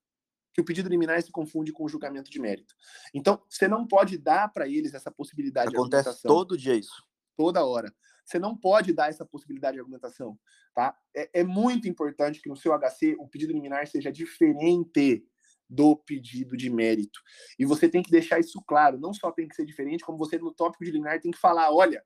Que 0.53 0.59
que 0.59 0.61
o 0.61 0.65
pedido 0.65 0.89
liminar 0.89 1.21
se 1.21 1.31
confunde 1.31 1.71
com 1.71 1.85
o 1.85 1.89
julgamento 1.89 2.29
de 2.29 2.39
mérito. 2.39 2.75
Então, 3.13 3.41
você 3.49 3.65
não 3.65 3.87
pode 3.87 4.17
dar 4.17 4.51
para 4.51 4.67
eles 4.67 4.93
essa 4.93 5.09
possibilidade 5.09 5.73
Acontece 5.73 6.03
de 6.03 6.09
argumentação. 6.09 6.29
todo 6.29 6.57
dia 6.57 6.75
isso. 6.75 7.01
Toda 7.37 7.65
hora. 7.65 7.93
Você 8.29 8.37
não 8.37 8.55
pode 8.55 8.93
dar 8.93 9.09
essa 9.09 9.25
possibilidade 9.25 9.73
de 9.73 9.79
argumentação. 9.79 10.37
Tá? 10.75 10.95
É, 11.15 11.39
é 11.39 11.43
muito 11.43 11.87
importante 11.87 12.39
que 12.39 12.47
no 12.47 12.55
seu 12.55 12.71
HC 12.77 13.15
o 13.17 13.27
pedido 13.27 13.53
liminar 13.53 13.87
seja 13.87 14.11
diferente 14.11 15.25
do 15.67 15.95
pedido 15.95 16.55
de 16.55 16.69
mérito. 16.69 17.19
E 17.57 17.65
você 17.65 17.89
tem 17.89 18.03
que 18.03 18.11
deixar 18.11 18.39
isso 18.39 18.61
claro. 18.67 18.99
Não 18.99 19.13
só 19.13 19.31
tem 19.31 19.47
que 19.47 19.55
ser 19.55 19.65
diferente, 19.65 20.03
como 20.03 20.17
você 20.17 20.37
no 20.37 20.53
tópico 20.53 20.85
de 20.85 20.91
liminar 20.91 21.19
tem 21.19 21.31
que 21.31 21.39
falar: 21.39 21.73
olha, 21.73 22.03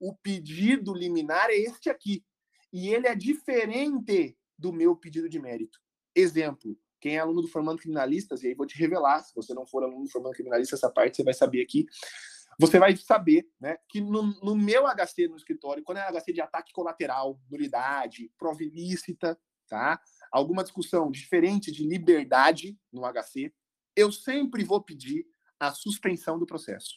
o 0.00 0.14
pedido 0.14 0.94
liminar 0.94 1.50
é 1.50 1.56
este 1.56 1.90
aqui. 1.90 2.24
E 2.72 2.88
ele 2.88 3.06
é 3.06 3.14
diferente 3.14 4.36
do 4.58 4.72
meu 4.72 4.96
pedido 4.96 5.28
de 5.28 5.38
mérito. 5.38 5.78
Exemplo, 6.14 6.78
quem 7.00 7.16
é 7.16 7.18
aluno 7.18 7.42
do 7.42 7.48
Formando 7.48 7.78
Criminalistas, 7.78 8.42
e 8.42 8.48
aí 8.48 8.54
vou 8.54 8.66
te 8.66 8.76
revelar, 8.76 9.22
se 9.22 9.34
você 9.34 9.54
não 9.54 9.66
for 9.66 9.82
aluno 9.82 10.04
do 10.04 10.10
Formando 10.10 10.34
Criminalistas, 10.34 10.80
essa 10.80 10.90
parte 10.90 11.16
você 11.16 11.22
vai 11.22 11.34
saber 11.34 11.62
aqui. 11.62 11.86
Você 12.58 12.78
vai 12.78 12.96
saber 12.96 13.48
né, 13.60 13.76
que 13.88 14.00
no, 14.00 14.22
no 14.42 14.56
meu 14.56 14.84
HC 14.86 15.28
no 15.28 15.36
escritório, 15.36 15.84
quando 15.84 15.98
é 15.98 16.12
HC 16.12 16.32
de 16.32 16.40
ataque 16.40 16.72
colateral, 16.72 17.40
nulidade, 17.48 18.32
prova 18.36 18.62
ilícita, 18.64 19.38
tá? 19.68 20.00
alguma 20.32 20.64
discussão 20.64 21.10
diferente 21.10 21.70
de 21.70 21.86
liberdade 21.86 22.76
no 22.92 23.02
HC, 23.02 23.54
eu 23.94 24.10
sempre 24.10 24.64
vou 24.64 24.82
pedir 24.82 25.26
a 25.58 25.72
suspensão 25.72 26.38
do 26.38 26.46
processo. 26.46 26.96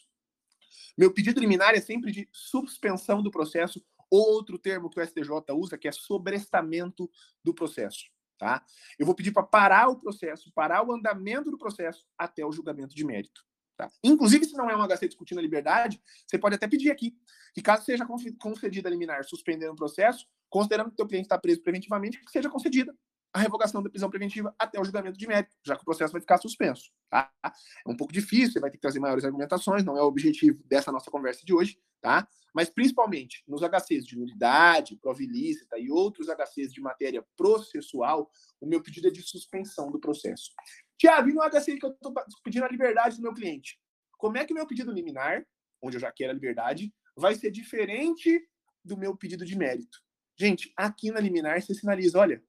Meu 0.96 1.12
pedido 1.12 1.40
liminar 1.40 1.74
é 1.74 1.80
sempre 1.80 2.10
de 2.10 2.28
suspensão 2.32 3.22
do 3.22 3.30
processo, 3.30 3.84
ou 4.10 4.20
outro 4.34 4.58
termo 4.58 4.90
que 4.90 5.00
o 5.00 5.06
STJ 5.06 5.30
usa, 5.54 5.78
que 5.78 5.88
é 5.88 5.92
sobrestamento 5.92 7.10
do 7.42 7.54
processo. 7.54 8.04
Tá? 8.36 8.64
Eu 8.98 9.06
vou 9.06 9.14
pedir 9.14 9.32
para 9.32 9.42
parar 9.42 9.88
o 9.88 9.98
processo, 9.98 10.52
parar 10.52 10.86
o 10.86 10.92
andamento 10.92 11.50
do 11.50 11.56
processo 11.56 12.04
até 12.18 12.44
o 12.44 12.52
julgamento 12.52 12.94
de 12.94 13.04
mérito. 13.04 13.42
Tá? 13.76 13.90
Inclusive, 14.02 14.44
se 14.44 14.56
não 14.56 14.68
é 14.68 14.76
um 14.76 14.86
HC 14.86 15.08
discutindo 15.08 15.38
a 15.38 15.42
liberdade, 15.42 16.00
você 16.26 16.38
pode 16.38 16.54
até 16.54 16.68
pedir 16.68 16.90
aqui 16.90 17.16
que, 17.54 17.62
caso 17.62 17.84
seja 17.84 18.06
concedida 18.38 18.88
a 18.88 18.90
liminar 18.90 19.24
suspendendo 19.24 19.72
o 19.72 19.76
processo, 19.76 20.26
considerando 20.48 20.88
que 20.88 20.94
o 20.94 20.96
teu 20.96 21.06
cliente 21.06 21.26
está 21.26 21.38
preso 21.38 21.62
preventivamente, 21.62 22.18
que 22.18 22.30
seja 22.30 22.48
concedida 22.48 22.94
a 23.32 23.38
revogação 23.40 23.82
da 23.82 23.88
prisão 23.88 24.10
preventiva 24.10 24.54
até 24.58 24.78
o 24.78 24.84
julgamento 24.84 25.16
de 25.16 25.26
mérito, 25.26 25.56
já 25.64 25.74
que 25.74 25.82
o 25.82 25.84
processo 25.84 26.12
vai 26.12 26.20
ficar 26.20 26.38
suspenso. 26.38 26.90
Tá? 27.08 27.32
É 27.42 27.90
um 27.90 27.96
pouco 27.96 28.12
difícil, 28.12 28.52
você 28.52 28.60
vai 28.60 28.70
ter 28.70 28.76
que 28.76 28.82
trazer 28.82 29.00
maiores 29.00 29.24
argumentações, 29.24 29.84
não 29.84 29.96
é 29.96 30.02
o 30.02 30.06
objetivo 30.06 30.62
dessa 30.66 30.92
nossa 30.92 31.10
conversa 31.10 31.44
de 31.44 31.54
hoje, 31.54 31.78
tá? 32.00 32.28
Mas 32.54 32.68
principalmente 32.68 33.42
nos 33.48 33.62
HCs 33.62 34.04
de 34.04 34.18
nulidade, 34.18 34.96
prova 34.96 35.22
ilícita 35.22 35.78
e 35.78 35.90
outros 35.90 36.28
HCs 36.28 36.72
de 36.72 36.82
matéria 36.82 37.24
processual, 37.34 38.30
o 38.60 38.66
meu 38.66 38.82
pedido 38.82 39.08
é 39.08 39.10
de 39.10 39.22
suspensão 39.22 39.90
do 39.90 39.98
processo. 39.98 40.50
Tiago, 40.98 41.30
e 41.30 41.32
no 41.32 41.40
HC 41.40 41.78
que 41.78 41.86
eu 41.86 41.92
estou 41.92 42.12
pedindo 42.44 42.66
a 42.66 42.68
liberdade 42.68 43.16
do 43.16 43.22
meu 43.22 43.32
cliente? 43.32 43.80
Como 44.18 44.36
é 44.36 44.44
que 44.44 44.52
meu 44.52 44.66
pedido 44.66 44.92
liminar, 44.92 45.44
onde 45.80 45.96
eu 45.96 46.00
já 46.00 46.12
quero 46.12 46.30
a 46.30 46.34
liberdade, 46.34 46.92
vai 47.16 47.34
ser 47.34 47.50
diferente 47.50 48.46
do 48.84 48.96
meu 48.96 49.16
pedido 49.16 49.46
de 49.46 49.56
mérito? 49.56 49.98
Gente, 50.38 50.72
aqui 50.76 51.10
na 51.10 51.20
liminar 51.20 51.60
você 51.60 51.74
sinaliza, 51.74 52.18
olha, 52.18 52.42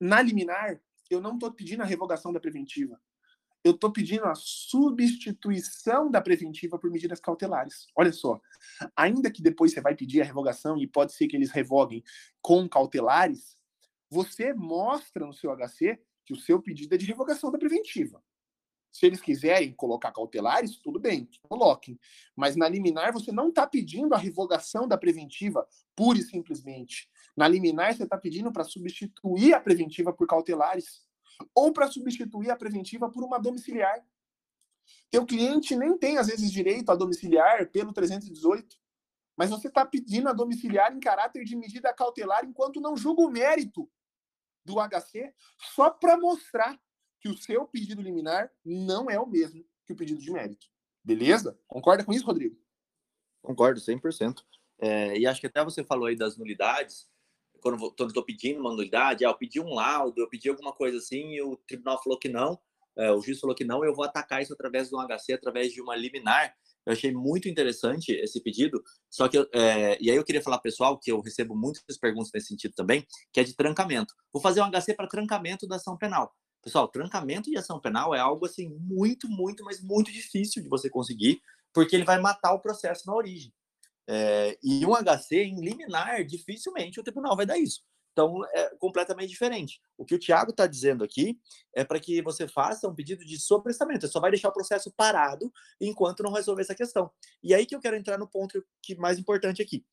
na 0.00 0.22
liminar, 0.22 0.80
eu 1.10 1.20
não 1.20 1.34
estou 1.34 1.52
pedindo 1.52 1.82
a 1.82 1.86
revogação 1.86 2.32
da 2.32 2.40
preventiva. 2.40 3.00
Eu 3.64 3.72
estou 3.72 3.92
pedindo 3.92 4.24
a 4.24 4.34
substituição 4.34 6.10
da 6.10 6.20
preventiva 6.20 6.78
por 6.78 6.90
medidas 6.90 7.20
cautelares. 7.20 7.86
Olha 7.96 8.12
só, 8.12 8.40
ainda 8.96 9.30
que 9.30 9.42
depois 9.42 9.72
você 9.72 9.80
vai 9.80 9.94
pedir 9.96 10.22
a 10.22 10.24
revogação 10.24 10.78
e 10.78 10.86
pode 10.86 11.12
ser 11.12 11.26
que 11.26 11.36
eles 11.36 11.50
revoguem 11.50 12.02
com 12.40 12.68
cautelares, 12.68 13.58
você 14.08 14.54
mostra 14.54 15.26
no 15.26 15.32
seu 15.32 15.50
HC 15.54 16.00
que 16.24 16.32
o 16.32 16.36
seu 16.36 16.62
pedido 16.62 16.94
é 16.94 16.98
de 16.98 17.06
revogação 17.06 17.50
da 17.50 17.58
preventiva. 17.58 18.22
Se 18.90 19.06
eles 19.06 19.20
quiserem 19.20 19.72
colocar 19.72 20.12
cautelares, 20.12 20.78
tudo 20.78 20.98
bem, 20.98 21.28
coloquem. 21.42 21.98
Mas 22.34 22.56
na 22.56 22.68
liminar, 22.68 23.12
você 23.12 23.30
não 23.30 23.48
está 23.48 23.66
pedindo 23.66 24.14
a 24.14 24.18
revogação 24.18 24.88
da 24.88 24.96
preventiva 24.96 25.66
pura 25.94 26.18
e 26.18 26.22
simplesmente. 26.22 27.10
Na 27.38 27.46
liminar, 27.46 27.94
você 27.94 28.02
está 28.02 28.18
pedindo 28.18 28.50
para 28.50 28.64
substituir 28.64 29.54
a 29.54 29.60
preventiva 29.60 30.12
por 30.12 30.26
cautelares. 30.26 31.06
Ou 31.54 31.72
para 31.72 31.86
substituir 31.86 32.50
a 32.50 32.56
preventiva 32.56 33.08
por 33.08 33.22
uma 33.22 33.38
domiciliar. 33.38 34.04
Teu 35.08 35.24
cliente 35.24 35.76
nem 35.76 35.96
tem, 35.96 36.18
às 36.18 36.26
vezes, 36.26 36.50
direito 36.50 36.90
a 36.90 36.96
domiciliar 36.96 37.70
pelo 37.70 37.92
318. 37.92 38.76
Mas 39.36 39.50
você 39.50 39.68
está 39.68 39.86
pedindo 39.86 40.28
a 40.28 40.32
domiciliar 40.32 40.92
em 40.92 40.98
caráter 40.98 41.44
de 41.44 41.54
medida 41.54 41.94
cautelar 41.94 42.44
enquanto 42.44 42.80
não 42.80 42.96
julga 42.96 43.22
o 43.22 43.30
mérito 43.30 43.88
do 44.64 44.74
HC, 44.74 45.32
só 45.76 45.90
para 45.90 46.18
mostrar 46.18 46.76
que 47.20 47.28
o 47.28 47.38
seu 47.38 47.68
pedido 47.68 48.02
liminar 48.02 48.50
não 48.64 49.08
é 49.08 49.18
o 49.20 49.26
mesmo 49.26 49.64
que 49.86 49.92
o 49.92 49.96
pedido 49.96 50.20
de 50.20 50.32
mérito. 50.32 50.66
Beleza? 51.04 51.56
Concorda 51.68 52.04
com 52.04 52.12
isso, 52.12 52.26
Rodrigo? 52.26 52.60
Concordo, 53.40 53.80
100%. 53.80 54.42
É, 54.80 55.16
e 55.16 55.24
acho 55.24 55.40
que 55.40 55.46
até 55.46 55.62
você 55.62 55.84
falou 55.84 56.06
aí 56.06 56.16
das 56.16 56.36
nulidades. 56.36 57.08
Quando 57.60 57.92
estou 58.06 58.24
pedindo 58.24 58.60
uma 58.60 58.70
nulidade, 58.70 59.24
ah, 59.24 59.30
eu 59.30 59.34
pedi 59.34 59.60
um 59.60 59.74
laudo, 59.74 60.20
eu 60.20 60.28
pedi 60.28 60.48
alguma 60.48 60.72
coisa 60.72 60.98
assim, 60.98 61.34
e 61.34 61.42
o 61.42 61.56
tribunal 61.66 62.02
falou 62.02 62.18
que 62.18 62.28
não, 62.28 62.58
é, 62.98 63.12
o 63.12 63.20
juiz 63.20 63.38
falou 63.38 63.54
que 63.54 63.64
não, 63.64 63.84
eu 63.84 63.94
vou 63.94 64.04
atacar 64.04 64.42
isso 64.42 64.52
através 64.52 64.88
de 64.88 64.96
um 64.96 64.98
HC, 64.98 65.32
através 65.32 65.72
de 65.72 65.80
uma 65.80 65.94
liminar. 65.94 66.52
Eu 66.84 66.92
achei 66.92 67.12
muito 67.12 67.48
interessante 67.48 68.10
esse 68.12 68.42
pedido. 68.42 68.82
Só 69.08 69.28
que, 69.28 69.38
é, 69.52 69.96
e 70.00 70.10
aí 70.10 70.16
eu 70.16 70.24
queria 70.24 70.42
falar, 70.42 70.58
pessoal, 70.58 70.98
que 70.98 71.12
eu 71.12 71.20
recebo 71.20 71.54
muitas 71.54 71.96
perguntas 71.96 72.30
nesse 72.34 72.48
sentido 72.48 72.74
também, 72.74 73.06
que 73.32 73.38
é 73.38 73.44
de 73.44 73.54
trancamento. 73.54 74.12
Vou 74.32 74.42
fazer 74.42 74.62
um 74.62 74.70
HC 74.70 74.94
para 74.94 75.06
trancamento 75.06 75.66
da 75.66 75.76
ação 75.76 75.96
penal. 75.96 76.34
Pessoal, 76.60 76.88
trancamento 76.88 77.48
de 77.48 77.56
ação 77.56 77.80
penal 77.80 78.14
é 78.14 78.18
algo 78.18 78.44
assim 78.44 78.68
muito, 78.80 79.28
muito, 79.28 79.62
mas 79.64 79.80
muito 79.80 80.10
difícil 80.10 80.60
de 80.60 80.68
você 80.68 80.90
conseguir, 80.90 81.40
porque 81.72 81.94
ele 81.94 82.04
vai 82.04 82.20
matar 82.20 82.52
o 82.52 82.60
processo 82.60 83.06
na 83.06 83.14
origem. 83.14 83.52
É, 84.08 84.58
e 84.62 84.86
um 84.86 84.94
HC 84.94 85.36
em 85.36 85.60
liminar, 85.60 86.24
dificilmente 86.24 86.98
o 86.98 87.02
tribunal 87.02 87.36
vai 87.36 87.44
dar 87.44 87.58
isso. 87.58 87.82
Então, 88.12 88.44
é 88.52 88.74
completamente 88.76 89.28
diferente. 89.28 89.80
O 89.96 90.04
que 90.04 90.14
o 90.14 90.18
Tiago 90.18 90.50
está 90.50 90.66
dizendo 90.66 91.04
aqui 91.04 91.38
é 91.72 91.84
para 91.84 92.00
que 92.00 92.20
você 92.22 92.48
faça 92.48 92.88
um 92.88 92.94
pedido 92.94 93.24
de 93.24 93.38
sobrestamento. 93.38 94.06
Você 94.06 94.12
só 94.12 94.18
vai 94.18 94.30
deixar 94.30 94.48
o 94.48 94.52
processo 94.52 94.90
parado 94.90 95.52
enquanto 95.80 96.24
não 96.24 96.32
resolver 96.32 96.62
essa 96.62 96.74
questão. 96.74 97.10
E 97.42 97.54
aí 97.54 97.64
que 97.64 97.76
eu 97.76 97.80
quero 97.80 97.96
entrar 97.96 98.18
no 98.18 98.26
ponto 98.26 98.64
que 98.82 98.96
mais 98.96 99.18
importante 99.20 99.62
aqui. 99.62 99.84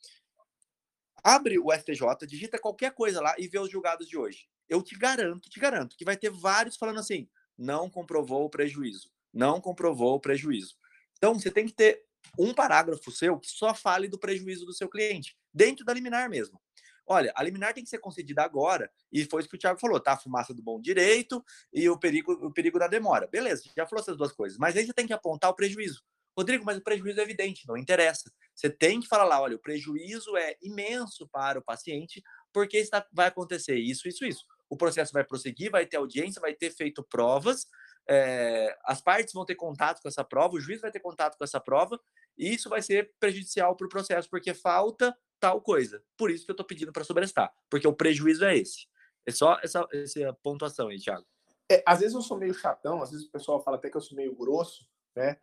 Abre 1.24 1.60
o 1.60 1.72
STJ, 1.72 2.26
digita 2.28 2.58
qualquer 2.58 2.94
coisa 2.94 3.22
lá 3.22 3.36
e 3.38 3.48
vê 3.48 3.60
os 3.60 3.70
julgados 3.70 4.08
de 4.08 4.18
hoje 4.18 4.48
eu 4.68 4.82
te 4.82 4.96
garanto, 4.98 5.50
te 5.50 5.60
garanto, 5.60 5.96
que 5.96 6.06
vai 6.06 6.18
ter 6.18 6.30
vários 6.30 6.76
falando 6.76 7.00
assim: 7.00 7.28
não 7.58 7.90
comprovou 7.90 8.46
o 8.46 8.50
prejuízo, 8.50 9.10
não 9.34 9.62
comprovou 9.62 10.16
o 10.16 10.20
prejuízo. 10.20 10.76
Então, 11.18 11.34
você 11.34 11.50
tem 11.50 11.66
que 11.66 11.74
ter 11.74 12.04
um 12.38 12.54
parágrafo 12.54 13.12
seu 13.12 13.40
que 13.40 13.50
só 13.50 13.74
fale 13.74 14.08
do 14.08 14.20
prejuízo 14.20 14.66
do 14.66 14.74
seu 14.74 14.90
cliente, 14.90 15.38
dentro 15.54 15.86
da 15.86 15.94
liminar 15.94 16.30
mesmo. 16.30 16.62
Olha, 17.08 17.32
a 17.36 17.44
liminar 17.44 17.74
tem 17.74 17.84
que 17.84 17.90
ser 17.90 18.00
concedida 18.00 18.42
agora, 18.42 18.92
e 19.12 19.26
foi 19.26 19.42
isso 19.42 19.50
que 19.50 19.56
o 19.56 19.60
Thiago 19.60 19.80
falou, 19.80 20.00
tá? 20.00 20.14
A 20.14 20.18
fumaça 20.18 20.54
do 20.54 20.64
bom 20.64 20.82
direito 20.82 21.44
e 21.72 21.88
o 21.88 22.00
perigo, 22.00 22.34
o 22.34 22.52
perigo 22.52 22.80
da 22.80 22.88
demora. 22.88 23.28
Beleza, 23.28 23.64
já 23.78 23.86
falou 23.86 24.02
essas 24.02 24.18
duas 24.18 24.32
coisas, 24.32 24.58
mas 24.58 24.76
aí 24.76 24.86
você 24.86 24.94
tem 24.94 25.06
que 25.06 25.14
apontar 25.14 25.52
o 25.52 25.56
prejuízo. 25.56 26.04
Rodrigo, 26.36 26.66
mas 26.66 26.78
o 26.78 26.82
prejuízo 26.82 27.20
é 27.20 27.24
evidente, 27.24 27.66
não 27.68 27.78
interessa. 27.78 28.30
Você 28.54 28.70
tem 28.70 29.00
que 29.00 29.08
falar 29.08 29.24
lá, 29.24 29.40
olha, 29.40 29.56
o 29.56 29.60
prejuízo 29.60 30.36
é 30.36 30.58
imenso 30.62 31.30
para 31.30 31.60
o 31.60 31.64
paciente, 31.64 32.22
porque 32.52 32.78
está, 32.78 33.06
vai 33.14 33.28
acontecer 33.28 33.78
isso, 33.78 34.08
isso, 34.08 34.26
isso 34.26 34.46
o 34.70 34.78
processo 34.78 35.14
vai 35.14 35.24
prosseguir, 35.24 35.72
vai 35.72 35.86
ter 35.86 35.98
audiência, 35.98 36.42
vai 36.42 36.54
ter 36.54 36.72
feito 36.72 37.04
provas, 37.04 37.68
é, 38.08 38.78
as 38.86 39.02
partes 39.02 39.34
vão 39.34 39.46
ter 39.46 39.56
contato 39.56 40.02
com 40.02 40.08
essa 40.08 40.24
prova, 40.24 40.56
o 40.56 40.60
juiz 40.60 40.82
vai 40.82 40.92
ter 40.92 41.00
contato 41.00 41.38
com 41.38 41.44
essa 41.44 41.60
prova, 41.60 42.00
e 42.38 42.54
isso 42.54 42.70
vai 42.70 42.82
ser 42.82 43.14
prejudicial 43.20 43.76
para 43.76 43.86
o 43.86 43.90
processo, 43.90 44.30
porque 44.30 44.54
falta 44.54 45.18
tal 45.40 45.62
coisa. 45.62 46.04
Por 46.18 46.30
isso 46.30 46.46
que 46.46 46.52
eu 46.52 46.54
estou 46.54 46.66
pedindo 46.66 46.92
para 46.92 47.04
sobrestar, 47.04 47.54
porque 47.70 47.88
o 47.88 47.96
prejuízo 47.96 48.46
é 48.46 48.58
esse. 48.58 48.88
É 49.26 49.32
só 49.32 49.60
essa, 49.64 49.86
essa 49.92 50.34
pontuação 50.44 50.90
aí, 50.90 51.00
Thiago. 51.00 51.26
É, 51.70 51.84
às 51.86 52.00
vezes 52.00 52.14
eu 52.14 52.22
sou 52.22 52.38
meio 52.38 52.54
chatão, 52.54 53.02
às 53.02 53.12
vezes 53.12 53.26
o 53.26 53.32
pessoal 53.32 53.64
fala 53.64 53.78
até 53.78 53.90
que 53.90 53.98
eu 53.98 54.02
sou 54.02 54.16
meio 54.16 54.36
grosso, 54.36 54.88
né? 55.16 55.38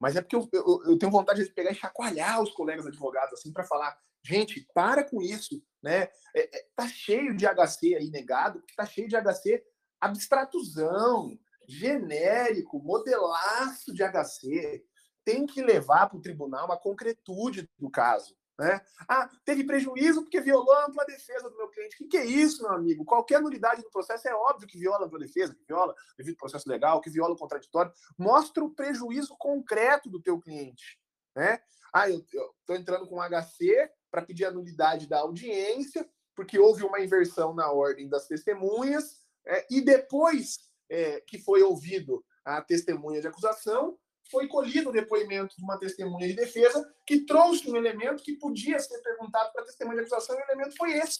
Mas 0.00 0.14
é 0.14 0.20
porque 0.20 0.36
eu, 0.36 0.48
eu, 0.52 0.82
eu 0.84 0.98
tenho 0.98 1.10
vontade 1.10 1.42
de 1.42 1.50
pegar 1.50 1.72
e 1.72 1.74
chacoalhar 1.74 2.40
os 2.40 2.52
colegas 2.52 2.86
advogados 2.86 3.34
assim 3.34 3.52
para 3.52 3.64
falar, 3.64 3.98
gente, 4.22 4.64
para 4.72 5.02
com 5.02 5.20
isso, 5.20 5.60
né? 5.82 6.02
É, 6.34 6.58
é, 6.58 6.66
tá 6.76 6.86
cheio 6.86 7.36
de 7.36 7.44
HC 7.44 7.96
aí 7.96 8.08
negado, 8.08 8.62
tá 8.76 8.86
cheio 8.86 9.08
de 9.08 9.16
HC 9.16 9.64
abstratuzão, 10.00 11.36
genérico, 11.68 12.82
modelaço 12.82 13.92
de 13.92 14.02
HC. 14.02 14.82
Tem 15.22 15.46
que 15.46 15.62
levar 15.62 16.08
para 16.08 16.16
o 16.16 16.22
tribunal 16.22 16.72
a 16.72 16.80
concretude 16.80 17.70
do 17.78 17.90
caso. 17.90 18.34
Né? 18.58 18.80
Ah, 19.08 19.30
teve 19.44 19.62
prejuízo 19.62 20.22
porque 20.22 20.40
violou 20.40 20.72
a 20.72 20.86
ampla 20.86 21.04
defesa 21.04 21.48
do 21.48 21.56
meu 21.56 21.68
cliente. 21.68 21.94
O 21.94 21.98
que, 21.98 22.08
que 22.08 22.16
é 22.16 22.24
isso, 22.24 22.62
meu 22.62 22.72
amigo? 22.72 23.04
Qualquer 23.04 23.40
nulidade 23.40 23.82
do 23.82 23.90
processo 23.90 24.26
é 24.26 24.34
óbvio 24.34 24.66
que 24.66 24.78
viola 24.78 25.04
a 25.04 25.06
ampla 25.06 25.18
defesa, 25.18 25.54
que 25.54 25.64
viola 25.64 25.94
devido 26.16 26.34
ao 26.34 26.38
processo 26.38 26.68
legal, 26.68 27.00
que 27.00 27.10
viola 27.10 27.34
o 27.34 27.38
contraditório. 27.38 27.92
Mostra 28.16 28.64
o 28.64 28.74
prejuízo 28.74 29.36
concreto 29.38 30.10
do 30.10 30.20
teu 30.20 30.40
cliente. 30.40 30.98
Né? 31.36 31.60
Ah, 31.92 32.10
eu 32.10 32.18
estou 32.18 32.74
entrando 32.74 33.06
com 33.06 33.20
HC 33.22 33.88
para 34.10 34.22
pedir 34.22 34.46
a 34.46 34.50
nulidade 34.50 35.06
da 35.06 35.20
audiência, 35.20 36.08
porque 36.34 36.58
houve 36.58 36.82
uma 36.82 37.00
inversão 37.00 37.54
na 37.54 37.70
ordem 37.70 38.08
das 38.08 38.26
testemunhas, 38.26 39.18
é, 39.46 39.66
e 39.70 39.80
depois 39.80 40.67
é, 40.90 41.20
que 41.20 41.38
foi 41.38 41.62
ouvido 41.62 42.24
a 42.44 42.62
testemunha 42.62 43.20
de 43.20 43.26
acusação, 43.26 43.98
foi 44.30 44.46
colhido 44.46 44.90
o 44.90 44.92
depoimento 44.92 45.56
de 45.56 45.62
uma 45.62 45.78
testemunha 45.78 46.28
de 46.28 46.34
defesa 46.34 46.86
que 47.06 47.20
trouxe 47.20 47.70
um 47.70 47.76
elemento 47.76 48.22
que 48.22 48.34
podia 48.34 48.78
ser 48.78 48.98
perguntado 48.98 49.52
para 49.52 49.62
a 49.62 49.64
testemunha 49.64 49.96
de 49.96 50.06
acusação 50.06 50.36
e 50.36 50.40
o 50.40 50.44
elemento 50.44 50.76
foi 50.76 50.92
esse. 50.92 51.18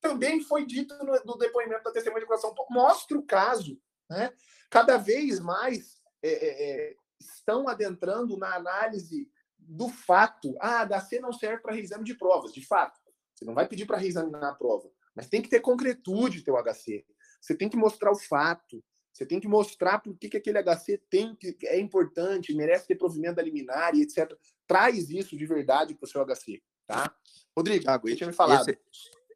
Também 0.00 0.40
foi 0.42 0.66
dito 0.66 0.94
no, 1.04 1.20
no 1.24 1.38
depoimento 1.38 1.84
da 1.84 1.92
testemunha 1.92 2.20
de 2.20 2.24
acusação. 2.24 2.54
Mostra 2.70 3.16
o 3.16 3.22
caso. 3.22 3.80
Né? 4.10 4.32
Cada 4.70 4.96
vez 4.96 5.38
mais 5.38 6.00
é, 6.22 6.30
é, 6.30 6.90
é 6.90 6.96
estão 7.20 7.68
adentrando 7.68 8.36
na 8.36 8.54
análise 8.54 9.28
do 9.58 9.88
fato. 9.88 10.56
Ah, 10.60 10.84
HC 10.86 11.20
não 11.20 11.32
serve 11.32 11.62
para 11.62 11.74
reexame 11.74 12.04
de 12.04 12.14
provas. 12.14 12.52
De 12.52 12.64
fato, 12.64 12.98
você 13.34 13.44
não 13.44 13.54
vai 13.54 13.66
pedir 13.66 13.86
para 13.86 13.98
reexaminar 13.98 14.44
a 14.44 14.54
prova, 14.54 14.90
mas 15.14 15.28
tem 15.28 15.42
que 15.42 15.48
ter 15.48 15.60
concretude 15.60 16.42
teu 16.42 16.56
HC. 16.56 17.04
Você 17.40 17.56
tem 17.56 17.68
que 17.68 17.76
mostrar 17.76 18.10
o 18.10 18.18
fato. 18.18 18.82
Você 19.12 19.26
tem 19.26 19.40
que 19.40 19.48
mostrar 19.48 19.98
por 19.98 20.16
que, 20.16 20.28
que 20.28 20.36
aquele 20.36 20.62
HC 20.62 21.00
tem 21.10 21.34
que, 21.34 21.56
é 21.64 21.78
importante, 21.78 22.54
merece 22.54 22.86
ter 22.86 22.96
provimento 22.96 23.36
da 23.36 23.42
liminar 23.42 23.94
e 23.94 24.02
etc. 24.02 24.32
Traz 24.66 25.10
isso 25.10 25.36
de 25.36 25.46
verdade 25.46 25.94
para 25.94 26.06
o 26.06 26.08
seu 26.08 26.24
HC, 26.24 26.62
tá? 26.86 27.14
Rodrigo, 27.56 27.84
Thiago, 27.84 28.06
deixa 28.06 28.24
eu 28.24 28.28
me 28.28 28.34
falar. 28.34 28.60
Esse... 28.60 28.78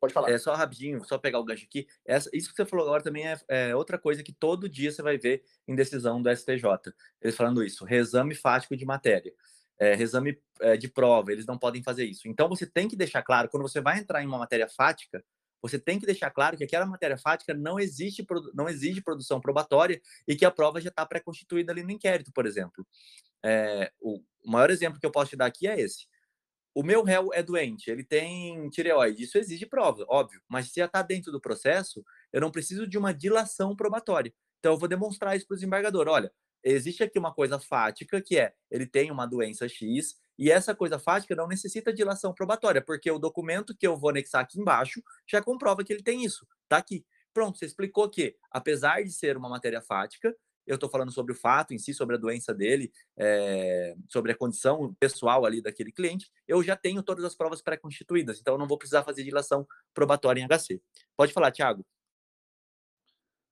Pode 0.03 0.13
falar. 0.13 0.31
É 0.33 0.39
só 0.39 0.53
rapidinho, 0.55 1.05
só 1.05 1.17
pegar 1.17 1.39
o 1.39 1.45
gancho 1.45 1.65
aqui. 1.65 1.87
Essa, 2.05 2.29
isso 2.33 2.51
que 2.51 2.57
você 2.57 2.67
falou 2.67 2.85
agora 2.85 3.05
também 3.05 3.25
é, 3.29 3.39
é, 3.49 3.77
outra 3.77 3.97
coisa 3.97 4.21
que 4.21 4.33
todo 4.33 4.69
dia 4.69 4.91
você 4.91 5.01
vai 5.01 5.17
ver 5.17 5.45
em 5.69 5.77
decisão 5.77 6.21
do 6.21 6.29
STJ. 6.29 6.65
Eles 7.21 7.37
falando 7.37 7.63
isso, 7.63 7.85
reexame 7.85 8.35
fático 8.35 8.77
de 8.77 8.85
matéria, 8.85 9.33
é, 9.79 9.95
reexame 9.95 10.41
é, 10.61 10.77
de 10.77 10.89
prova, 10.89 11.31
eles 11.31 11.47
não 11.47 11.57
podem 11.57 11.85
fazer 11.85 12.05
isso. 12.05 12.27
Então 12.27 12.49
você 12.49 12.67
tem 12.67 12.89
que 12.89 12.97
deixar 12.97 13.23
claro, 13.23 13.49
quando 13.49 13.63
você 13.63 13.81
vai 13.81 14.01
entrar 14.01 14.21
em 14.21 14.27
uma 14.27 14.39
matéria 14.39 14.69
fática, 14.69 15.25
você 15.63 15.79
tem 15.79 15.99
que 15.99 16.05
deixar 16.05 16.31
claro 16.31 16.57
que 16.57 16.65
aquela 16.65 16.85
matéria 16.85 17.17
fática 17.17 17.55
não 17.55 17.79
existe, 17.79 18.27
não 18.53 18.69
exige 18.69 19.01
produção 19.01 19.41
probatória 19.41 20.03
e 20.27 20.35
que 20.35 20.45
a 20.45 20.51
prova 20.51 20.81
já 20.81 20.89
está 20.89 21.07
pré-constituída 21.07 21.73
ali 21.73 21.83
no 21.83 21.93
inquérito, 21.93 22.33
por 22.33 22.45
exemplo. 22.45 22.87
É, 23.45 23.93
o 24.01 24.21
maior 24.45 24.71
exemplo 24.71 25.01
que 25.01 25.07
eu 25.07 25.11
posso 25.11 25.31
te 25.31 25.37
dar 25.37 25.47
aqui 25.47 25.67
é 25.67 25.81
esse 25.81 26.07
o 26.75 26.83
meu 26.83 27.03
réu 27.03 27.31
é 27.33 27.43
doente, 27.43 27.91
ele 27.91 28.03
tem 28.03 28.69
tireoide, 28.71 29.23
isso 29.23 29.37
exige 29.37 29.67
prova, 29.67 30.05
óbvio, 30.09 30.41
mas 30.49 30.69
se 30.69 30.81
já 30.81 30.87
está 30.87 31.03
dentro 31.03 31.31
do 31.31 31.41
processo, 31.41 32.05
eu 32.33 32.41
não 32.41 32.51
preciso 32.51 32.87
de 32.87 32.97
uma 32.97 33.13
dilação 33.13 33.77
probatória. 33.77 34.33
Então, 34.59 34.73
eu 34.73 34.79
vou 34.79 34.89
demonstrar 34.89 35.37
isso 35.37 35.47
para 35.47 35.55
o 35.55 35.57
desembargador. 35.57 36.09
Olha, 36.09 36.33
existe 36.63 37.03
aqui 37.03 37.19
uma 37.19 37.35
coisa 37.35 37.59
fática, 37.59 38.23
que 38.23 38.39
é, 38.39 38.55
ele 38.71 38.87
tem 38.87 39.11
uma 39.11 39.27
doença 39.27 39.69
X, 39.69 40.17
e 40.39 40.51
essa 40.51 40.75
coisa 40.75 40.99
fática 40.99 41.35
não 41.35 41.47
necessita 41.47 41.93
dilação 41.93 42.33
probatória, 42.33 42.83
porque 42.83 43.11
o 43.11 43.19
documento 43.19 43.77
que 43.77 43.87
eu 43.87 43.97
vou 43.97 44.11
anexar 44.11 44.43
aqui 44.43 44.61
embaixo 44.61 45.03
já 45.29 45.43
comprova 45.43 45.85
que 45.85 45.93
ele 45.93 46.03
tem 46.03 46.25
isso. 46.25 46.47
Está 46.65 46.79
aqui. 46.79 47.05
Pronto, 47.33 47.59
você 47.59 47.67
explicou 47.67 48.09
que, 48.11 48.37
apesar 48.51 49.03
de 49.03 49.13
ser 49.13 49.37
uma 49.37 49.49
matéria 49.49 49.81
fática, 49.81 50.35
eu 50.67 50.77
estou 50.77 50.89
falando 50.89 51.11
sobre 51.11 51.33
o 51.33 51.37
fato 51.37 51.75
em 51.75 51.79
si, 51.79 51.93
sobre 51.93 52.17
a 52.17 52.19
doença 52.19 52.55
dele, 52.55 52.93
é, 53.17 53.95
sobre 54.09 54.33
a 54.33 54.37
condição 54.37 54.95
pessoal 54.95 55.45
ali 55.45 55.61
daquele 55.61 55.91
cliente, 55.91 56.31
eu 56.47 56.63
já 56.63 56.77
tenho 56.77 57.03
todas 57.03 57.25
as 57.25 57.35
provas 57.35 57.61
pré-constituídas, 57.61 58.39
então 58.41 58.55
eu 58.55 58.59
não 58.59 58.69
vou 58.69 58.79
precisar 58.79 59.03
fazer 59.03 59.25
dilação 59.25 59.67
probatória 59.93 60.41
em 60.41 60.47
HC. 60.47 60.81
Pode 61.17 61.33
falar, 61.33 61.51
Thiago. 61.51 61.85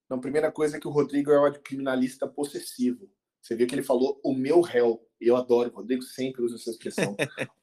Então, 0.04 0.20
primeira 0.20 0.50
coisa 0.50 0.76
é 0.76 0.80
que 0.80 0.88
o 0.88 0.90
Rodrigo 0.90 1.30
é 1.30 1.48
um 1.48 1.52
criminalista 1.52 2.26
possessivo. 2.26 3.08
Você 3.40 3.54
viu 3.54 3.66
que 3.66 3.74
ele 3.74 3.82
falou 3.82 4.20
o 4.24 4.34
meu 4.34 4.60
réu. 4.60 5.06
Eu 5.20 5.36
adoro, 5.36 5.70
o 5.70 5.76
Rodrigo 5.76 6.02
sempre 6.02 6.42
usa 6.42 6.56
essa 6.56 6.70
expressão. 6.70 7.16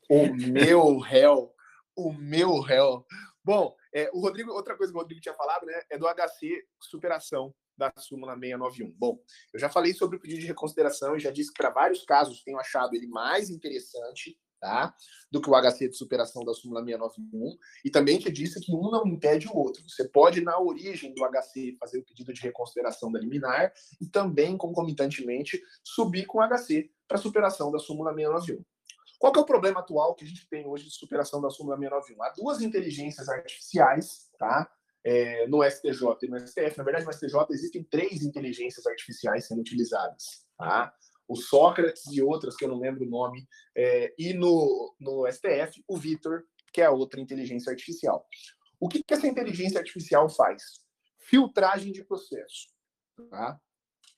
o 0.09 0.27
meu 0.33 0.97
réu. 0.99 1.53
O 1.95 2.13
meu 2.13 2.59
réu. 2.59 3.05
Bom, 3.43 3.75
é, 3.93 4.09
o 4.13 4.19
Rodrigo, 4.19 4.51
outra 4.51 4.75
coisa 4.75 4.91
que 4.91 4.97
o 4.97 5.01
Rodrigo 5.01 5.21
tinha 5.21 5.33
falado, 5.33 5.65
né, 5.65 5.81
é 5.89 5.97
do 5.97 6.05
HC 6.05 6.67
superação 6.81 7.53
da 7.77 7.91
súmula 7.97 8.33
691. 8.33 8.91
Bom, 8.97 9.19
eu 9.53 9.59
já 9.59 9.69
falei 9.69 9.93
sobre 9.93 10.17
o 10.17 10.19
pedido 10.19 10.41
de 10.41 10.47
reconsideração 10.47 11.15
e 11.15 11.19
já 11.19 11.31
disse 11.31 11.51
que 11.51 11.57
para 11.57 11.69
vários 11.69 12.03
casos 12.03 12.43
tenho 12.43 12.59
achado 12.59 12.95
ele 12.95 13.07
mais 13.07 13.49
interessante 13.49 14.37
tá? 14.59 14.93
do 15.31 15.41
que 15.41 15.49
o 15.49 15.55
HC 15.55 15.89
de 15.89 15.97
superação 15.97 16.43
da 16.43 16.53
súmula 16.53 16.83
691. 16.83 17.57
E 17.83 17.89
também 17.89 18.17
te 18.17 18.31
disse 18.31 18.59
que 18.59 18.73
um 18.73 18.89
não 18.89 19.05
impede 19.05 19.47
o 19.47 19.55
outro. 19.55 19.83
Você 19.87 20.07
pode, 20.07 20.41
na 20.41 20.59
origem 20.59 21.13
do 21.13 21.23
HC, 21.25 21.75
fazer 21.79 21.99
o 21.99 22.05
pedido 22.05 22.33
de 22.33 22.41
reconsideração 22.41 23.11
da 23.11 23.19
liminar 23.19 23.71
e 24.01 24.07
também, 24.07 24.57
concomitantemente, 24.57 25.61
subir 25.83 26.25
com 26.25 26.39
o 26.39 26.47
HC 26.47 26.89
para 27.07 27.17
superação 27.17 27.71
da 27.71 27.79
súmula 27.79 28.13
691. 28.13 28.63
Qual 29.19 29.33
que 29.33 29.39
é 29.39 29.41
o 29.41 29.45
problema 29.45 29.79
atual 29.79 30.15
que 30.15 30.23
a 30.23 30.27
gente 30.27 30.47
tem 30.47 30.67
hoje 30.67 30.85
de 30.85 30.91
superação 30.91 31.41
da 31.41 31.49
súmula 31.49 31.75
691? 31.77 32.23
Há 32.23 32.29
duas 32.37 32.61
inteligências 32.61 33.27
artificiais, 33.27 34.29
tá? 34.37 34.69
é, 35.07 35.47
no 35.47 35.63
STJ 35.63 36.17
e 36.23 36.27
no 36.27 36.37
STF. 36.37 36.77
Na 36.77 36.83
verdade, 36.83 37.05
no 37.05 37.13
STJ 37.13 37.47
existem 37.51 37.81
três 37.83 38.23
inteligências 38.23 38.85
artificiais 38.85 39.47
sendo 39.47 39.61
utilizadas. 39.61 40.45
Tá? 40.57 40.93
O 41.27 41.35
Sócrates 41.35 42.05
e 42.11 42.21
outras 42.21 42.55
que 42.55 42.65
eu 42.65 42.69
não 42.69 42.79
lembro 42.79 43.05
o 43.05 43.09
nome. 43.09 43.47
É, 43.75 44.13
e 44.17 44.33
no, 44.33 44.95
no 44.99 45.25
STF, 45.31 45.83
o 45.87 45.97
Vitor, 45.97 46.43
que 46.71 46.81
é 46.81 46.85
a 46.85 46.91
outra 46.91 47.19
inteligência 47.19 47.71
artificial. 47.71 48.25
O 48.79 48.87
que, 48.87 49.03
que 49.03 49.13
essa 49.13 49.27
inteligência 49.27 49.79
artificial 49.79 50.29
faz? 50.29 50.63
Filtragem 51.17 51.91
de 51.91 52.03
processo. 52.03 52.67
Tá? 53.29 53.59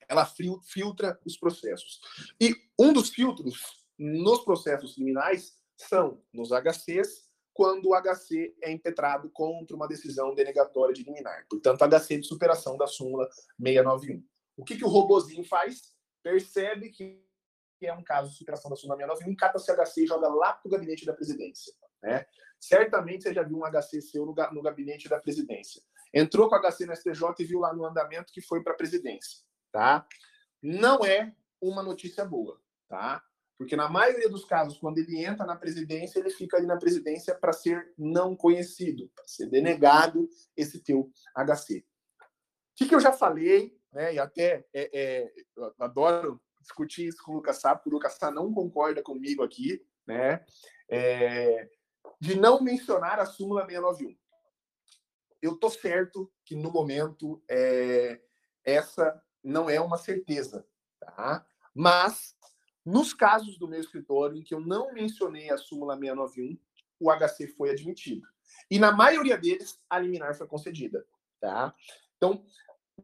Ela 0.07 0.26
filtra 0.64 1.20
os 1.26 1.38
processos. 1.38 2.01
E 2.39 2.55
um 2.78 2.91
dos 2.91 3.10
filtros 3.10 3.80
nos 3.97 4.43
processos 4.43 4.95
criminais 4.95 5.53
são 5.78 6.22
nos 6.34 6.49
HCs 6.51 7.30
quando 7.53 7.89
o 7.89 8.01
HC 8.01 8.55
é 8.62 8.72
impetrado 8.72 9.30
contra 9.32 9.76
uma 9.76 9.88
decisão 9.88 10.34
denegatória 10.34 10.93
de 10.93 11.03
liminar. 11.03 11.45
Portanto, 11.49 11.84
HC 11.84 12.20
de 12.20 12.28
superação 12.28 12.78
da 12.78 12.88
súmula 12.88 13.28
691. 13.62 14.24
O 14.55 14.64
que, 14.64 14.78
que 14.78 14.86
o 14.86 14.89
robozinho 14.89 15.43
faz? 15.43 15.93
Percebe 16.24 16.89
que 16.89 17.24
é 17.82 17.93
um 17.93 18.03
caso 18.03 18.32
de 18.32 18.38
superação 18.38 18.70
da 18.70 18.76
súmula 18.76 18.97
691, 18.97 19.36
cata 19.36 19.57
esse 19.57 19.72
HC 19.72 20.03
e 20.03 20.07
joga 20.07 20.28
lá 20.28 20.53
para 20.53 20.67
o 20.67 20.72
gabinete 20.72 21.05
da 21.05 21.13
presidência. 21.13 21.74
Né? 22.01 22.26
Certamente 22.59 23.24
você 23.24 23.34
já 23.34 23.43
viu 23.43 23.57
um 23.57 23.65
HC 23.65 24.01
seu 24.01 24.26
no, 24.26 24.36
no 24.51 24.61
gabinete 24.61 25.07
da 25.07 25.20
presidência. 25.20 25.82
Entrou 26.13 26.49
com 26.49 26.55
o 26.55 26.59
HC 26.59 26.86
no 26.86 26.95
STJ 26.95 27.24
e 27.39 27.43
viu 27.45 27.59
lá 27.59 27.74
no 27.74 27.86
andamento 27.86 28.34
que 28.34 28.41
foi 28.41 28.61
para 28.63 28.74
a 28.74 28.78
presidência. 28.78 29.39
Tá? 29.72 30.05
Não 30.61 31.05
é 31.05 31.34
uma 31.61 31.84
notícia 31.84 32.26
boa. 32.26 32.59
Tá? 32.88 33.24
Porque 33.57 33.76
na 33.76 33.89
maioria 33.89 34.30
dos 34.30 34.45
casos, 34.45 34.78
quando 34.78 34.97
ele 34.97 35.24
entra 35.24 35.45
na 35.45 35.55
presidência, 35.55 36.20
ele 36.20 36.30
fica 36.30 36.57
ali 36.57 36.65
na 36.65 36.78
presidência 36.78 37.36
para 37.36 37.53
ser 37.53 37.93
não 37.97 38.36
conhecido, 38.36 39.09
para 39.13 39.28
ser 39.28 39.47
denegado 39.47 40.30
esse 40.55 40.80
teu 40.80 41.11
HC. 41.36 41.80
O 41.80 41.86
que, 42.76 42.88
que 42.88 42.95
eu 42.95 42.99
já 42.99 43.11
falei, 43.11 43.78
né, 43.92 44.14
e 44.14 44.20
até 44.20 44.66
é, 44.74 44.90
é, 44.94 45.34
adoro 45.80 46.42
discutir 46.62 47.08
isso 47.08 47.24
com 47.24 47.32
o 47.32 47.36
Lucas 47.36 47.58
Sá, 47.58 47.76
porque 47.76 47.90
o 47.90 47.94
Lucas 47.94 48.14
Sá 48.14 48.30
não 48.32 48.54
concorda 48.54 49.02
comigo 49.02 49.44
aqui, 49.44 49.84
né, 50.06 50.46
é, 50.90 51.70
de 52.20 52.36
não 52.40 52.62
mencionar 52.62 53.20
a 53.20 53.26
súmula 53.26 53.66
691. 53.66 54.18
Eu 55.42 55.58
tô 55.58 55.70
certo 55.70 56.32
que 56.44 56.56
no 56.56 56.72
momento 56.72 57.42
é, 57.50 58.22
essa 58.64 59.22
não 59.44 59.70
é 59.70 59.80
uma 59.80 59.98
certeza, 59.98 60.68
tá? 61.00 61.46
Mas 61.74 62.36
nos 62.86 63.14
casos 63.14 63.58
do 63.58 63.68
meu 63.68 63.80
escritório 63.80 64.38
em 64.38 64.44
que 64.44 64.54
eu 64.54 64.60
não 64.60 64.92
mencionei 64.94 65.50
a 65.50 65.58
súmula 65.58 65.98
691, 65.98 66.58
o 67.00 67.10
HC 67.12 67.48
foi 67.56 67.70
admitido. 67.70 68.28
E 68.70 68.78
na 68.78 68.92
maioria 68.92 69.38
deles, 69.38 69.80
a 69.90 69.98
liminar 70.00 70.36
foi 70.36 70.48
concedida. 70.48 71.06
Tá? 71.40 71.74
Então, 72.18 72.44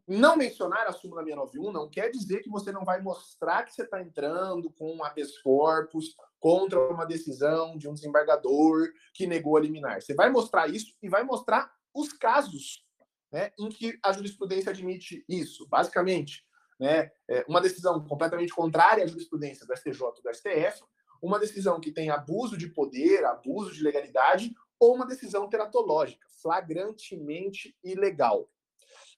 não 0.07 0.35
mencionar 0.35 0.87
a 0.87 0.93
súmula 0.93 1.23
691 1.23 1.71
não 1.71 1.89
quer 1.89 2.09
dizer 2.09 2.41
que 2.41 2.49
você 2.49 2.71
não 2.71 2.83
vai 2.83 3.01
mostrar 3.01 3.63
que 3.63 3.73
você 3.73 3.83
está 3.83 4.01
entrando 4.01 4.71
com 4.71 4.95
um 4.95 5.03
habeas 5.03 5.37
corpus 5.39 6.15
contra 6.39 6.79
uma 6.89 7.05
decisão 7.05 7.77
de 7.77 7.87
um 7.87 7.93
desembargador 7.93 8.87
que 9.13 9.27
negou 9.27 9.57
a 9.57 9.61
liminar. 9.61 10.01
Você 10.01 10.13
vai 10.13 10.29
mostrar 10.29 10.67
isso 10.67 10.93
e 11.01 11.09
vai 11.09 11.23
mostrar 11.23 11.71
os 11.93 12.11
casos 12.13 12.85
né, 13.31 13.51
em 13.59 13.69
que 13.69 13.97
a 14.03 14.13
jurisprudência 14.13 14.71
admite 14.71 15.25
isso. 15.27 15.67
Basicamente, 15.67 16.45
né, 16.79 17.11
é, 17.29 17.45
uma 17.47 17.61
decisão 17.61 18.03
completamente 18.05 18.53
contrária 18.53 19.03
à 19.03 19.07
jurisprudência 19.07 19.65
do 19.65 19.75
STJ 19.75 20.01
e 20.19 20.21
do 20.21 20.33
STF, 20.33 20.83
uma 21.21 21.39
decisão 21.39 21.79
que 21.79 21.91
tem 21.91 22.09
abuso 22.09 22.57
de 22.57 22.67
poder, 22.67 23.25
abuso 23.25 23.73
de 23.73 23.83
legalidade, 23.83 24.53
ou 24.79 24.93
uma 24.93 25.05
decisão 25.05 25.49
teratológica, 25.49 26.27
flagrantemente 26.41 27.75
ilegal. 27.83 28.49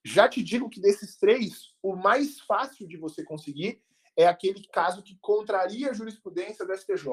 Já 0.04 0.28
te 0.28 0.42
digo 0.42 0.70
que 0.70 0.80
desses 0.80 1.18
três, 1.18 1.74
o 1.82 1.96
mais 1.96 2.40
fácil 2.42 2.88
de 2.88 2.98
você 2.98 3.24
conseguir 3.24 3.82
é 4.16 4.28
aquele 4.28 4.66
caso 4.72 5.04
que 5.04 5.18
contraria 5.22 5.90
a 5.90 5.94
jurisprudência 5.94 6.66
do 6.66 6.76
STJ, 6.76 7.06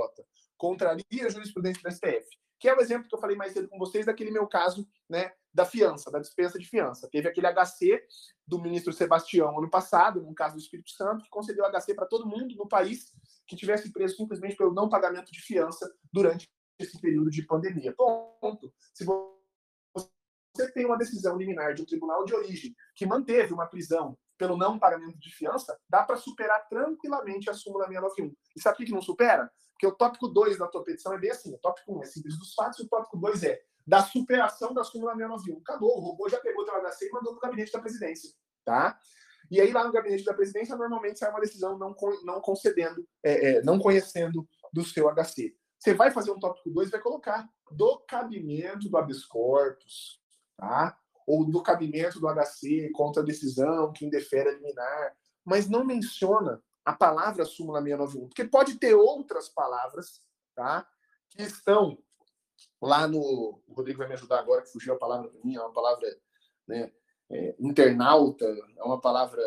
contraria 0.57 1.27
a 1.27 1.29
jurisprudência 1.29 1.83
do 1.83 1.93
STF 1.93 2.29
que 2.65 2.69
é 2.71 2.75
o 2.75 2.81
exemplo 2.81 3.07
que 3.07 3.15
eu 3.15 3.21
falei 3.21 3.37
mais 3.37 3.53
cedo 3.53 3.69
com 3.69 3.77
vocês 3.77 4.07
daquele 4.07 4.31
meu 4.31 4.47
caso, 4.47 4.89
né, 5.07 5.33
da 5.53 5.67
fiança, 5.67 6.11
da 6.11 6.19
dispensa 6.19 6.59
de 6.59 6.67
fiança. 6.67 7.07
Teve 7.11 7.29
aquele 7.29 7.47
HC 7.47 8.03
do 8.47 8.59
ministro 8.59 8.91
Sebastião 8.91 9.59
ano 9.59 9.69
passado, 9.69 10.23
no 10.23 10.35
caso 10.35 10.55
do 10.55 10.61
Espírito 10.61 10.91
Santo, 10.91 11.25
que 11.25 11.29
concedeu 11.29 11.67
HC 11.67 11.95
para 11.95 12.07
todo 12.07 12.27
mundo 12.27 12.55
no 12.57 12.67
país 12.67 13.13
que 13.47 13.55
tivesse 13.55 13.93
preso 13.93 14.17
simplesmente 14.17 14.57
pelo 14.57 14.73
não 14.73 14.89
pagamento 14.89 15.31
de 15.31 15.43
fiança 15.43 15.95
durante 16.11 16.49
esse 16.79 16.99
período 16.99 17.31
de 17.31 17.43
pandemia. 17.43 17.93
Ponto. 17.93 18.73
Se 18.95 19.05
você 19.05 19.34
tem 20.73 20.87
uma 20.87 20.97
decisão 20.97 21.37
liminar 21.37 21.75
de 21.75 21.83
um 21.83 21.87
tribunal 21.87 22.25
de 22.25 22.35
origem 22.35 22.75
que 22.95 23.07
manteve 23.07 23.53
uma 23.53 23.67
prisão 23.67 24.17
pelo 24.37 24.57
não 24.57 24.79
pagamento 24.79 25.19
de 25.19 25.31
fiança, 25.31 25.79
dá 25.89 26.03
para 26.03 26.17
superar 26.17 26.67
tranquilamente 26.69 27.49
a 27.49 27.55
súmula 27.55 27.87
691. 27.87 28.35
E 28.57 28.61
sabe 28.61 28.77
por 28.77 28.87
que 28.87 28.93
não 28.93 29.03
supera? 29.03 29.51
Porque 29.73 29.87
o 29.87 29.93
tópico 29.93 30.29
2 30.29 30.59
da 30.59 30.67
tua 30.67 30.85
petição 30.85 31.13
é 31.13 31.19
bem 31.19 31.31
assim. 31.31 31.55
O 31.55 31.59
tópico 31.59 31.97
1 31.99 32.03
é 32.03 32.07
simples 32.07 32.39
dos 32.39 32.55
fatos 32.55 32.79
e 32.79 32.83
o 32.83 32.89
tópico 32.89 33.17
2 33.17 33.43
é 33.45 33.61
da 33.87 34.03
superação 34.03 34.73
da 34.73 34.83
súmula 34.83 35.13
691. 35.13 35.59
Acabou, 35.61 35.99
o 35.99 36.01
robô 36.01 36.29
já 36.29 36.41
pegou 36.41 36.63
o 36.63 36.67
teu 36.67 36.75
HC 36.75 37.07
e 37.07 37.11
mandou 37.13 37.33
para 37.35 37.39
o 37.39 37.51
gabinete 37.51 37.73
da 37.73 37.81
presidência. 37.81 38.31
Tá? 38.65 38.99
E 39.51 39.61
aí, 39.61 39.73
lá 39.73 39.85
no 39.85 39.93
gabinete 39.93 40.25
da 40.25 40.33
presidência, 40.33 40.77
normalmente 40.77 41.19
sai 41.19 41.31
uma 41.31 41.41
decisão 41.41 41.79
não, 41.79 41.95
não 42.25 42.41
concedendo, 42.41 43.07
é, 43.23 43.51
é, 43.51 43.63
não 43.63 43.79
conhecendo 43.79 44.49
do 44.73 44.85
seu 44.85 45.09
HC. 45.15 45.55
Você 45.79 45.93
vai 45.93 46.11
fazer 46.11 46.31
um 46.31 46.39
tópico 46.39 46.71
2 46.71 46.91
vai 46.91 47.01
colocar 47.01 47.47
do 47.71 47.99
cabimento 48.09 48.89
do 48.89 48.97
habeas 48.97 49.25
corpus, 49.25 50.19
tá? 50.57 50.99
ou 51.27 51.45
do 51.45 51.63
cabimento 51.63 52.21
do 52.21 52.29
HC 52.29 52.91
contra 52.93 53.23
a 53.23 53.25
decisão 53.25 53.93
que 53.93 54.05
indefere 54.05 54.51
a 54.51 54.53
liminar, 54.53 55.17
mas 55.45 55.69
não 55.69 55.85
menciona 55.85 56.63
a 56.85 56.93
palavra 56.93 57.45
súmula 57.45 57.83
691, 57.83 58.29
porque 58.29 58.45
pode 58.45 58.79
ter 58.79 58.95
outras 58.95 59.49
palavras 59.49 60.21
tá? 60.55 60.87
que 61.31 61.43
estão 61.43 61.99
lá 62.81 63.09
no. 63.09 63.21
O 63.67 63.75
Rodrigo 63.75 63.99
vai 63.99 64.09
me 64.09 64.15
ajudar 64.15 64.39
agora, 64.39 64.63
que 64.63 64.71
fugiu 64.71 64.95
a 64.95 64.99
palavra 64.99 65.29
para 65.29 65.41
mim, 65.43 65.57
é 65.57 65.61
uma 65.61 65.73
palavra 65.73 66.07
né, 66.69 66.93
é, 67.31 67.57
internauta, 67.59 68.45
é 68.77 68.83
uma 68.83 69.01
palavra 69.01 69.43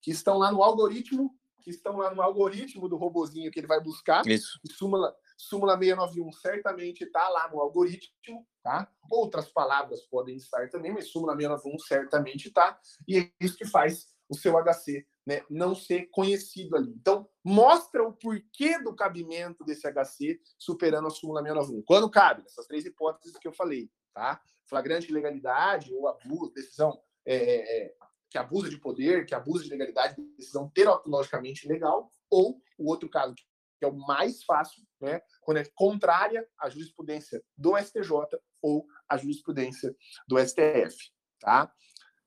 que 0.00 0.10
estão 0.10 0.38
lá 0.38 0.50
no 0.50 0.62
algoritmo, 0.62 1.38
que 1.60 1.70
estão 1.70 1.98
lá 1.98 2.14
no 2.14 2.22
algoritmo 2.22 2.88
do 2.88 2.96
robozinho 2.96 3.50
que 3.50 3.60
ele 3.60 3.66
vai 3.66 3.80
buscar. 3.80 4.26
Isso. 4.26 4.58
súmula, 4.70 5.14
súmula 5.40 5.78
691 5.78 6.32
certamente 6.32 7.04
está 7.04 7.28
lá 7.28 7.48
no 7.50 7.60
algoritmo, 7.60 8.46
tá? 8.62 8.90
Outras 9.10 9.48
palavras 9.48 10.02
podem 10.02 10.36
estar 10.36 10.68
também, 10.70 10.92
mas 10.92 11.10
súmula 11.10 11.34
691 11.34 11.78
certamente 11.80 12.48
está, 12.48 12.78
e 13.06 13.18
é 13.18 13.30
isso 13.40 13.56
que 13.56 13.66
faz 13.66 14.08
o 14.28 14.36
seu 14.36 14.56
HC 14.62 15.04
né, 15.26 15.44
não 15.50 15.74
ser 15.74 16.06
conhecido 16.10 16.76
ali. 16.76 16.90
Então, 16.90 17.28
mostra 17.44 18.02
o 18.02 18.12
porquê 18.12 18.78
do 18.82 18.94
cabimento 18.94 19.64
desse 19.64 19.86
HC 19.86 20.40
superando 20.58 21.08
a 21.08 21.10
súmula 21.10 21.40
691. 21.42 21.82
Quando 21.82 22.10
cabe, 22.10 22.42
essas 22.46 22.66
três 22.66 22.84
hipóteses 22.84 23.36
que 23.38 23.46
eu 23.46 23.52
falei, 23.52 23.90
tá? 24.14 24.40
Flagrante 24.66 25.10
ilegalidade 25.10 25.92
ou 25.94 26.08
abuso, 26.08 26.52
decisão 26.52 27.00
é, 27.26 27.36
é, 27.36 27.86
é, 27.86 27.94
que 28.30 28.38
abusa 28.38 28.70
de 28.70 28.78
poder, 28.78 29.26
que 29.26 29.34
abusa 29.34 29.64
de 29.64 29.70
legalidade, 29.70 30.16
decisão 30.36 30.68
teologicamente 30.70 31.68
legal, 31.68 32.12
ou 32.30 32.60
o 32.78 32.88
outro 32.88 33.08
caso, 33.08 33.34
que 33.34 33.84
é 33.84 33.88
o 33.88 33.96
mais 33.96 34.42
fácil, 34.44 34.82
né, 35.00 35.22
quando 35.40 35.58
é 35.58 35.64
contrária 35.74 36.46
à 36.58 36.68
jurisprudência 36.68 37.42
do 37.56 37.76
STJ 37.76 38.38
ou 38.60 38.86
à 39.08 39.16
jurisprudência 39.16 39.94
do 40.28 40.38
STF. 40.38 41.10
Tá? 41.40 41.72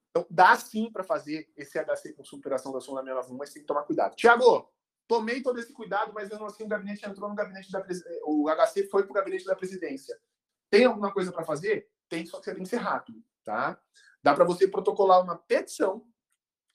Então, 0.09 0.25
dá 0.29 0.55
sim 0.55 0.91
para 0.91 1.03
fazer 1.03 1.51
esse 1.55 1.77
HC 1.77 2.13
com 2.13 2.23
superação 2.23 2.71
da 2.71 2.79
súmula 2.79 3.03
691, 3.03 3.37
mas 3.37 3.51
tem 3.51 3.61
que 3.61 3.67
tomar 3.67 3.83
cuidado. 3.83 4.15
Tiago, 4.15 4.71
tomei 5.07 5.41
todo 5.41 5.59
esse 5.59 5.73
cuidado, 5.73 6.13
mas 6.13 6.29
mesmo 6.29 6.45
assim 6.45 6.63
o 6.63 6.67
gabinete 6.67 7.05
entrou 7.05 7.29
no 7.29 7.35
gabinete 7.35 7.71
da 7.71 7.83
o 8.25 8.47
HC 8.49 8.87
foi 8.89 9.03
para 9.03 9.11
o 9.11 9.13
gabinete 9.13 9.45
da 9.45 9.55
presidência. 9.55 10.19
Tem 10.69 10.85
alguma 10.85 11.11
coisa 11.11 11.31
para 11.31 11.43
fazer? 11.43 11.89
Tem, 12.09 12.25
só 12.25 12.39
que 12.39 12.45
você 12.45 12.53
tem 12.53 12.63
que 12.63 12.69
ser 12.69 12.77
rápido, 12.77 13.23
tá? 13.43 13.79
Dá 14.21 14.33
para 14.33 14.45
você 14.45 14.67
protocolar 14.67 15.21
uma 15.21 15.37
petição, 15.37 16.07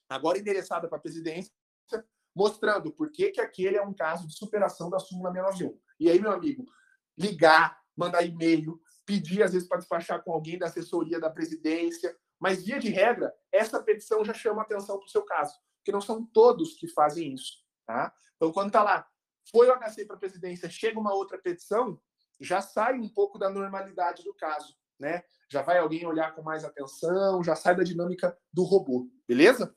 agora 0.09 0.39
endereçada 0.39 0.89
para 0.89 0.99
a 0.99 1.01
presidência, 1.01 1.53
mostrando 2.35 2.93
por 2.93 3.11
que, 3.11 3.31
que 3.31 3.41
aquele 3.41 3.77
é 3.77 3.83
um 3.83 3.95
caso 3.95 4.27
de 4.27 4.35
superação 4.37 4.91
da 4.91 4.99
súmula 4.99 5.33
691. 5.33 5.81
E 5.99 6.09
aí, 6.11 6.21
meu 6.21 6.31
amigo, 6.31 6.65
ligar, 7.17 7.79
mandar 7.97 8.23
e-mail, 8.23 8.81
pedir 9.05 9.43
às 9.43 9.53
vezes 9.53 9.69
para 9.69 9.79
despachar 9.79 10.23
com 10.23 10.33
alguém 10.33 10.59
da 10.59 10.67
assessoria 10.67 11.19
da 11.19 11.31
presidência, 11.31 12.17
mas, 12.39 12.65
via 12.65 12.79
de 12.79 12.89
regra, 12.89 13.35
essa 13.51 13.83
petição 13.83 14.25
já 14.25 14.33
chama 14.33 14.63
atenção 14.63 14.97
para 14.99 15.07
o 15.07 15.11
seu 15.11 15.23
caso, 15.23 15.55
porque 15.79 15.91
não 15.91 16.01
são 16.01 16.25
todos 16.25 16.75
que 16.75 16.87
fazem 16.87 17.35
isso. 17.35 17.65
Tá? 17.85 18.13
Então, 18.37 18.53
quando 18.53 18.69
está 18.69 18.83
lá, 18.83 19.07
foi 19.51 19.69
o 19.69 19.75
HC 19.77 20.05
para 20.05 20.17
a 20.17 20.19
presidência, 20.19 20.71
chega 20.71 21.01
uma 21.01 21.15
outra 21.15 21.39
petição, 21.39 22.01
já 22.41 22.61
sai 22.61 22.95
um 22.99 23.09
pouco 23.09 23.39
da 23.39 23.51
normalidade 23.51 24.23
do 24.23 24.33
caso. 24.35 24.77
Né? 24.99 25.23
Já 25.51 25.63
vai 25.63 25.79
alguém 25.79 26.07
olhar 26.07 26.35
com 26.35 26.43
mais 26.43 26.65
atenção, 26.65 27.43
já 27.43 27.57
sai 27.57 27.75
da 27.75 27.83
dinâmica 27.83 28.37
do 28.53 28.63
robô. 28.63 29.09
Beleza? 29.27 29.75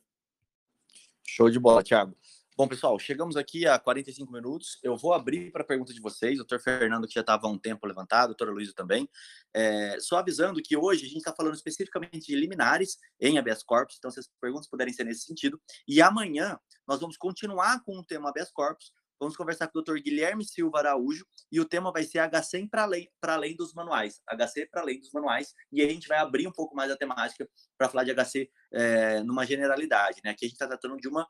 Show 1.26 1.50
de 1.50 1.60
bola, 1.60 1.84
Thiago. 1.84 2.16
Bom, 2.62 2.68
pessoal, 2.68 3.00
chegamos 3.00 3.36
aqui 3.36 3.66
a 3.66 3.80
45 3.80 4.32
minutos. 4.32 4.78
Eu 4.84 4.96
vou 4.96 5.16
abrir 5.16 5.52
para 5.52 5.64
a 5.64 5.66
pergunta 5.66 5.92
de 5.92 6.00
vocês. 6.00 6.38
Doutor 6.38 6.60
Fernando, 6.60 7.08
que 7.08 7.14
já 7.16 7.22
estava 7.22 7.48
há 7.48 7.50
um 7.50 7.58
tempo 7.58 7.88
levantado, 7.88 8.26
o 8.26 8.36
doutor 8.36 8.54
Luiz 8.54 8.72
também. 8.72 9.10
É, 9.52 10.00
só 10.00 10.18
avisando 10.18 10.62
que 10.62 10.78
hoje 10.78 11.06
a 11.06 11.08
gente 11.08 11.18
está 11.18 11.34
falando 11.34 11.56
especificamente 11.56 12.28
de 12.28 12.36
liminares 12.36 13.00
em 13.20 13.40
habeas 13.40 13.64
corpus, 13.64 13.96
então 13.98 14.12
se 14.12 14.20
as 14.20 14.30
perguntas 14.40 14.70
puderem 14.70 14.94
ser 14.94 15.06
nesse 15.06 15.22
sentido. 15.22 15.60
E 15.88 16.04
amanhã 16.04 16.56
nós 16.88 17.00
vamos 17.00 17.18
continuar 17.18 17.84
com 17.84 17.98
o 17.98 18.06
tema 18.06 18.30
habeas 18.30 18.52
corpus. 18.52 18.92
Vamos 19.20 19.36
conversar 19.36 19.66
com 19.66 19.80
o 19.80 19.82
doutor 19.82 20.00
Guilherme 20.00 20.46
Silva 20.46 20.80
Araújo 20.80 21.26
e 21.52 21.60
o 21.60 21.66
tema 21.66 21.92
vai 21.92 22.04
ser 22.04 22.20
HC 22.20 22.68
para 22.70 22.84
além, 22.84 23.10
além 23.24 23.56
dos 23.56 23.74
manuais. 23.74 24.22
HC 24.28 24.68
para 24.68 24.82
além 24.82 25.00
dos 25.00 25.12
manuais. 25.12 25.54
E 25.72 25.82
aí 25.82 25.90
a 25.90 25.94
gente 25.94 26.08
vai 26.08 26.20
abrir 26.20 26.48
um 26.48 26.52
pouco 26.52 26.76
mais 26.76 26.92
a 26.92 26.98
temática 26.98 27.50
para 27.76 27.90
falar 27.90 28.04
de 28.04 28.14
HC 28.14 28.52
é, 28.72 29.24
numa 29.24 29.48
generalidade. 29.48 30.22
Né? 30.24 30.30
Aqui 30.30 30.46
a 30.46 30.48
gente 30.48 30.56
está 30.56 30.68
tratando 30.68 30.98
de 30.98 31.08
uma 31.08 31.28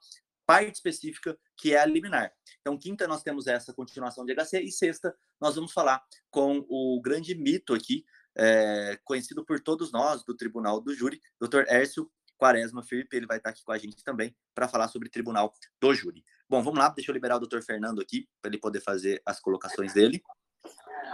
parte 0.51 0.75
específica 0.75 1.37
que 1.57 1.73
é 1.73 1.79
a 1.79 1.85
liminar. 1.85 2.31
Então, 2.59 2.77
quinta 2.77 3.07
nós 3.07 3.23
temos 3.23 3.47
essa 3.47 3.73
continuação 3.73 4.25
de 4.25 4.35
HC 4.35 4.61
e 4.61 4.71
sexta 4.71 5.15
nós 5.39 5.55
vamos 5.55 5.71
falar 5.71 6.03
com 6.29 6.65
o 6.69 7.01
grande 7.01 7.33
mito 7.33 7.73
aqui, 7.73 8.05
é, 8.35 8.99
conhecido 9.03 9.45
por 9.45 9.59
todos 9.59 9.91
nós 9.91 10.23
do 10.23 10.35
Tribunal 10.35 10.81
do 10.81 10.93
Júri, 10.93 11.21
Dr. 11.39 11.63
Ércio 11.67 12.11
Quaresma 12.37 12.83
Felipe, 12.83 13.15
ele 13.15 13.27
vai 13.27 13.37
estar 13.37 13.51
aqui 13.51 13.63
com 13.63 13.71
a 13.71 13.77
gente 13.77 14.03
também 14.03 14.35
para 14.53 14.67
falar 14.67 14.87
sobre 14.87 15.09
Tribunal 15.09 15.53
do 15.79 15.93
Júri. 15.93 16.23
Bom, 16.49 16.61
vamos 16.61 16.79
lá, 16.79 16.89
deixa 16.89 17.11
eu 17.11 17.13
liberar 17.13 17.37
o 17.37 17.47
Dr. 17.47 17.61
Fernando 17.61 18.01
aqui 18.01 18.27
para 18.41 18.49
ele 18.49 18.59
poder 18.59 18.81
fazer 18.81 19.21
as 19.25 19.39
colocações 19.39 19.93
dele. 19.93 20.21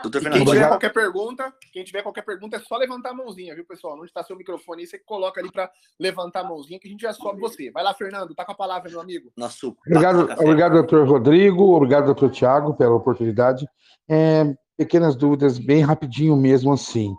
Doutor 0.01 0.21
Fernando, 0.21 0.45
quem 0.45 0.53
tiver 0.53 0.67
qualquer 0.67 0.93
pergunta, 0.93 1.53
quem 1.73 1.83
tiver 1.83 2.01
qualquer 2.03 2.21
pergunta 2.23 2.57
é 2.57 2.59
só 2.59 2.77
levantar 2.77 3.09
a 3.09 3.13
mãozinha, 3.13 3.55
viu, 3.55 3.65
pessoal? 3.65 3.95
Onde 3.95 4.05
está 4.05 4.23
seu 4.23 4.35
microfone 4.35 4.81
aí, 4.81 4.87
você 4.87 4.99
coloca 4.99 5.41
ali 5.41 5.51
para 5.51 5.69
levantar 5.99 6.41
a 6.41 6.43
mãozinha 6.43 6.79
que 6.79 6.87
a 6.87 6.91
gente 6.91 7.01
já 7.01 7.13
sobe 7.13 7.39
você. 7.39 7.71
Vai 7.71 7.83
lá, 7.83 7.93
Fernando, 7.93 8.35
tá 8.35 8.45
com 8.45 8.51
a 8.51 8.55
palavra, 8.55 8.89
meu 8.89 9.01
amigo. 9.01 9.31
Nosso 9.35 9.75
obrigado, 9.85 10.31
obrigado, 10.39 10.73
doutor 10.73 11.07
Rodrigo, 11.07 11.75
obrigado, 11.75 12.05
doutor 12.05 12.29
Tiago, 12.29 12.75
pela 12.75 12.95
oportunidade. 12.95 13.67
É, 14.07 14.55
pequenas 14.77 15.15
dúvidas, 15.15 15.57
bem 15.57 15.81
rapidinho 15.81 16.35
mesmo 16.35 16.71
assim. 16.71 17.13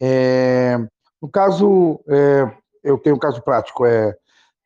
É, 0.00 0.78
no 1.20 1.30
caso, 1.30 2.00
é, 2.08 2.50
eu 2.82 2.98
tenho 2.98 3.16
um 3.16 3.18
caso 3.18 3.42
prático, 3.42 3.84
é 3.84 4.16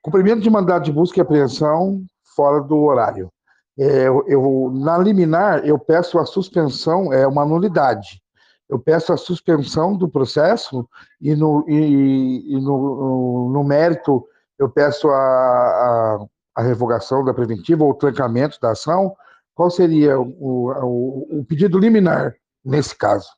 cumprimento 0.01 0.41
de 0.41 0.49
mandado 0.49 0.85
de 0.85 0.93
busca 0.93 1.19
e 1.19 1.23
apreensão 1.23 2.05
fora 2.35 2.61
do 2.61 2.81
horário. 2.83 3.31
É, 3.79 4.09
eu, 4.09 4.25
eu, 4.27 4.71
na 4.73 4.97
liminar, 4.97 5.67
eu 5.67 5.79
peço 5.79 6.19
a 6.19 6.25
suspensão, 6.25 7.13
é 7.13 7.27
uma 7.27 7.45
nulidade. 7.45 8.23
Eu 8.69 8.79
peço 8.79 9.13
a 9.13 9.17
suspensão 9.17 9.97
do 9.97 10.09
processo 10.09 10.89
e 11.21 11.37
no, 11.37 11.65
e, 11.69 12.55
e 12.55 12.61
no, 12.61 13.51
no, 13.53 13.63
mérito 13.63 14.27
eu 14.59 14.69
peço 14.69 15.09
a, 15.09 15.15
a, 15.15 16.27
a, 16.57 16.63
revogação 16.63 17.25
da 17.25 17.33
preventiva 17.33 17.85
ou 17.85 17.91
o 17.91 17.95
trancamento 17.95 18.59
da 18.61 18.73
ação. 18.73 19.15
Qual 19.55 19.71
seria 19.71 20.19
o, 20.19 20.25
o, 20.27 21.41
o 21.41 21.45
pedido 21.45 21.79
liminar 21.79 22.35
nesse 22.65 22.97
caso? 22.97 23.29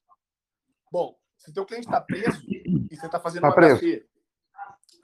Bom, 0.91 1.15
se 1.37 1.51
o 1.51 1.53
teu 1.53 1.67
cliente 1.67 1.87
está 1.87 2.01
preso 2.01 2.41
e 2.49 2.97
você 2.97 3.07
está 3.07 3.21
fazendo 3.21 3.43
tá 3.43 3.49
um 3.51 3.53
preso. 3.53 3.81
HC, 3.81 4.07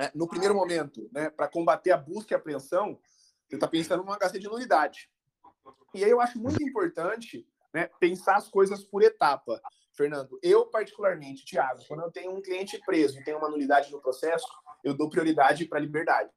é, 0.01 0.11
no 0.15 0.27
primeiro 0.27 0.55
momento, 0.55 1.09
né, 1.13 1.29
para 1.29 1.49
combater 1.49 1.91
a 1.91 1.97
busca 1.97 2.35
e 2.35 2.37
apreensão, 2.37 2.99
você 3.47 3.57
está 3.57 3.69
pensando 3.69 4.03
num 4.03 4.13
HC 4.13 4.39
de 4.39 4.49
nulidade. 4.49 5.11
E 5.95 6.05
aí 6.05 6.11
eu 6.11 6.21
acho 6.21 6.39
muito 6.39 6.63
importante 6.63 7.47
né, 7.73 7.89
pensar 8.01 8.37
as 8.37 8.49
coisas 8.49 8.85
por 8.85 9.03
etapa. 9.03 9.61
Fernando, 9.97 10.39
eu 10.43 10.67
particularmente, 10.67 11.45
Thiago, 11.45 11.85
quando 11.87 12.03
eu 12.03 12.11
tenho 12.11 12.33
um 12.37 12.43
cliente 12.43 12.81
preso 12.85 13.19
e 13.19 13.25
tem 13.25 13.35
uma 13.35 13.49
nulidade 13.49 13.93
no 13.93 14.01
processo, 14.01 14.47
eu 14.83 14.95
dou 14.95 15.09
prioridade 15.09 15.67
para 15.67 15.79
a 15.79 15.83
liberdade. 15.83 16.31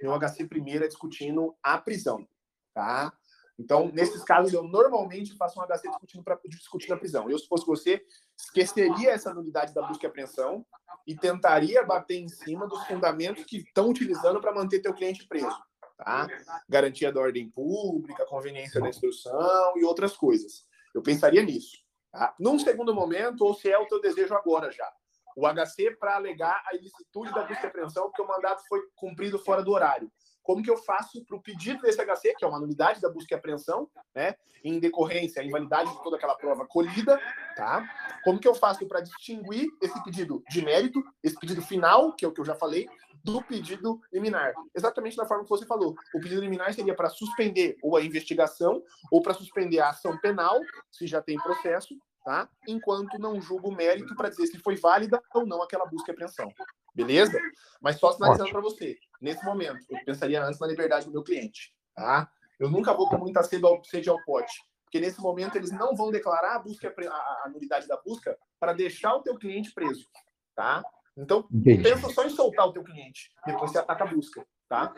Meu 0.00 0.18
HC 0.18 0.46
primeiro 0.46 0.84
é 0.84 0.88
discutindo 0.88 1.54
a 1.62 1.78
prisão, 1.78 2.26
tá? 2.74 3.12
Então, 3.58 3.90
nesses 3.92 4.22
casos, 4.22 4.52
eu 4.52 4.62
normalmente 4.62 5.34
faço 5.36 5.58
um 5.58 5.62
HC 5.62 5.88
discutindo, 5.88 6.22
pra, 6.22 6.38
discutindo 6.46 6.92
a 6.92 6.98
prisão. 6.98 7.30
Eu, 7.30 7.38
se 7.38 7.48
fosse 7.48 7.66
você, 7.66 8.04
esqueceria 8.38 9.10
essa 9.10 9.32
nulidade 9.32 9.72
da 9.72 9.82
busca 9.86 10.06
e 10.06 10.08
apreensão 10.08 10.64
e 11.06 11.14
tentaria 11.14 11.82
bater 11.84 12.16
em 12.16 12.28
cima 12.28 12.66
dos 12.66 12.86
fundamentos 12.86 13.44
que 13.44 13.58
estão 13.58 13.88
utilizando 13.88 14.40
para 14.40 14.54
manter 14.54 14.80
teu 14.80 14.92
cliente 14.92 15.26
preso 15.26 15.56
tá? 15.96 16.26
Garantia 16.68 17.12
da 17.12 17.20
ordem 17.20 17.50
pública, 17.50 18.26
conveniência 18.26 18.80
da 18.80 18.88
instrução 18.88 19.76
e 19.76 19.84
outras 19.84 20.16
coisas. 20.16 20.66
Eu 20.94 21.02
pensaria 21.02 21.42
nisso. 21.42 21.78
Tá? 22.12 22.34
Num 22.38 22.58
segundo 22.58 22.94
momento, 22.94 23.44
ou 23.44 23.54
se 23.54 23.70
é 23.70 23.78
o 23.78 23.86
teu 23.86 24.00
desejo 24.00 24.34
agora 24.34 24.70
já, 24.70 24.90
o 25.36 25.46
HC 25.46 25.96
para 26.00 26.16
alegar 26.16 26.62
a 26.66 26.74
ilicitude 26.74 27.32
da 27.32 27.42
busca 27.44 27.66
e 27.66 27.68
apreensão 27.68 28.04
porque 28.04 28.22
o 28.22 28.26
mandato 28.26 28.62
foi 28.66 28.80
cumprido 28.94 29.38
fora 29.38 29.62
do 29.62 29.70
horário. 29.70 30.10
Como 30.42 30.62
que 30.62 30.70
eu 30.70 30.76
faço 30.78 31.24
para 31.24 31.36
o 31.36 31.42
pedido 31.42 31.82
desse 31.82 31.98
HC, 31.98 32.34
que 32.38 32.44
é 32.44 32.48
uma 32.48 32.60
nulidade 32.60 33.00
da 33.00 33.10
busca 33.10 33.34
e 33.34 33.36
apreensão, 33.36 33.90
né, 34.14 34.36
em 34.62 34.78
decorrência, 34.78 35.42
a 35.42 35.44
invalidade 35.44 35.90
de 35.90 36.02
toda 36.02 36.16
aquela 36.16 36.36
prova 36.36 36.64
colhida, 36.66 37.20
tá? 37.56 37.84
Como 38.24 38.38
que 38.38 38.46
eu 38.46 38.54
faço 38.54 38.86
para 38.86 39.00
distinguir 39.00 39.68
esse 39.82 40.02
pedido 40.04 40.42
de 40.48 40.62
mérito, 40.62 41.02
esse 41.22 41.38
pedido 41.38 41.60
final, 41.60 42.14
que 42.14 42.24
é 42.24 42.28
o 42.28 42.32
que 42.32 42.40
eu 42.40 42.44
já 42.44 42.54
falei, 42.54 42.88
do 43.26 43.42
pedido 43.42 44.00
liminar. 44.12 44.54
Exatamente 44.72 45.16
da 45.16 45.26
forma 45.26 45.42
que 45.42 45.50
você 45.50 45.66
falou. 45.66 45.96
O 46.14 46.20
pedido 46.20 46.40
liminar 46.40 46.72
seria 46.72 46.94
para 46.94 47.10
suspender 47.10 47.76
ou 47.82 47.96
a 47.96 48.00
investigação 48.00 48.80
ou 49.10 49.20
para 49.20 49.34
suspender 49.34 49.80
a 49.80 49.90
ação 49.90 50.16
penal, 50.18 50.60
se 50.92 51.08
já 51.08 51.20
tem 51.20 51.36
processo, 51.36 51.98
tá? 52.24 52.48
Enquanto 52.68 53.18
não 53.18 53.40
julga 53.40 53.66
o 53.66 53.74
mérito 53.74 54.14
para 54.14 54.28
dizer 54.28 54.46
se 54.46 54.58
foi 54.60 54.76
válida 54.76 55.20
ou 55.34 55.44
não 55.44 55.60
aquela 55.60 55.84
busca 55.86 56.12
e 56.12 56.12
apreensão. 56.12 56.48
Beleza? 56.94 57.36
Mas 57.80 57.98
só 57.98 58.12
sinalizando 58.12 58.50
para 58.50 58.60
você, 58.60 58.96
nesse 59.20 59.44
momento, 59.44 59.84
eu 59.90 59.98
pensaria 60.04 60.42
antes 60.42 60.60
na 60.60 60.68
liberdade 60.68 61.06
do 61.06 61.12
meu 61.12 61.24
cliente, 61.24 61.74
tá? 61.96 62.30
Eu 62.60 62.70
nunca 62.70 62.94
vou 62.94 63.08
com 63.08 63.18
muita 63.18 63.42
sede 63.42 63.66
ao, 63.66 63.82
sede 63.84 64.08
ao 64.08 64.22
pote, 64.24 64.54
porque 64.84 65.00
nesse 65.00 65.20
momento 65.20 65.56
eles 65.56 65.72
não 65.72 65.96
vão 65.96 66.12
declarar 66.12 66.54
a 66.54 66.58
busca 66.60 66.94
a, 66.96 67.42
a 67.44 67.50
nulidade 67.52 67.88
da 67.88 68.00
busca 68.00 68.38
para 68.58 68.72
deixar 68.72 69.16
o 69.16 69.22
teu 69.22 69.36
cliente 69.36 69.74
preso, 69.74 70.06
tá? 70.54 70.82
Então, 71.16 71.46
Entendi. 71.50 71.82
pensa 71.82 72.08
só 72.10 72.24
em 72.24 72.30
soltar 72.30 72.66
o 72.66 72.72
teu 72.72 72.84
cliente, 72.84 73.30
depois 73.46 73.70
você 73.70 73.78
ataca 73.78 74.04
a 74.04 74.06
busca, 74.06 74.44
tá? 74.68 74.92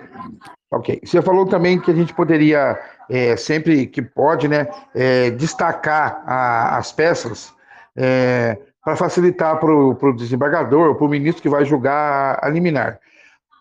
Ok. 0.71 1.01
Você 1.05 1.23
falou 1.23 1.47
também 1.47 1.81
que 1.81 1.93
a 1.93 1.95
gente 1.95 2.13
poderia, 2.13 2.77
é, 3.09 3.37
sempre 3.37 3.87
que 3.87 4.03
pode, 4.03 4.49
né, 4.49 4.69
é, 4.95 5.31
destacar 5.31 6.25
a, 6.27 6.77
as 6.77 6.91
peças 6.91 7.55
é, 7.97 8.59
para 8.85 8.97
facilitar 8.97 9.61
para 9.61 9.71
o 9.73 10.13
desembargador, 10.17 10.97
para 10.97 11.07
o 11.07 11.09
ministro 11.09 11.43
que 11.43 11.49
vai 11.49 11.65
julgar 11.65 12.39
a 12.43 12.49
liminar. 12.49 12.99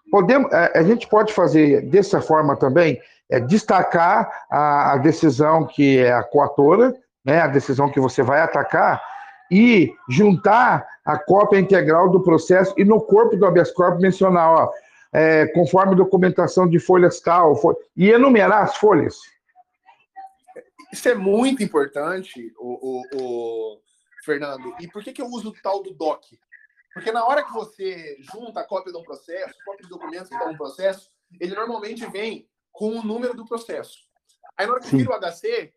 Podemos, 0.10 0.52
a, 0.52 0.72
é, 0.74 0.80
a 0.80 0.84
gente 0.84 1.08
pode 1.08 1.34
fazer 1.34 1.82
dessa 1.90 2.22
forma 2.22 2.56
também, 2.56 3.00
é, 3.30 3.40
destacar 3.40 4.46
a, 4.50 4.94
a 4.94 4.98
decisão 4.98 5.68
que 5.68 6.00
é 6.00 6.12
a 6.12 6.24
coatora, 6.24 6.96
né, 7.24 7.42
a 7.42 7.48
decisão 7.48 7.90
que 7.90 8.00
você 8.00 8.24
vai 8.24 8.42
atacar, 8.42 9.00
e 9.50 9.94
juntar 10.10 10.88
a 11.06 11.18
cópia 11.18 11.60
integral 11.60 12.10
do 12.10 12.22
processo 12.22 12.74
e 12.78 12.84
no 12.84 13.02
corpo 13.02 13.36
do 13.36 13.46
habeas 13.46 13.72
corpus 13.72 14.02
mencionar, 14.02 14.50
ó, 14.50 14.72
é, 15.14 15.48
conforme 15.48 15.96
documentação 15.96 16.68
de 16.68 16.80
folhas 16.80 17.20
tal, 17.20 17.56
e 17.96 18.10
enumerar 18.10 18.64
as 18.64 18.78
folhas. 18.78 19.18
Isso 20.92 21.10
é 21.10 21.16
muito 21.16 21.64
importante, 21.64 22.54
o, 22.58 23.02
o, 23.02 23.04
o, 23.16 23.82
Fernando. 24.24 24.74
E 24.80 24.88
por 24.88 25.04
que, 25.04 25.14
que 25.14 25.22
eu 25.22 25.28
uso 25.28 25.50
o 25.50 25.62
tal 25.62 25.82
do 25.84 25.94
DOC? 25.94 26.40
Porque 26.94 27.12
na 27.12 27.26
hora 27.26 27.44
que 27.44 27.54
você 27.54 28.18
junta 28.34 28.62
a 28.62 28.64
cópia 28.64 28.92
de 28.92 28.98
um 28.98 29.04
processo, 29.04 29.54
cópia 29.66 29.84
de 29.84 29.90
documentos 29.90 30.30
que 30.30 30.36
estão 30.36 30.52
no 30.52 30.58
processo, 30.58 31.12
ele 31.40 31.56
normalmente 31.56 32.06
vem 32.08 32.50
com 32.72 32.90
o 32.98 33.04
número 33.04 33.34
do 33.34 33.46
processo. 33.46 34.00
Aí 34.58 34.66
na 34.66 34.74
hora 34.74 34.82
que 34.82 34.96
vira 34.96 35.12
o 35.12 35.20
HC, 35.20 35.74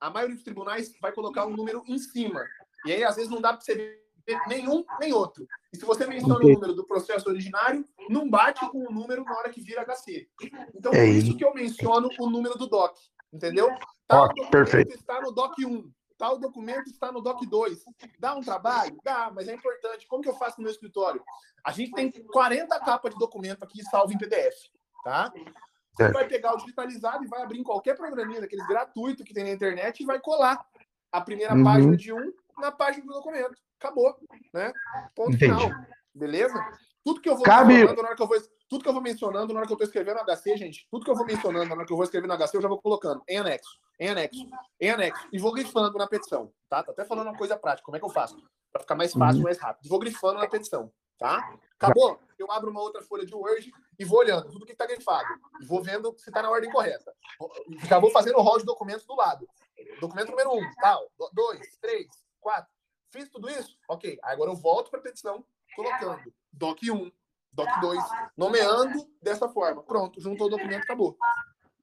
a 0.00 0.10
maioria 0.10 0.34
dos 0.34 0.44
tribunais 0.44 0.92
vai 1.00 1.12
colocar 1.12 1.46
um 1.46 1.56
número 1.56 1.82
em 1.86 1.98
cima. 1.98 2.44
E 2.86 2.92
aí, 2.92 3.04
às 3.04 3.16
vezes, 3.16 3.30
não 3.30 3.40
dá 3.40 3.52
para 3.52 3.60
você 3.60 3.74
ver 3.74 4.08
nenhum 4.46 4.84
nem 5.00 5.12
outro. 5.12 5.46
E 5.72 5.76
se 5.76 5.84
você 5.84 6.06
menciona 6.06 6.36
o 6.36 6.48
número 6.48 6.74
do 6.74 6.86
processo 6.86 7.28
originário, 7.28 7.84
não 8.10 8.28
bate 8.28 8.68
com 8.70 8.86
o 8.86 8.92
número 8.92 9.24
na 9.24 9.36
hora 9.36 9.50
que 9.50 9.60
vira 9.60 9.84
HC. 9.84 10.28
Então, 10.74 10.92
é 10.92 11.06
por 11.06 11.08
isso 11.08 11.36
que 11.36 11.44
eu 11.44 11.54
menciono 11.54 12.08
o 12.18 12.30
número 12.30 12.56
do 12.56 12.66
DOC. 12.66 12.94
Entendeu? 13.32 13.68
Tal 14.06 14.24
oh, 14.24 14.28
documento 14.28 14.50
perfeito. 14.50 14.94
está 14.94 15.20
no 15.20 15.32
DOC 15.32 15.64
1, 15.64 15.92
tal 16.16 16.38
documento 16.38 16.88
está 16.88 17.12
no 17.12 17.20
DOC 17.20 17.46
2. 17.46 17.84
Dá 18.18 18.34
um 18.34 18.40
trabalho? 18.40 18.96
Dá, 19.04 19.30
mas 19.34 19.48
é 19.48 19.54
importante. 19.54 20.06
Como 20.06 20.22
que 20.22 20.28
eu 20.28 20.34
faço 20.34 20.58
no 20.58 20.64
meu 20.64 20.72
escritório? 20.72 21.22
A 21.64 21.72
gente 21.72 21.92
tem 21.92 22.10
40 22.10 22.78
capas 22.80 23.12
de 23.12 23.18
documento 23.18 23.62
aqui 23.62 23.82
salvo 23.84 24.12
em 24.12 24.18
PDF. 24.18 24.56
Tá? 25.04 25.32
Você 25.92 26.12
vai 26.12 26.26
pegar 26.26 26.54
o 26.54 26.58
digitalizado 26.58 27.24
e 27.24 27.28
vai 27.28 27.42
abrir 27.42 27.58
em 27.58 27.64
qualquer 27.64 27.96
programinha 27.96 28.40
daqueles 28.40 28.66
gratuito 28.66 29.24
que 29.24 29.34
tem 29.34 29.44
na 29.44 29.50
internet 29.50 30.00
e 30.00 30.06
vai 30.06 30.20
colar 30.20 30.64
a 31.10 31.20
primeira 31.20 31.54
uhum. 31.54 31.64
página 31.64 31.96
de 31.96 32.12
um 32.12 32.32
na 32.60 32.72
página 32.72 33.04
do 33.04 33.12
documento. 33.12 33.56
Acabou, 33.78 34.16
né? 34.52 34.72
Ponto 35.14 35.34
Entendi. 35.34 35.54
final. 35.54 35.86
Beleza? 36.14 36.54
Tudo 37.04 37.20
que 37.20 37.28
eu 37.28 37.36
vou 37.36 37.44
Cabe... 37.44 37.74
mencionando 37.74 38.02
na 38.02 38.08
hora 38.08 38.16
que 38.16 38.22
eu 38.22 38.26
vou, 38.26 38.38
tudo 38.68 38.82
que 38.82 38.88
eu 38.88 38.92
vou 38.92 39.02
mencionando 39.02 39.52
na 39.52 39.60
hora 39.60 39.66
que 39.66 39.72
eu 39.72 39.76
estou 39.76 39.86
escrevendo 39.86 40.18
no 40.18 40.24
HC, 40.24 40.56
gente, 40.56 40.86
tudo 40.90 41.04
que 41.04 41.10
eu 41.10 41.14
vou 41.14 41.24
mencionando 41.24 41.64
na 41.64 41.74
hora 41.74 41.86
que 41.86 41.92
eu 41.92 41.96
vou 41.96 42.04
escrever 42.04 42.26
no 42.26 42.36
HC, 42.36 42.56
eu 42.56 42.62
já 42.62 42.68
vou 42.68 42.82
colocando 42.82 43.22
em 43.28 43.38
anexo, 43.38 43.78
em 43.98 44.08
anexo, 44.08 44.46
em 44.80 44.90
anexo 44.90 45.28
e 45.32 45.38
vou 45.38 45.52
grifando 45.52 45.96
na 45.96 46.06
petição, 46.06 46.52
tá? 46.68 46.82
Tô 46.82 46.90
até 46.90 47.04
falando 47.04 47.28
uma 47.28 47.38
coisa 47.38 47.56
prática, 47.56 47.84
como 47.84 47.96
é 47.96 48.00
que 48.00 48.04
eu 48.04 48.10
faço? 48.10 48.36
Para 48.70 48.82
ficar 48.82 48.94
mais 48.94 49.12
fácil, 49.12 49.38
uhum. 49.38 49.44
mais 49.44 49.58
rápido. 49.58 49.88
Vou 49.88 49.98
grifando 49.98 50.38
na 50.38 50.46
petição, 50.46 50.92
tá? 51.18 51.56
Acabou? 51.76 52.20
Eu 52.38 52.50
abro 52.52 52.70
uma 52.70 52.80
outra 52.80 53.00
folha 53.02 53.24
de 53.24 53.34
Word 53.34 53.72
e 53.98 54.04
vou 54.04 54.18
olhando 54.18 54.50
tudo 54.50 54.66
que 54.66 54.72
está 54.72 54.84
grifado. 54.84 55.26
E 55.60 55.64
vou 55.64 55.82
vendo 55.82 56.14
se 56.18 56.28
está 56.28 56.42
na 56.42 56.50
ordem 56.50 56.70
correta. 56.70 57.12
Já 57.88 57.98
vou 57.98 58.10
fazendo 58.10 58.38
o 58.38 58.42
rol 58.42 58.58
de 58.58 58.64
documentos 58.64 59.06
do 59.06 59.16
lado. 59.16 59.48
Documento 60.00 60.30
número 60.30 60.52
um, 60.52 60.70
tal, 60.80 61.10
dois, 61.32 61.76
três, 61.80 62.06
Fiz 63.10 63.28
tudo 63.28 63.48
isso? 63.48 63.76
Ok. 63.88 64.18
Agora 64.22 64.50
eu 64.50 64.56
volto 64.56 64.90
para 64.90 65.00
a 65.00 65.02
petição 65.02 65.44
colocando 65.74 66.32
DOC 66.52 66.90
1, 66.90 67.10
DOC 67.52 67.80
2, 67.80 68.04
nomeando 68.36 69.06
dessa 69.22 69.48
forma. 69.48 69.82
Pronto, 69.82 70.20
juntou 70.20 70.46
o 70.46 70.50
documento, 70.50 70.82
acabou. 70.82 71.16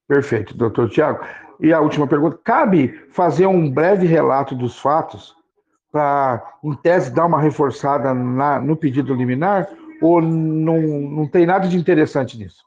Perfeito, 0.08 0.56
doutor 0.56 0.90
Tiago. 0.90 1.26
E 1.60 1.74
a 1.74 1.80
última 1.80 2.08
pergunta: 2.08 2.40
cabe 2.44 3.10
fazer 3.10 3.48
um 3.48 3.72
breve 3.72 4.06
relato 4.06 4.54
dos 4.54 4.78
fatos 4.78 5.36
para, 5.92 6.60
em 6.64 6.76
tese, 6.76 7.14
dar 7.14 7.26
uma 7.26 7.42
reforçada 7.42 8.14
na, 8.14 8.60
no 8.60 8.76
pedido 8.76 9.14
liminar? 9.16 9.68
Ou 10.02 10.22
não, 10.22 10.82
não 10.82 11.28
tem 11.28 11.46
nada 11.46 11.68
de 11.68 11.78
interessante 11.78 12.38
nisso? 12.38 12.66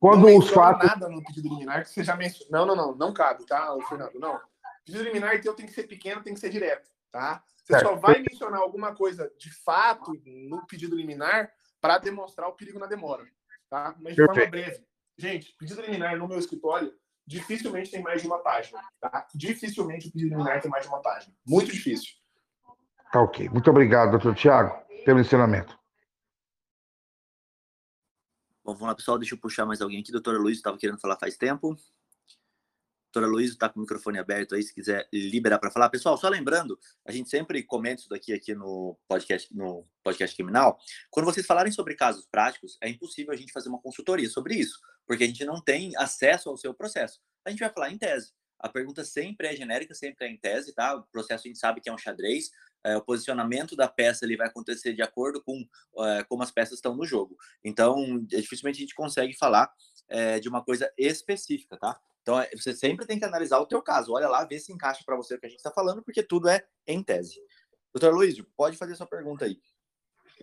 Quando 0.00 0.26
não 0.26 0.36
os 0.36 0.50
fatos. 0.50 0.88
nada 0.88 1.08
no 1.08 1.22
pedido 1.22 1.48
liminar 1.48 1.84
que 1.84 1.90
você 1.90 2.02
já 2.02 2.16
mencionou. 2.16 2.66
Não, 2.66 2.66
não, 2.66 2.86
não, 2.86 2.94
não 2.96 3.14
cabe, 3.14 3.46
tá, 3.46 3.74
Fernando? 3.88 4.18
Não 4.18 4.38
pedido 4.84 5.04
liminar 5.04 5.40
teu 5.40 5.54
tem 5.54 5.66
que 5.66 5.72
ser 5.72 5.84
pequeno, 5.84 6.22
tem 6.22 6.34
que 6.34 6.40
ser 6.40 6.50
direto, 6.50 6.90
tá? 7.10 7.42
Você 7.64 7.74
certo. 7.74 7.86
só 7.86 7.94
vai 7.96 8.20
mencionar 8.20 8.60
alguma 8.60 8.94
coisa 8.94 9.32
de 9.38 9.52
fato 9.62 10.12
no 10.24 10.66
pedido 10.66 10.96
liminar 10.96 11.50
para 11.80 11.98
demonstrar 11.98 12.48
o 12.48 12.52
perigo 12.52 12.78
na 12.78 12.86
demora, 12.86 13.24
tá? 13.68 13.94
Mas 14.00 14.14
de 14.14 14.24
forma 14.24 14.46
breve. 14.46 14.84
Gente, 15.16 15.54
pedido 15.58 15.80
liminar 15.82 16.16
no 16.16 16.26
meu 16.26 16.38
escritório 16.38 16.92
dificilmente 17.26 17.90
tem 17.90 18.02
mais 18.02 18.20
de 18.20 18.26
uma 18.26 18.38
página, 18.38 18.82
tá? 19.00 19.26
Dificilmente 19.34 20.08
o 20.08 20.12
pedido 20.12 20.30
liminar 20.30 20.60
tem 20.60 20.70
mais 20.70 20.84
de 20.84 20.88
uma 20.88 21.00
página. 21.00 21.34
Muito 21.46 21.70
difícil. 21.70 22.14
Tá 23.12 23.20
ok. 23.20 23.48
Muito 23.48 23.70
obrigado, 23.70 24.12
doutor 24.12 24.34
Tiago, 24.34 24.74
pelo 25.04 25.20
ensinamento. 25.20 25.78
Bom, 28.64 28.74
vamos 28.74 28.88
lá, 28.88 28.94
pessoal. 28.94 29.18
Deixa 29.18 29.34
eu 29.34 29.38
puxar 29.38 29.66
mais 29.66 29.82
alguém 29.82 30.00
aqui. 30.00 30.12
Doutora 30.12 30.38
Luiz 30.38 30.56
estava 30.56 30.78
querendo 30.78 31.00
falar 31.00 31.18
faz 31.18 31.36
tempo. 31.36 31.76
Doutora 33.12 33.30
Luísa 33.30 33.52
está 33.52 33.68
com 33.68 33.78
o 33.78 33.82
microfone 33.82 34.18
aberto 34.18 34.54
aí, 34.54 34.62
se 34.62 34.72
quiser 34.72 35.06
liberar 35.12 35.58
para 35.58 35.70
falar. 35.70 35.90
Pessoal, 35.90 36.16
só 36.16 36.30
lembrando, 36.30 36.78
a 37.04 37.12
gente 37.12 37.28
sempre 37.28 37.62
comenta 37.62 38.00
isso 38.00 38.08
daqui 38.08 38.32
aqui 38.32 38.54
no 38.54 38.98
podcast, 39.06 39.54
no 39.54 39.86
podcast 40.02 40.34
criminal. 40.34 40.78
Quando 41.10 41.26
vocês 41.26 41.44
falarem 41.44 41.70
sobre 41.70 41.94
casos 41.94 42.24
práticos, 42.24 42.78
é 42.80 42.88
impossível 42.88 43.34
a 43.34 43.36
gente 43.36 43.52
fazer 43.52 43.68
uma 43.68 43.82
consultoria 43.82 44.30
sobre 44.30 44.54
isso, 44.54 44.80
porque 45.06 45.24
a 45.24 45.26
gente 45.26 45.44
não 45.44 45.60
tem 45.60 45.94
acesso 45.98 46.48
ao 46.48 46.56
seu 46.56 46.72
processo. 46.72 47.20
A 47.44 47.50
gente 47.50 47.60
vai 47.60 47.68
falar 47.68 47.90
em 47.90 47.98
tese. 47.98 48.32
A 48.58 48.66
pergunta 48.70 49.04
sempre 49.04 49.46
é 49.46 49.54
genérica, 49.54 49.92
sempre 49.92 50.24
é 50.24 50.30
em 50.30 50.38
tese, 50.38 50.72
tá? 50.72 50.94
O 50.94 51.02
processo 51.02 51.46
a 51.46 51.48
gente 51.48 51.58
sabe 51.58 51.82
que 51.82 51.90
é 51.90 51.92
um 51.92 51.98
xadrez. 51.98 52.50
É, 52.82 52.96
o 52.96 53.02
posicionamento 53.02 53.76
da 53.76 53.88
peça 53.88 54.24
ele 54.24 54.38
vai 54.38 54.46
acontecer 54.46 54.94
de 54.94 55.02
acordo 55.02 55.42
com 55.42 55.68
é, 55.98 56.24
como 56.24 56.42
as 56.42 56.50
peças 56.50 56.74
estão 56.74 56.96
no 56.96 57.04
jogo. 57.04 57.36
Então, 57.62 58.18
dificilmente 58.24 58.78
a 58.78 58.80
gente 58.80 58.94
consegue 58.94 59.36
falar 59.36 59.70
é, 60.08 60.40
de 60.40 60.48
uma 60.48 60.64
coisa 60.64 60.90
específica, 60.96 61.76
tá? 61.76 62.00
Então, 62.22 62.40
é, 62.40 62.48
você 62.54 62.72
sempre 62.72 63.04
tem 63.04 63.18
que 63.18 63.24
analisar 63.24 63.58
o 63.58 63.66
teu 63.66 63.82
caso. 63.82 64.12
Olha 64.12 64.28
lá, 64.28 64.44
vê 64.44 64.58
se 64.58 64.72
encaixa 64.72 65.02
para 65.04 65.16
você 65.16 65.34
o 65.34 65.40
que 65.40 65.46
a 65.46 65.48
gente 65.48 65.58
está 65.58 65.70
falando, 65.70 66.02
porque 66.02 66.22
tudo 66.22 66.48
é 66.48 66.64
em 66.86 67.02
tese. 67.02 67.40
Doutor 67.92 68.14
Luiz, 68.14 68.40
pode 68.56 68.76
fazer 68.76 68.94
sua 68.94 69.06
pergunta 69.06 69.44
aí. 69.44 69.58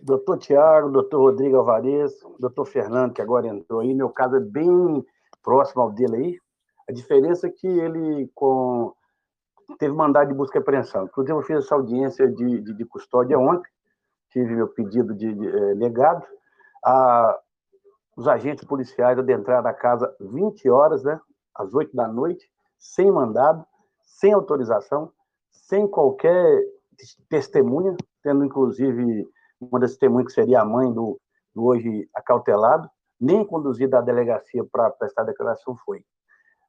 Doutor 0.02 0.38
Tiago, 0.38 0.90
doutor 0.90 1.18
Rodrigo 1.20 1.56
Alvarez, 1.56 2.12
doutor 2.38 2.64
Fernando, 2.64 3.12
que 3.12 3.20
agora 3.20 3.48
entrou 3.48 3.80
aí, 3.80 3.92
meu 3.92 4.08
caso 4.08 4.36
é 4.36 4.40
bem 4.40 5.04
próximo 5.42 5.82
ao 5.82 5.90
dele 5.90 6.16
aí. 6.16 6.38
A 6.88 6.92
diferença 6.92 7.46
é 7.46 7.50
que 7.50 7.66
ele 7.66 8.30
com... 8.34 8.94
teve 9.78 9.94
mandado 9.94 10.28
de 10.28 10.34
busca 10.34 10.58
e 10.58 10.60
apreensão. 10.60 11.04
Inclusive, 11.04 11.36
eu 11.36 11.42
fiz 11.42 11.56
essa 11.64 11.74
audiência 11.74 12.28
de, 12.28 12.60
de, 12.60 12.74
de 12.74 12.84
custódia 12.84 13.38
ontem, 13.38 13.68
tive 14.30 14.54
meu 14.54 14.68
pedido 14.68 15.14
de, 15.14 15.34
de 15.34 15.48
eh, 15.48 15.74
legado. 15.74 16.24
Ah, 16.84 17.38
os 18.16 18.28
agentes 18.28 18.64
policiais 18.64 19.18
adentraram 19.18 19.68
a 19.68 19.74
casa 19.74 20.14
20 20.20 20.68
horas, 20.68 21.02
né? 21.02 21.20
Às 21.54 21.72
oito 21.74 21.94
da 21.94 22.08
noite, 22.08 22.48
sem 22.78 23.10
mandado, 23.10 23.64
sem 24.02 24.32
autorização, 24.32 25.12
sem 25.50 25.86
qualquer 25.86 26.62
testemunha, 27.28 27.96
tendo 28.22 28.44
inclusive 28.44 29.28
uma 29.60 29.78
das 29.78 29.92
testemunhas 29.92 30.28
que 30.28 30.32
seria 30.32 30.60
a 30.60 30.64
mãe 30.64 30.92
do, 30.92 31.20
do 31.54 31.64
hoje 31.64 32.08
acautelado, 32.14 32.88
nem 33.20 33.44
conduzida 33.44 33.98
à 33.98 34.00
delegacia 34.00 34.64
para 34.64 34.90
prestar 34.90 35.24
declaração 35.24 35.76
foi. 35.84 36.02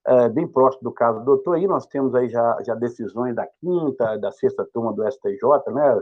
É, 0.06 0.28
bem 0.30 0.48
próximo 0.48 0.84
do 0.84 0.92
caso 0.92 1.20
do 1.20 1.26
doutor, 1.26 1.56
aí 1.56 1.68
nós 1.68 1.86
temos 1.86 2.16
aí 2.16 2.28
já, 2.28 2.58
já 2.64 2.74
decisões 2.74 3.36
da 3.36 3.46
quinta, 3.46 4.18
da 4.18 4.32
sexta 4.32 4.68
turma 4.74 4.92
do 4.92 5.10
STJ, 5.10 5.40
né, 5.72 6.02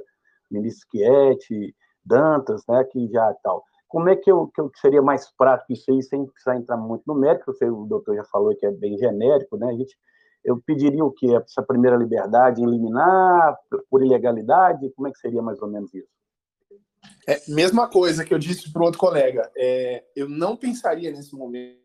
ministro 0.49 0.87
Schietti, 0.89 1.75
Dantas, 2.03 2.63
né, 2.67 2.83
que 2.85 3.07
já 3.09 3.33
tal. 3.43 3.63
Como 3.89 4.07
é 4.07 4.15
que, 4.15 4.31
eu, 4.31 4.47
que, 4.47 4.61
eu, 4.61 4.71
seria 4.75 5.01
mais 5.01 5.29
prático 5.35 5.73
isso 5.73 5.91
aí, 5.91 6.01
sem 6.03 6.23
precisar 6.27 6.55
entrar 6.55 6.77
muito 6.77 7.03
no 7.07 7.15
mérito? 7.15 7.51
o 7.51 7.85
doutor 7.85 8.15
já 8.15 8.23
falou 8.25 8.55
que 8.55 8.65
é 8.65 8.71
bem 8.71 8.95
genérico, 8.99 9.57
né? 9.57 9.67
A 9.67 9.73
gente, 9.73 9.97
eu 10.45 10.61
pediria 10.61 11.03
o 11.03 11.11
que? 11.11 11.35
Essa 11.35 11.63
primeira 11.63 11.97
liberdade, 11.97 12.61
eliminar 12.61 13.57
por 13.89 14.05
ilegalidade? 14.05 14.91
Como 14.91 15.07
é 15.07 15.11
que 15.11 15.17
seria 15.17 15.41
mais 15.41 15.59
ou 15.59 15.67
menos 15.67 15.91
isso? 15.91 16.07
É, 17.27 17.41
mesma 17.47 17.89
coisa 17.89 18.23
que 18.23 18.33
eu 18.33 18.37
disse 18.37 18.71
para 18.71 18.83
outro 18.83 18.99
colega, 18.99 19.49
é, 19.57 20.05
eu 20.15 20.29
não 20.29 20.55
pensaria 20.55 21.11
nesse 21.11 21.35
momento 21.35 21.79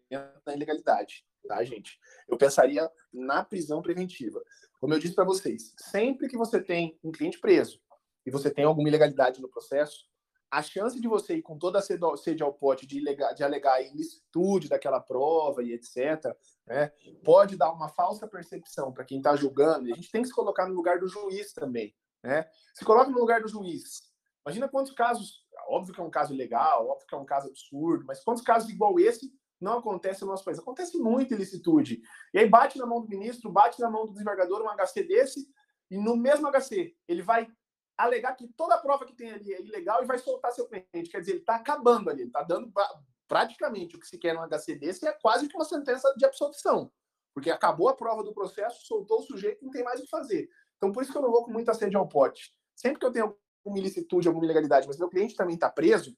na 0.46 0.54
ilegalidade, 0.54 1.24
tá, 1.48 1.64
gente? 1.64 1.98
Eu 2.28 2.36
pensaria 2.36 2.90
na 3.12 3.42
prisão 3.42 3.80
preventiva. 3.80 4.42
Como 4.78 4.92
eu 4.92 4.98
disse 4.98 5.14
para 5.14 5.24
vocês, 5.24 5.72
sempre 5.78 6.28
que 6.28 6.36
você 6.36 6.60
tem 6.60 6.98
um 7.02 7.10
cliente 7.10 7.40
preso 7.40 7.80
e 8.26 8.30
você 8.30 8.50
tem 8.50 8.64
alguma 8.64 8.88
ilegalidade 8.88 9.40
no 9.40 9.48
processo, 9.48 10.04
a 10.54 10.62
chance 10.62 11.00
de 11.00 11.08
você 11.08 11.36
ir 11.36 11.42
com 11.42 11.58
toda 11.58 11.80
a 11.80 12.16
sede 12.16 12.42
ao 12.42 12.52
pote 12.52 12.86
de, 12.86 13.02
de 13.34 13.42
alegar 13.42 13.74
a 13.74 13.82
ilicitude 13.82 14.68
daquela 14.68 15.00
prova 15.00 15.64
e 15.64 15.72
etc., 15.72 16.32
né, 16.64 16.92
pode 17.24 17.56
dar 17.56 17.72
uma 17.72 17.88
falsa 17.88 18.28
percepção 18.28 18.92
para 18.92 19.04
quem 19.04 19.18
está 19.18 19.34
julgando. 19.34 19.88
E 19.88 19.92
a 19.92 19.96
gente 19.96 20.12
tem 20.12 20.22
que 20.22 20.28
se 20.28 20.34
colocar 20.34 20.68
no 20.68 20.74
lugar 20.74 21.00
do 21.00 21.08
juiz 21.08 21.52
também. 21.52 21.92
Né? 22.22 22.48
Se 22.72 22.84
coloca 22.84 23.10
no 23.10 23.18
lugar 23.18 23.42
do 23.42 23.48
juiz. 23.48 24.02
Imagina 24.46 24.68
quantos 24.68 24.92
casos, 24.92 25.44
óbvio 25.68 25.92
que 25.92 26.00
é 26.00 26.04
um 26.04 26.10
caso 26.10 26.32
legal, 26.32 26.86
óbvio 26.86 27.06
que 27.08 27.14
é 27.14 27.18
um 27.18 27.24
caso 27.24 27.48
absurdo, 27.48 28.04
mas 28.06 28.22
quantos 28.22 28.42
casos 28.44 28.70
igual 28.70 29.00
esse 29.00 29.32
não 29.60 29.78
acontecem 29.78 30.24
no 30.24 30.30
nosso 30.30 30.44
país? 30.44 30.60
Acontece 30.60 30.96
muita 30.98 31.34
ilicitude. 31.34 32.00
E 32.32 32.38
aí 32.38 32.48
bate 32.48 32.78
na 32.78 32.86
mão 32.86 33.00
do 33.00 33.08
ministro, 33.08 33.50
bate 33.50 33.80
na 33.80 33.90
mão 33.90 34.06
do 34.06 34.12
desembargador 34.12 34.62
um 34.62 34.68
HC 34.68 35.02
desse, 35.02 35.48
e 35.90 35.98
no 35.98 36.16
mesmo 36.16 36.48
HC 36.48 36.94
ele 37.08 37.22
vai 37.22 37.48
alegar 37.96 38.34
que 38.34 38.48
toda 38.48 38.78
prova 38.78 39.04
que 39.04 39.14
tem 39.14 39.30
ali 39.30 39.52
é 39.52 39.62
ilegal 39.62 40.02
e 40.02 40.06
vai 40.06 40.18
soltar 40.18 40.52
seu 40.52 40.66
cliente. 40.66 41.10
Quer 41.10 41.20
dizer, 41.20 41.32
ele 41.32 41.40
está 41.40 41.56
acabando 41.56 42.10
ali, 42.10 42.24
está 42.24 42.42
dando 42.42 42.72
praticamente 43.28 43.96
o 43.96 44.00
que 44.00 44.06
se 44.06 44.18
quer 44.18 44.34
no 44.34 44.46
HC 44.46 44.76
desse 44.76 45.06
é 45.06 45.12
quase 45.12 45.48
que 45.48 45.56
uma 45.56 45.64
sentença 45.64 46.12
de 46.16 46.24
absolvição. 46.24 46.90
Porque 47.32 47.50
acabou 47.50 47.88
a 47.88 47.96
prova 47.96 48.22
do 48.22 48.32
processo, 48.32 48.84
soltou 48.86 49.20
o 49.20 49.22
sujeito, 49.22 49.64
não 49.64 49.70
tem 49.70 49.82
mais 49.82 50.00
o 50.00 50.04
que 50.04 50.10
fazer. 50.10 50.48
Então, 50.76 50.92
por 50.92 51.02
isso 51.02 51.10
que 51.10 51.18
eu 51.18 51.22
não 51.22 51.30
vou 51.30 51.44
com 51.44 51.50
muita 51.50 51.74
sede 51.74 51.96
ao 51.96 52.08
pote. 52.08 52.52
Sempre 52.74 53.00
que 53.00 53.06
eu 53.06 53.12
tenho 53.12 53.36
alguma 53.64 53.78
ilicitude, 53.78 54.28
alguma 54.28 54.44
ilegalidade, 54.44 54.86
mas 54.86 54.98
meu 54.98 55.08
cliente 55.08 55.34
também 55.34 55.54
está 55.54 55.70
preso, 55.70 56.16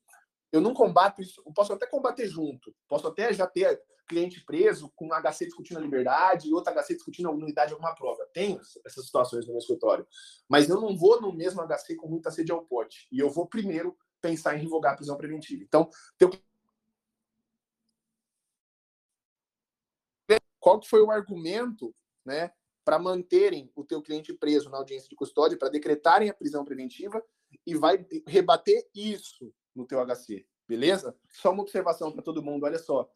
eu 0.56 0.60
não 0.60 0.74
combato 0.74 1.20
isso. 1.20 1.42
Eu 1.44 1.52
posso 1.52 1.72
até 1.72 1.86
combater 1.86 2.26
junto. 2.26 2.74
Posso 2.88 3.06
até 3.06 3.32
já 3.32 3.46
ter 3.46 3.80
cliente 4.06 4.44
preso 4.44 4.90
com 4.94 5.08
HC 5.08 5.46
discutindo 5.46 5.78
a 5.78 5.80
liberdade 5.80 6.48
e 6.48 6.54
outro 6.54 6.72
HC 6.72 6.94
discutindo 6.94 7.28
a 7.28 7.32
unidade 7.32 7.68
de 7.68 7.74
alguma 7.74 7.94
prova. 7.94 8.26
Tenho 8.32 8.60
essas 8.84 9.04
situações 9.04 9.46
no 9.46 9.52
meu 9.52 9.58
escritório. 9.58 10.06
Mas 10.48 10.68
eu 10.68 10.80
não 10.80 10.96
vou 10.96 11.20
no 11.20 11.32
mesmo 11.32 11.60
HC 11.66 11.96
com 11.96 12.08
muita 12.08 12.30
sede 12.30 12.52
ao 12.52 12.64
pote. 12.64 13.08
E 13.10 13.18
eu 13.18 13.28
vou 13.28 13.46
primeiro 13.46 13.96
pensar 14.20 14.56
em 14.56 14.60
revogar 14.60 14.92
a 14.94 14.96
prisão 14.96 15.16
preventiva. 15.16 15.62
Então, 15.62 15.90
teu... 16.16 16.30
qual 20.58 20.82
foi 20.82 21.00
o 21.00 21.10
argumento 21.10 21.94
né, 22.24 22.50
para 22.84 22.98
manterem 22.98 23.70
o 23.74 23.84
teu 23.84 24.00
cliente 24.00 24.32
preso 24.32 24.70
na 24.70 24.78
audiência 24.78 25.08
de 25.08 25.16
custódia, 25.16 25.58
para 25.58 25.68
decretarem 25.68 26.30
a 26.30 26.34
prisão 26.34 26.64
preventiva 26.64 27.22
e 27.66 27.74
vai 27.74 28.04
rebater 28.26 28.88
isso 28.94 29.52
no 29.76 29.86
teu 29.86 30.04
HC, 30.04 30.46
beleza? 30.66 31.16
Só 31.28 31.52
uma 31.52 31.62
observação 31.62 32.10
para 32.10 32.22
todo 32.22 32.42
mundo, 32.42 32.64
olha 32.64 32.78
só. 32.78 33.08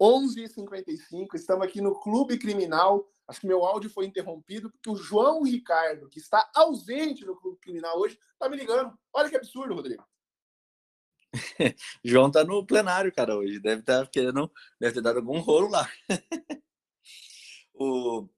11h55, 0.00 1.34
estamos 1.34 1.64
aqui 1.64 1.80
no 1.80 1.98
Clube 2.00 2.38
Criminal. 2.38 3.08
Acho 3.28 3.40
que 3.40 3.46
meu 3.46 3.64
áudio 3.64 3.88
foi 3.88 4.06
interrompido 4.06 4.70
porque 4.70 4.90
o 4.90 4.96
João 4.96 5.42
Ricardo, 5.44 6.08
que 6.08 6.18
está 6.18 6.50
ausente 6.54 7.24
no 7.24 7.36
Clube 7.36 7.58
Criminal 7.60 7.96
hoje, 7.98 8.18
está 8.32 8.48
me 8.48 8.56
ligando. 8.56 8.98
Olha 9.12 9.30
que 9.30 9.36
absurdo, 9.36 9.74
Rodrigo. 9.74 10.04
João 12.04 12.30
tá 12.30 12.44
no 12.44 12.66
plenário, 12.66 13.12
cara, 13.12 13.36
hoje. 13.36 13.60
Deve 13.60 13.80
estar 13.80 14.04
tá 14.04 14.10
querendo, 14.10 14.50
deve 14.80 14.94
ter 14.94 15.02
dado 15.02 15.18
algum 15.18 15.38
rolo 15.38 15.68
lá. 15.68 15.88
o... 17.74 18.28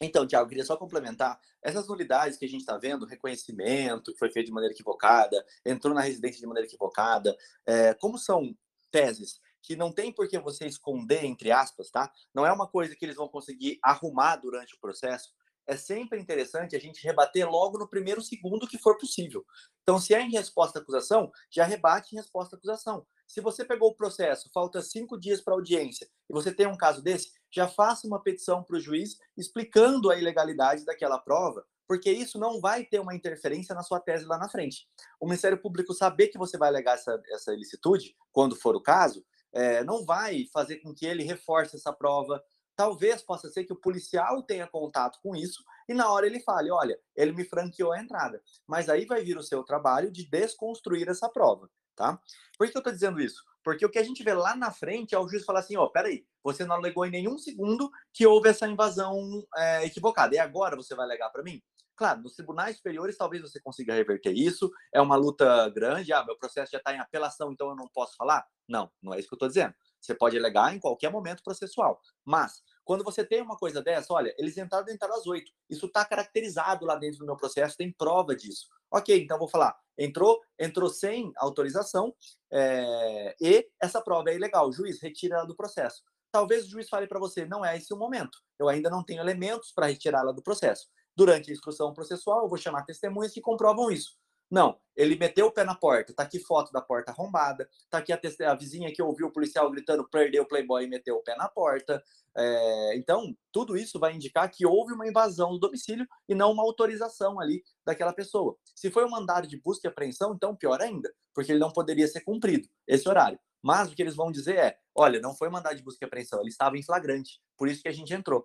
Então, 0.00 0.26
Tiago, 0.26 0.48
queria 0.48 0.64
só 0.64 0.76
complementar. 0.76 1.38
Essas 1.62 1.86
nulidades 1.86 2.38
que 2.38 2.46
a 2.46 2.48
gente 2.48 2.60
está 2.60 2.78
vendo, 2.78 3.04
reconhecimento 3.04 4.12
que 4.12 4.18
foi 4.18 4.30
feito 4.30 4.46
de 4.46 4.52
maneira 4.52 4.72
equivocada, 4.72 5.44
entrou 5.64 5.94
na 5.94 6.00
residência 6.00 6.40
de 6.40 6.46
maneira 6.46 6.66
equivocada, 6.66 7.36
é, 7.66 7.92
como 7.94 8.16
são 8.16 8.56
teses 8.90 9.40
que 9.62 9.76
não 9.76 9.92
tem 9.92 10.10
por 10.10 10.26
que 10.26 10.38
você 10.38 10.66
esconder, 10.66 11.24
entre 11.24 11.52
aspas, 11.52 11.90
tá? 11.90 12.10
Não 12.34 12.46
é 12.46 12.52
uma 12.52 12.66
coisa 12.66 12.96
que 12.96 13.04
eles 13.04 13.16
vão 13.16 13.28
conseguir 13.28 13.78
arrumar 13.82 14.36
durante 14.36 14.74
o 14.74 14.80
processo. 14.80 15.34
É 15.66 15.76
sempre 15.76 16.18
interessante 16.18 16.74
a 16.74 16.80
gente 16.80 17.04
rebater 17.04 17.48
logo 17.48 17.78
no 17.78 17.88
primeiro 17.88 18.22
segundo 18.22 18.66
que 18.66 18.78
for 18.78 18.96
possível. 18.96 19.44
Então, 19.82 20.00
se 20.00 20.14
é 20.14 20.20
em 20.22 20.30
resposta 20.30 20.78
à 20.78 20.82
acusação, 20.82 21.30
já 21.50 21.64
rebate 21.64 22.14
em 22.14 22.18
resposta 22.18 22.56
à 22.56 22.58
acusação. 22.58 23.06
Se 23.30 23.40
você 23.40 23.64
pegou 23.64 23.90
o 23.90 23.94
processo, 23.94 24.50
falta 24.52 24.82
cinco 24.82 25.16
dias 25.16 25.40
para 25.40 25.54
audiência, 25.54 26.04
e 26.28 26.32
você 26.32 26.52
tem 26.52 26.66
um 26.66 26.76
caso 26.76 27.00
desse, 27.00 27.30
já 27.48 27.68
faça 27.68 28.04
uma 28.04 28.20
petição 28.20 28.60
para 28.64 28.74
o 28.74 28.80
juiz 28.80 29.20
explicando 29.36 30.10
a 30.10 30.16
ilegalidade 30.16 30.84
daquela 30.84 31.16
prova, 31.16 31.64
porque 31.86 32.10
isso 32.10 32.40
não 32.40 32.60
vai 32.60 32.84
ter 32.84 32.98
uma 32.98 33.14
interferência 33.14 33.72
na 33.72 33.84
sua 33.84 34.00
tese 34.00 34.24
lá 34.24 34.36
na 34.36 34.48
frente. 34.48 34.88
O 35.20 35.26
Ministério 35.26 35.62
Público 35.62 35.94
saber 35.94 36.26
que 36.26 36.38
você 36.38 36.58
vai 36.58 36.70
alegar 36.70 36.94
essa, 36.94 37.22
essa 37.28 37.54
ilicitude, 37.54 38.16
quando 38.32 38.56
for 38.56 38.74
o 38.74 38.82
caso, 38.82 39.24
é, 39.52 39.84
não 39.84 40.04
vai 40.04 40.46
fazer 40.52 40.78
com 40.78 40.92
que 40.92 41.06
ele 41.06 41.22
reforce 41.22 41.76
essa 41.76 41.92
prova. 41.92 42.42
Talvez 42.74 43.22
possa 43.22 43.48
ser 43.48 43.62
que 43.62 43.72
o 43.72 43.80
policial 43.80 44.42
tenha 44.42 44.66
contato 44.66 45.20
com 45.22 45.36
isso 45.36 45.62
e 45.88 45.94
na 45.94 46.10
hora 46.10 46.26
ele 46.26 46.40
fale: 46.40 46.68
olha, 46.72 46.98
ele 47.14 47.30
me 47.30 47.44
franqueou 47.44 47.92
a 47.92 48.00
entrada. 48.00 48.42
Mas 48.66 48.88
aí 48.88 49.04
vai 49.04 49.22
vir 49.22 49.38
o 49.38 49.42
seu 49.42 49.62
trabalho 49.62 50.10
de 50.10 50.28
desconstruir 50.28 51.08
essa 51.08 51.28
prova, 51.28 51.70
tá? 52.00 52.18
Por 52.56 52.66
que 52.66 52.76
eu 52.76 52.80
estou 52.80 52.92
dizendo 52.92 53.20
isso? 53.20 53.42
Porque 53.62 53.84
o 53.84 53.90
que 53.90 53.98
a 53.98 54.02
gente 54.02 54.22
vê 54.22 54.32
lá 54.32 54.56
na 54.56 54.72
frente 54.72 55.14
é 55.14 55.18
o 55.18 55.28
juiz 55.28 55.44
falar 55.44 55.60
assim: 55.60 55.76
ó, 55.76 55.86
peraí, 55.86 56.24
você 56.42 56.64
não 56.64 56.76
alegou 56.76 57.04
em 57.04 57.10
nenhum 57.10 57.36
segundo 57.36 57.90
que 58.12 58.26
houve 58.26 58.48
essa 58.48 58.66
invasão 58.66 59.46
é, 59.54 59.84
equivocada. 59.84 60.34
E 60.34 60.38
agora 60.38 60.76
você 60.76 60.94
vai 60.94 61.04
alegar 61.04 61.28
para 61.28 61.42
mim? 61.42 61.62
Claro, 61.94 62.22
nos 62.22 62.34
tribunais 62.34 62.76
superiores 62.76 63.18
talvez 63.18 63.42
você 63.42 63.60
consiga 63.60 63.92
reverter 63.92 64.32
isso. 64.32 64.70
É 64.94 65.02
uma 65.02 65.16
luta 65.16 65.68
grande. 65.68 66.14
Ah, 66.14 66.24
meu 66.24 66.38
processo 66.38 66.72
já 66.72 66.78
está 66.78 66.94
em 66.94 66.98
apelação, 66.98 67.52
então 67.52 67.68
eu 67.68 67.76
não 67.76 67.88
posso 67.88 68.16
falar. 68.16 68.46
Não, 68.66 68.90
não 69.02 69.12
é 69.12 69.18
isso 69.18 69.28
que 69.28 69.34
eu 69.34 69.36
estou 69.36 69.48
dizendo. 69.48 69.74
Você 70.00 70.14
pode 70.14 70.38
alegar 70.38 70.74
em 70.74 70.78
qualquer 70.78 71.10
momento 71.10 71.42
processual. 71.42 72.00
Mas, 72.24 72.62
quando 72.84 73.04
você 73.04 73.22
tem 73.22 73.42
uma 73.42 73.58
coisa 73.58 73.82
dessa, 73.82 74.14
olha, 74.14 74.34
eles 74.38 74.56
entraram 74.56 74.86
dentro 74.86 75.06
das 75.06 75.26
oito. 75.26 75.52
Isso 75.68 75.84
está 75.84 76.02
caracterizado 76.02 76.86
lá 76.86 76.96
dentro 76.96 77.18
do 77.18 77.26
meu 77.26 77.36
processo, 77.36 77.76
tem 77.76 77.92
prova 77.92 78.34
disso. 78.34 78.66
Ok, 78.90 79.22
então 79.22 79.38
vou 79.38 79.48
falar. 79.48 79.78
Entrou, 79.96 80.40
entrou 80.58 80.88
sem 80.88 81.30
autorização 81.36 82.14
é, 82.50 83.36
e 83.40 83.68
essa 83.80 84.00
prova 84.00 84.30
é 84.30 84.34
ilegal. 84.34 84.72
juiz, 84.72 85.00
retira 85.00 85.36
ela 85.36 85.46
do 85.46 85.54
processo. 85.54 86.02
Talvez 86.32 86.64
o 86.64 86.70
juiz 86.70 86.88
fale 86.88 87.06
para 87.06 87.18
você, 87.18 87.44
não 87.44 87.64
é 87.64 87.76
esse 87.76 87.92
o 87.92 87.96
momento. 87.96 88.38
Eu 88.58 88.68
ainda 88.68 88.88
não 88.88 89.04
tenho 89.04 89.20
elementos 89.20 89.72
para 89.72 89.86
retirá-la 89.86 90.32
do 90.32 90.42
processo. 90.42 90.88
Durante 91.14 91.50
a 91.50 91.52
instrução 91.52 91.92
processual, 91.92 92.44
eu 92.44 92.48
vou 92.48 92.56
chamar 92.56 92.84
testemunhas 92.84 93.32
que 93.32 93.40
comprovam 93.40 93.90
isso. 93.90 94.16
Não, 94.50 94.76
ele 94.96 95.16
meteu 95.16 95.46
o 95.46 95.52
pé 95.52 95.64
na 95.64 95.74
porta. 95.74 96.12
Tá 96.12 96.24
aqui 96.24 96.40
foto 96.40 96.72
da 96.72 96.80
porta 96.80 97.12
arrombada. 97.12 97.68
Tá 97.88 97.98
aqui 97.98 98.12
a, 98.12 98.20
a 98.50 98.54
vizinha 98.54 98.92
que 98.92 99.00
ouviu 99.00 99.28
o 99.28 99.32
policial 99.32 99.70
gritando, 99.70 100.08
perdeu 100.08 100.42
o 100.42 100.46
Playboy 100.46 100.84
e 100.84 100.88
meteu 100.88 101.16
o 101.16 101.22
pé 101.22 101.36
na 101.36 101.48
porta. 101.48 102.02
É, 102.36 102.96
então, 102.96 103.36
tudo 103.52 103.76
isso 103.76 103.98
vai 103.98 104.14
indicar 104.14 104.50
que 104.50 104.66
houve 104.66 104.92
uma 104.92 105.06
invasão 105.06 105.52
do 105.52 105.58
domicílio 105.58 106.06
e 106.28 106.34
não 106.34 106.52
uma 106.52 106.62
autorização 106.62 107.40
ali 107.40 107.62
daquela 107.84 108.12
pessoa. 108.12 108.56
Se 108.74 108.90
foi 108.90 109.04
um 109.04 109.10
mandado 109.10 109.46
de 109.46 109.60
busca 109.60 109.86
e 109.86 109.90
apreensão, 109.90 110.34
então 110.34 110.56
pior 110.56 110.80
ainda, 110.80 111.12
porque 111.34 111.52
ele 111.52 111.60
não 111.60 111.70
poderia 111.70 112.08
ser 112.08 112.20
cumprido 112.20 112.68
esse 112.86 113.08
horário. 113.08 113.38
Mas 113.62 113.90
o 113.90 113.94
que 113.94 114.02
eles 114.02 114.16
vão 114.16 114.30
dizer 114.30 114.56
é: 114.56 114.78
olha, 114.94 115.20
não 115.20 115.34
foi 115.34 115.48
mandado 115.48 115.76
de 115.76 115.82
busca 115.82 116.04
e 116.04 116.06
apreensão, 116.06 116.40
ele 116.40 116.48
estava 116.48 116.78
em 116.78 116.82
flagrante, 116.82 117.40
por 117.56 117.68
isso 117.68 117.82
que 117.82 117.88
a 117.88 117.92
gente 117.92 118.12
entrou. 118.12 118.44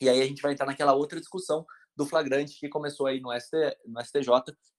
E 0.00 0.08
aí 0.08 0.20
a 0.20 0.26
gente 0.26 0.42
vai 0.42 0.52
entrar 0.52 0.66
naquela 0.66 0.94
outra 0.94 1.20
discussão 1.20 1.64
do 1.96 2.06
flagrante 2.06 2.58
que 2.58 2.68
começou 2.68 3.06
aí 3.06 3.20
no, 3.20 3.32
ST, 3.38 3.54
no 3.86 4.00
STJ 4.04 4.30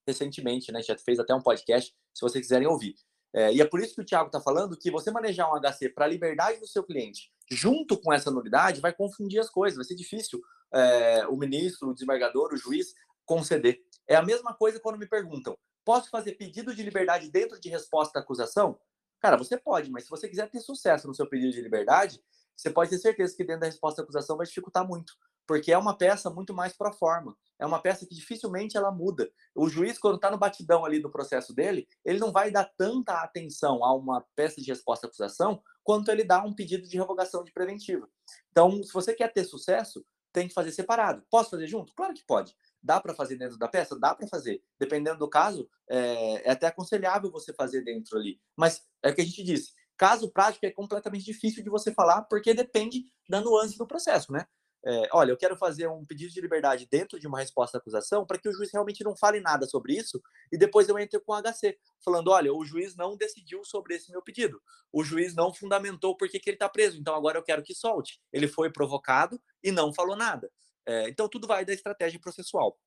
recentemente, 0.05 0.71
né? 0.71 0.81
Já 0.81 0.97
fez 0.97 1.19
até 1.19 1.33
um 1.33 1.41
podcast, 1.41 1.93
se 2.13 2.21
vocês 2.21 2.43
quiserem 2.43 2.67
ouvir. 2.67 2.95
É, 3.33 3.51
e 3.51 3.61
é 3.61 3.65
por 3.65 3.79
isso 3.79 3.95
que 3.95 4.01
o 4.01 4.05
Thiago 4.05 4.27
está 4.27 4.39
falando 4.39 4.77
que 4.77 4.91
você 4.91 5.09
manejar 5.09 5.51
um 5.51 5.59
HC 5.59 5.89
para 5.89 6.05
a 6.05 6.07
liberdade 6.07 6.59
do 6.59 6.67
seu 6.67 6.83
cliente, 6.83 7.31
junto 7.49 7.99
com 7.99 8.13
essa 8.13 8.29
nulidade, 8.29 8.79
vai 8.79 8.93
confundir 8.93 9.39
as 9.39 9.49
coisas, 9.49 9.75
vai 9.75 9.85
ser 9.85 9.95
difícil 9.95 10.39
é, 10.71 11.25
o 11.27 11.35
ministro, 11.35 11.89
o 11.89 11.93
desembargador, 11.93 12.53
o 12.53 12.57
juiz 12.57 12.93
conceder. 13.25 13.81
É 14.07 14.15
a 14.15 14.21
mesma 14.21 14.53
coisa 14.53 14.79
quando 14.79 14.99
me 14.99 15.07
perguntam: 15.07 15.57
posso 15.83 16.09
fazer 16.09 16.33
pedido 16.33 16.75
de 16.75 16.83
liberdade 16.83 17.31
dentro 17.31 17.59
de 17.59 17.69
resposta 17.69 18.19
à 18.19 18.21
acusação? 18.21 18.79
Cara, 19.19 19.37
você 19.37 19.57
pode, 19.57 19.89
mas 19.89 20.03
se 20.03 20.09
você 20.09 20.27
quiser 20.27 20.49
ter 20.49 20.59
sucesso 20.59 21.07
no 21.07 21.15
seu 21.15 21.25
pedido 21.27 21.53
de 21.53 21.61
liberdade, 21.61 22.21
você 22.55 22.69
pode 22.69 22.91
ter 22.91 22.99
certeza 22.99 23.35
que 23.35 23.43
dentro 23.43 23.61
da 23.61 23.67
resposta 23.67 24.01
à 24.01 24.03
acusação 24.03 24.37
vai 24.37 24.45
dificultar 24.45 24.87
muito 24.87 25.13
porque 25.47 25.71
é 25.71 25.77
uma 25.77 25.97
peça 25.97 26.29
muito 26.29 26.53
mais 26.53 26.73
pro 26.73 26.93
forma. 26.93 27.35
É 27.59 27.65
uma 27.65 27.79
peça 27.79 28.05
que 28.05 28.15
dificilmente 28.15 28.75
ela 28.75 28.91
muda. 28.91 29.31
O 29.55 29.69
juiz, 29.69 29.97
quando 29.97 30.15
está 30.15 30.29
no 30.29 30.37
batidão 30.37 30.83
ali 30.83 30.99
do 30.99 31.11
processo 31.11 31.53
dele, 31.53 31.87
ele 32.03 32.19
não 32.19 32.31
vai 32.31 32.51
dar 32.51 32.65
tanta 32.77 33.21
atenção 33.21 33.83
a 33.85 33.93
uma 33.93 34.25
peça 34.35 34.59
de 34.59 34.67
resposta 34.67 35.05
à 35.05 35.07
acusação 35.07 35.61
quanto 35.83 36.09
ele 36.11 36.23
dá 36.23 36.43
um 36.43 36.53
pedido 36.53 36.87
de 36.87 36.97
revogação 36.97 37.43
de 37.43 37.51
preventiva. 37.51 38.07
Então, 38.51 38.83
se 38.83 38.91
você 38.91 39.13
quer 39.13 39.31
ter 39.31 39.43
sucesso, 39.43 40.05
tem 40.33 40.47
que 40.47 40.53
fazer 40.53 40.71
separado. 40.71 41.23
Posso 41.29 41.51
fazer 41.51 41.67
junto? 41.67 41.93
Claro 41.93 42.13
que 42.13 42.25
pode. 42.25 42.55
Dá 42.81 42.99
para 42.99 43.13
fazer 43.13 43.37
dentro 43.37 43.57
da 43.57 43.67
peça? 43.67 43.97
Dá 43.97 44.15
para 44.15 44.27
fazer. 44.27 44.61
Dependendo 44.79 45.19
do 45.19 45.29
caso, 45.29 45.69
é, 45.87 46.49
é 46.49 46.51
até 46.51 46.67
aconselhável 46.67 47.31
você 47.31 47.53
fazer 47.53 47.81
dentro 47.83 48.17
ali. 48.17 48.41
Mas 48.57 48.83
é 49.03 49.11
o 49.11 49.15
que 49.15 49.21
a 49.21 49.25
gente 49.25 49.43
disse. 49.43 49.73
Caso 49.95 50.31
prático 50.31 50.65
é 50.65 50.71
completamente 50.71 51.23
difícil 51.23 51.63
de 51.63 51.69
você 51.69 51.93
falar, 51.93 52.23
porque 52.23 52.53
depende 52.53 53.05
da 53.29 53.39
nuance 53.39 53.77
do 53.77 53.87
processo, 53.87 54.31
né? 54.31 54.45
É, 54.85 55.07
olha, 55.13 55.31
eu 55.31 55.37
quero 55.37 55.55
fazer 55.55 55.87
um 55.87 56.05
pedido 56.05 56.33
de 56.33 56.41
liberdade 56.41 56.85
dentro 56.89 57.17
de 57.17 57.25
uma 57.25 57.39
resposta 57.39 57.77
à 57.77 57.79
acusação 57.79 58.25
para 58.25 58.37
que 58.37 58.49
o 58.49 58.51
juiz 58.51 58.69
realmente 58.71 59.03
não 59.03 59.15
fale 59.15 59.39
nada 59.39 59.65
sobre 59.65 59.93
isso 59.93 60.21
e 60.51 60.57
depois 60.57 60.89
eu 60.89 60.99
entre 60.99 61.19
com 61.21 61.31
o 61.31 61.41
HC, 61.41 61.77
falando, 62.03 62.29
olha, 62.29 62.53
o 62.53 62.65
juiz 62.65 62.93
não 62.95 63.15
decidiu 63.15 63.63
sobre 63.63 63.95
esse 63.95 64.11
meu 64.11 64.21
pedido, 64.21 64.61
o 64.91 65.03
juiz 65.03 65.33
não 65.33 65.53
fundamentou 65.53 66.17
por 66.17 66.27
que, 66.27 66.37
que 66.37 66.49
ele 66.49 66.55
está 66.55 66.67
preso, 66.67 66.99
então 66.99 67.15
agora 67.15 67.37
eu 67.37 67.43
quero 67.43 67.63
que 67.63 67.73
solte. 67.73 68.19
Ele 68.31 68.47
foi 68.47 68.69
provocado 68.69 69.41
e 69.63 69.71
não 69.71 69.93
falou 69.93 70.17
nada. 70.17 70.51
É, 70.85 71.07
então 71.07 71.29
tudo 71.29 71.47
vai 71.47 71.63
da 71.63 71.73
estratégia 71.73 72.19
processual. 72.19 72.77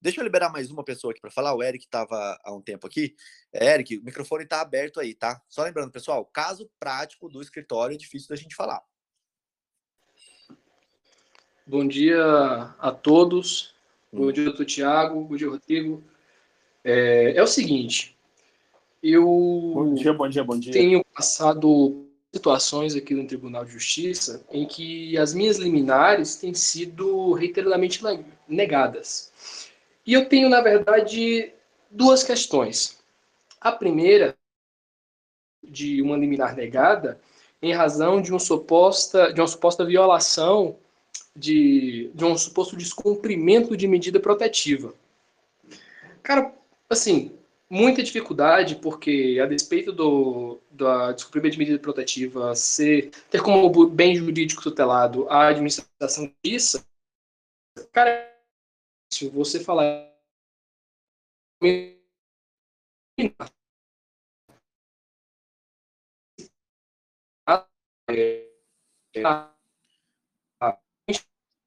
Deixa 0.00 0.20
eu 0.20 0.24
liberar 0.24 0.50
mais 0.50 0.70
uma 0.70 0.84
pessoa 0.84 1.12
aqui 1.12 1.20
para 1.20 1.30
falar. 1.30 1.54
O 1.54 1.62
Eric 1.62 1.84
estava 1.84 2.38
há 2.42 2.52
um 2.54 2.60
tempo 2.60 2.86
aqui. 2.86 3.14
É, 3.52 3.72
Eric, 3.72 3.98
o 3.98 4.04
microfone 4.04 4.44
está 4.44 4.60
aberto 4.60 5.00
aí, 5.00 5.14
tá? 5.14 5.42
Só 5.48 5.62
lembrando, 5.62 5.90
pessoal, 5.90 6.26
caso 6.26 6.70
prático 6.78 7.28
do 7.28 7.40
escritório 7.40 7.94
é 7.94 7.98
difícil 7.98 8.28
da 8.28 8.36
gente 8.36 8.54
falar. 8.54 8.82
Bom 11.66 11.88
dia 11.88 12.22
a 12.78 12.92
todos. 12.92 13.74
Bom 14.12 14.30
dia, 14.30 14.44
doutor 14.44 14.66
Tiago. 14.66 15.24
Bom 15.24 15.34
dia, 15.34 15.48
Rodrigo. 15.48 16.04
É, 16.84 17.32
é, 17.34 17.42
o 17.42 17.46
seguinte, 17.46 18.14
eu 19.02 19.24
bom 19.24 19.94
dia, 19.94 20.12
bom 20.12 20.28
dia, 20.28 20.44
bom 20.44 20.58
dia. 20.58 20.74
tenho 20.74 21.02
passado 21.14 22.06
situações 22.30 22.94
aqui 22.94 23.14
no 23.14 23.26
Tribunal 23.26 23.64
de 23.64 23.72
Justiça 23.72 24.44
em 24.52 24.66
que 24.66 25.16
as 25.16 25.32
minhas 25.32 25.56
liminares 25.56 26.36
têm 26.36 26.52
sido 26.52 27.32
reiteradamente 27.32 28.02
negadas. 28.46 29.32
E 30.06 30.12
eu 30.12 30.28
tenho, 30.28 30.50
na 30.50 30.60
verdade, 30.60 31.50
duas 31.90 32.22
questões. 32.22 32.98
A 33.58 33.72
primeira, 33.72 34.36
de 35.62 36.02
uma 36.02 36.18
liminar 36.18 36.54
negada, 36.54 37.18
em 37.62 37.72
razão 37.72 38.20
de, 38.20 38.34
um 38.34 38.38
suposta, 38.38 39.32
de 39.32 39.40
uma 39.40 39.48
suposta 39.48 39.82
violação 39.82 40.76
de, 41.36 42.10
de 42.14 42.24
um 42.24 42.36
suposto 42.36 42.76
descumprimento 42.76 43.76
de 43.76 43.88
medida 43.88 44.20
protetiva. 44.20 44.94
Cara, 46.22 46.54
assim, 46.88 47.36
muita 47.68 48.02
dificuldade, 48.02 48.76
porque 48.76 49.40
a 49.42 49.46
despeito 49.46 49.92
do, 49.92 50.60
do 50.70 51.12
descumprimento 51.12 51.52
de 51.52 51.58
medida 51.58 51.78
protetiva 51.78 52.54
ser, 52.54 53.10
ter 53.30 53.42
como 53.42 53.86
bem 53.86 54.14
jurídico 54.14 54.62
tutelado 54.62 55.28
a 55.28 55.48
administração 55.48 56.32
disso, 56.42 56.84
cara, 57.92 58.32
se 59.12 59.28
você 59.28 59.60
falar 59.60 60.14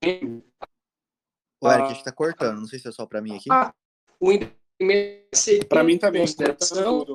o 0.04 1.72
Eric, 1.72 1.92
está 1.94 2.12
cortando, 2.12 2.60
não 2.60 2.68
sei 2.68 2.80
se 2.80 2.88
é 2.88 2.92
só 2.92 3.06
para 3.06 3.22
mim 3.22 3.36
aqui. 3.36 3.50
Ah, 3.52 3.74
o 4.20 4.32
independente 4.32 5.66
Para 5.68 5.84
mim 5.84 5.98
também, 5.98 6.22
consideração... 6.22 7.06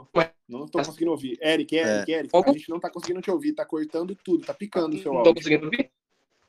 Não 0.48 0.64
estou 0.64 0.82
conseguindo 0.84 1.12
ouvir. 1.12 1.38
Eric, 1.40 1.74
Eric, 1.74 2.12
é. 2.12 2.18
Eric, 2.18 2.36
a 2.36 2.52
gente 2.52 2.68
não 2.68 2.76
está 2.76 2.90
conseguindo 2.90 3.22
te 3.22 3.30
ouvir, 3.30 3.50
está 3.50 3.64
cortando 3.64 4.14
tudo, 4.16 4.40
está 4.40 4.52
picando 4.52 4.96
o 4.96 5.00
seu 5.00 5.12
áudio. 5.12 5.30
Não 5.30 5.34
conseguindo 5.34 5.64
ouvir? 5.64 5.90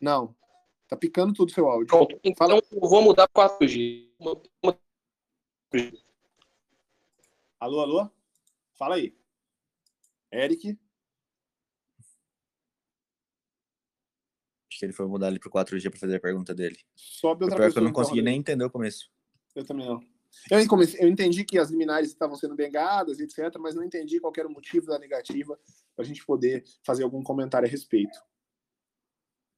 Não. 0.02 0.36
Tá 0.88 0.98
picando 0.98 1.34
tudo 1.34 1.50
o 1.50 1.54
seu 1.54 1.68
áudio. 1.68 1.88
Pronto. 1.88 2.20
Então 2.24 2.48
Fala... 2.48 2.62
eu 2.72 2.90
vou 2.90 3.02
mudar 3.02 3.28
para 3.30 3.58
4G. 3.58 4.10
Alô, 7.60 7.80
alô? 7.80 8.10
Fala 8.74 8.96
aí. 8.96 9.16
Eric? 10.32 10.78
Que 14.84 14.88
ele 14.88 14.94
foi 14.94 15.08
mudar 15.08 15.28
ali 15.28 15.40
pro 15.40 15.50
4G 15.50 15.90
para 15.90 16.00
fazer 16.00 16.16
a 16.18 16.20
pergunta 16.20 16.54
dele. 16.54 16.78
Sobe 16.94 17.46
outra 17.46 17.58
pessoa, 17.58 17.82
eu 17.82 17.86
não 17.86 17.94
consegui 17.94 18.20
então, 18.20 18.32
nem 18.32 18.40
entender 18.40 18.66
o 18.66 18.70
começo. 18.70 19.10
Eu 19.56 19.66
também 19.66 19.88
não. 19.88 20.02
Eu, 20.52 20.68
comecei, 20.68 21.00
eu 21.00 21.08
entendi 21.08 21.46
que 21.46 21.58
as 21.58 21.70
liminares 21.70 22.10
estavam 22.10 22.36
sendo 22.36 22.56
negadas, 22.56 23.20
etc., 23.20 23.56
mas 23.60 23.76
não 23.76 23.84
entendi 23.84 24.20
qual 24.20 24.34
era 24.36 24.48
o 24.48 24.52
motivo 24.52 24.88
da 24.88 25.00
negativa 25.00 25.58
para 25.96 26.04
a 26.04 26.08
gente 26.08 26.26
poder 26.26 26.64
fazer 26.84 27.04
algum 27.04 27.24
comentário 27.24 27.68
a 27.68 27.72
respeito. 27.72 28.20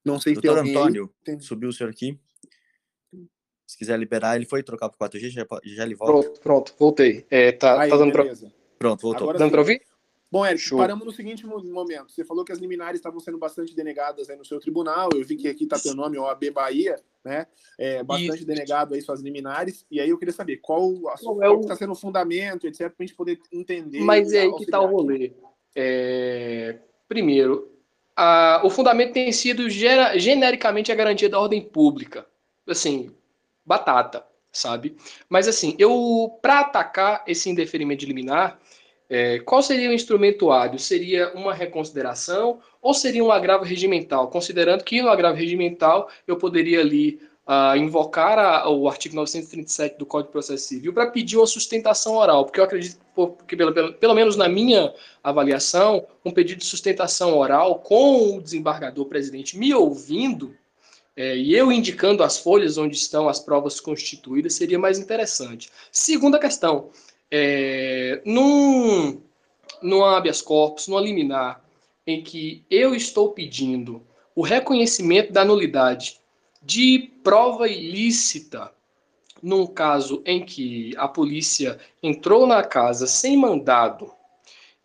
Não 0.04 0.20
sei 0.20 0.36
se 0.36 0.42
Doutor 0.42 0.64
tem 0.64 0.72
Antônio, 0.76 1.12
subiu 1.40 1.70
o 1.70 1.74
senhor 1.74 1.90
aqui. 1.90 2.20
Se 3.66 3.78
quiser 3.78 3.98
liberar, 3.98 4.36
ele 4.36 4.46
foi 4.46 4.62
trocar 4.62 4.90
para 4.90 5.10
4G, 5.10 5.30
já, 5.30 5.48
já 5.64 5.84
ele 5.84 5.96
volta. 5.96 6.30
Pronto, 6.30 6.40
pronto, 6.42 6.76
voltei. 6.78 7.26
É, 7.32 7.52
tá, 7.52 7.82
aí, 7.82 7.90
tá 7.90 7.98
dando 7.98 8.12
pra... 8.12 8.26
Pronto, 8.78 9.02
voltou. 9.02 9.24
Agora, 9.24 9.40
dando 9.40 9.52
para 9.52 9.62
ouvir? 9.62 9.82
Bom, 10.32 10.46
Eric, 10.46 10.62
Show. 10.62 10.78
paramos 10.78 11.06
no 11.06 11.12
seguinte 11.12 11.46
momento. 11.46 12.12
Você 12.12 12.26
falou 12.26 12.44
que 12.44 12.52
as 12.52 12.60
liminares 12.60 13.00
estavam 13.00 13.20
sendo 13.20 13.38
bastante 13.38 13.76
denegadas 13.76 14.30
aí 14.30 14.36
no 14.36 14.44
seu 14.44 14.60
tribunal. 14.60 15.10
Eu 15.14 15.24
vi 15.24 15.36
que 15.36 15.48
aqui 15.48 15.64
está 15.64 15.80
teu 15.80 15.96
nome, 15.96 16.18
OAB 16.18 16.52
Bahia, 16.52 16.98
né? 17.24 17.48
É, 17.78 18.04
bastante 18.04 18.44
denegado 18.44 18.96
aí 18.96 19.02
suas 19.02 19.22
liminares. 19.22 19.86
E 19.90 20.00
aí 20.00 20.10
eu 20.10 20.18
queria 20.18 20.34
saber 20.34 20.58
qual 20.58 20.92
está 20.92 21.30
é 21.42 21.50
o... 21.50 21.62
Tá 21.62 21.76
sendo 21.76 21.94
o 21.94 21.96
fundamento, 21.96 22.68
etc., 22.68 22.90
para 22.90 22.96
a 23.00 23.04
gente 23.06 23.16
poder 23.16 23.40
entender. 23.52 24.00
Mas 24.02 24.34
é 24.34 24.42
aí 24.42 24.54
que 24.56 24.64
está 24.64 24.82
o 24.82 24.88
rolê. 24.88 25.34
É... 25.76 26.80
Primeiro, 27.08 27.72
a... 28.16 28.62
o 28.64 28.70
fundamento 28.70 29.14
tem 29.14 29.32
sido 29.32 29.70
genericamente 29.70 30.92
a 30.92 30.96
garantia 30.96 31.30
da 31.30 31.40
ordem 31.40 31.62
pública. 31.62 32.26
Assim, 32.68 33.16
batata, 33.66 34.26
sabe? 34.52 34.98
Mas 35.30 35.48
assim, 35.48 35.76
eu 35.78 36.38
para 36.42 36.62
atacar 36.62 37.24
esse 37.28 37.50
indeferimento 37.50 38.00
de 38.00 38.08
liminar, 38.08 38.60
é, 39.16 39.40
qual 39.40 39.64
seria 39.64 39.90
o 39.90 39.94
instrumento 39.94 40.52
hábil? 40.52 40.78
Seria 40.78 41.32
uma 41.34 41.54
reconsideração 41.54 42.60
ou 42.82 42.94
seria 42.94 43.24
um 43.24 43.32
agravo 43.32 43.64
regimental? 43.64 44.28
Considerando 44.28 44.84
que 44.84 45.02
no 45.02 45.08
agravo 45.08 45.38
regimental 45.38 46.10
eu 46.28 46.36
poderia 46.36 46.82
ali 46.82 47.22
uh, 47.48 47.78
invocar 47.78 48.38
a, 48.38 48.70
o 48.70 48.90
artigo 48.90 49.16
937 49.16 49.98
do 49.98 50.06
Código 50.06 50.28
de 50.28 50.34
Processo 50.34 50.68
Civil 50.68 50.92
para 50.92 51.10
pedir 51.12 51.38
uma 51.38 51.48
sustentação 51.48 52.18
oral, 52.18 52.44
porque 52.44 52.60
eu 52.60 52.66
acredito 52.66 53.00
que, 53.48 53.56
pelo, 53.56 53.74
pelo, 53.74 53.94
pelo 53.94 54.14
menos 54.14 54.36
na 54.36 54.50
minha 54.50 54.94
avaliação, 55.24 56.06
um 56.26 56.32
pedido 56.32 56.60
de 56.60 56.66
sustentação 56.66 57.38
oral 57.38 57.80
com 57.80 58.36
o 58.36 58.42
desembargador 58.42 59.06
presidente 59.06 59.58
me 59.58 59.74
ouvindo 59.74 60.54
é, 61.16 61.38
e 61.38 61.56
eu 61.56 61.72
indicando 61.72 62.22
as 62.22 62.38
folhas 62.38 62.78
onde 62.78 62.98
estão 62.98 63.30
as 63.30 63.40
provas 63.40 63.80
constituídas 63.80 64.56
seria 64.56 64.78
mais 64.78 65.00
interessante. 65.00 65.70
Segunda 65.90 66.38
questão, 66.38 66.90
é, 67.32 68.22
num, 68.26 69.22
num 69.82 70.04
habeas 70.04 70.42
corpus, 70.42 70.88
numa 70.88 71.02
liminar, 71.02 71.64
em 72.06 72.22
que 72.24 72.64
eu 72.70 72.94
estou 72.94 73.32
pedindo 73.32 74.06
o 74.36 74.42
reconhecimento 74.42 75.32
da 75.32 75.46
nulidade 75.46 76.20
de 76.62 77.12
prova 77.24 77.68
ilícita, 77.68 78.72
num 79.42 79.66
caso 79.66 80.22
em 80.26 80.44
que 80.44 80.94
a 80.98 81.08
polícia 81.08 81.80
entrou 82.02 82.46
na 82.48 82.64
casa 82.64 83.08
sem 83.08 83.38
mandado 83.38 84.12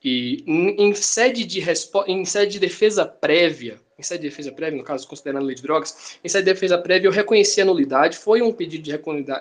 e 0.02 0.42
em 0.46 0.94
sede 0.94 1.44
de, 1.44 1.62
em 2.06 2.24
sede 2.24 2.52
de 2.52 2.58
defesa 2.58 3.04
prévia, 3.04 3.80
em 3.98 4.02
sede 4.02 4.22
de 4.22 4.28
defesa 4.30 4.50
prévia, 4.50 4.78
no 4.78 4.84
caso 4.84 5.06
considerando 5.06 5.42
a 5.42 5.46
lei 5.46 5.54
de 5.54 5.62
drogas, 5.62 6.18
em 6.24 6.28
sede 6.28 6.44
de 6.44 6.52
defesa 6.52 6.78
prévia 6.78 7.08
eu 7.08 7.12
reconheci 7.12 7.60
a 7.60 7.66
nulidade, 7.66 8.16
foi 8.16 8.40
um 8.40 8.52
pedido 8.52 8.82
de, 8.82 8.98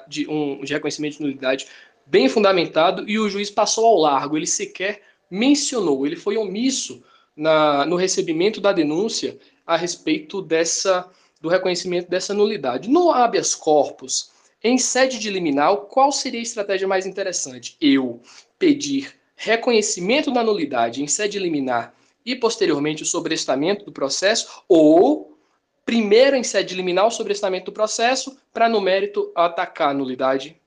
de, 0.07 0.29
um, 0.29 0.61
de 0.61 0.73
reconhecimento 0.73 1.17
de 1.17 1.23
nulidade 1.23 1.67
bem 2.10 2.28
fundamentado 2.28 3.07
e 3.07 3.20
o 3.20 3.30
juiz 3.30 3.49
passou 3.49 3.86
ao 3.86 3.97
largo, 3.97 4.36
ele 4.36 4.47
sequer 4.47 5.01
mencionou, 5.30 6.05
ele 6.05 6.16
foi 6.16 6.38
omisso 6.38 7.03
na, 7.36 7.86
no 7.86 7.95
recebimento 7.95 8.60
da 8.60 8.74
denúncia 8.74 9.38
a 9.66 9.78
respeito 9.78 10.41
dessa 10.41 11.07
do 11.39 11.47
reconhecimento 11.47 12.10
dessa 12.10 12.34
nulidade. 12.34 12.89
No 12.89 13.12
habeas 13.12 13.55
corpus, 13.55 14.32
em 14.62 14.78
sede 14.78 15.20
de 15.20 15.30
liminal, 15.30 15.86
qual 15.86 16.12
seria 16.12 16.41
a 16.41 16.43
estratégia 16.43 16.86
mais 16.86 17.05
interessante? 17.05 17.78
Eu 17.80 18.22
pedir 18.57 19.14
reconhecimento 19.38 20.32
da 20.32 20.43
nulidade 20.43 21.01
em 21.01 21.07
sede 21.07 21.39
liminar 21.39 21.93
e 22.26 22.36
posteriormente 22.36 23.03
o 23.03 23.05
sobrestamento 23.05 23.86
do 23.86 23.91
processo 23.91 24.64
ou 24.68 25.38
primeiro 25.86 26.36
em 26.36 26.43
sede 26.43 26.76
liminar 26.76 27.07
o 27.07 27.12
sobrestamento 27.12 27.66
do 27.66 27.72
processo 27.72 28.38
para 28.51 28.68
no 28.68 28.82
mérito 28.82 29.32
atacar 29.34 29.91
a 29.91 29.93
nulidade 29.93 30.59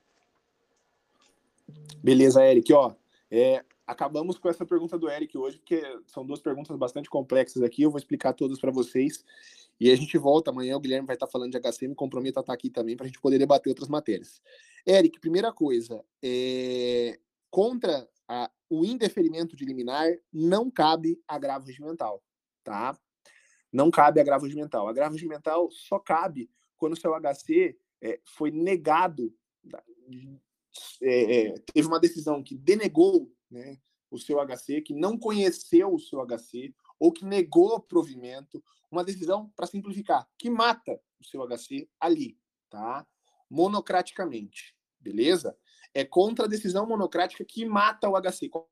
Beleza, 2.03 2.45
Eric. 2.45 2.73
Ó, 2.73 2.93
é, 3.31 3.65
acabamos 3.87 4.37
com 4.37 4.49
essa 4.49 4.67
pergunta 4.67 4.99
do 4.99 5.09
Eric 5.09 5.39
hoje, 5.39 5.59
porque 5.59 5.81
são 6.07 6.27
duas 6.27 6.41
perguntas 6.41 6.77
bastante 6.77 7.09
complexas 7.09 7.63
aqui. 7.63 7.83
Eu 7.83 7.91
vou 7.91 7.99
explicar 7.99 8.33
todas 8.33 8.59
para 8.59 8.73
vocês. 8.73 9.25
E 9.79 9.91
a 9.91 9.95
gente 9.95 10.19
volta 10.19 10.51
amanhã. 10.51 10.77
O 10.77 10.81
Guilherme 10.81 11.07
vai 11.07 11.15
estar 11.15 11.29
falando 11.29 11.53
de 11.53 11.61
HC. 11.61 11.87
Me 11.87 11.95
comprometo 11.95 12.41
a 12.41 12.43
estar 12.43 12.53
aqui 12.53 12.69
também 12.69 12.97
para 12.97 13.05
a 13.05 13.09
gente 13.09 13.21
poder 13.21 13.39
debater 13.39 13.71
outras 13.71 13.89
matérias. 13.89 14.43
Eric, 14.85 15.21
primeira 15.21 15.53
coisa, 15.53 16.05
é, 16.21 17.21
contra 17.49 18.09
a, 18.27 18.51
o 18.69 18.85
indeferimento 18.85 19.55
de 19.55 19.65
liminar 19.65 20.11
não 20.33 20.69
cabe 20.69 21.21
agravo 21.29 21.67
regimental, 21.67 22.21
tá? 22.65 22.99
Não 23.73 23.93
cabe 23.93 24.21
agravo 24.21 24.45
regimental. 24.45 24.89
Agravo 24.89 25.15
regimental 25.15 25.71
só 25.71 26.01
cabe 26.01 26.51
quando 26.77 26.95
o 26.95 27.01
seu 27.01 27.15
HC 27.15 27.79
é, 28.01 28.19
foi 28.25 28.51
negado 28.51 29.33
é, 31.01 31.49
é, 31.49 31.55
teve 31.73 31.87
uma 31.87 32.01
decisão 32.01 32.43
que 32.43 32.57
denegou 32.57 33.31
né, 33.51 33.79
o 34.11 34.19
seu 34.19 34.39
HC, 34.39 34.83
que 34.83 34.95
não 34.95 35.19
conheceu 35.19 35.93
o 35.93 35.99
seu 35.99 36.25
HC, 36.25 36.75
ou 36.99 37.13
que 37.13 37.25
negou 37.25 37.81
provimento, 37.81 38.63
uma 38.91 39.03
decisão, 39.03 39.51
para 39.57 39.67
simplificar, 39.67 40.29
que 40.39 40.51
mata 40.51 41.01
o 41.19 41.25
seu 41.25 41.47
HC 41.47 41.89
ali, 41.99 42.39
tá? 42.71 43.07
Monocraticamente, 43.49 44.77
beleza? 45.01 45.57
É 45.95 46.05
contra 46.05 46.45
a 46.45 46.49
decisão 46.49 46.87
monocrática 46.87 47.45
que 47.45 47.65
mata 47.65 48.09
o 48.09 48.21
HC. 48.21 48.49
Qual 48.49 48.69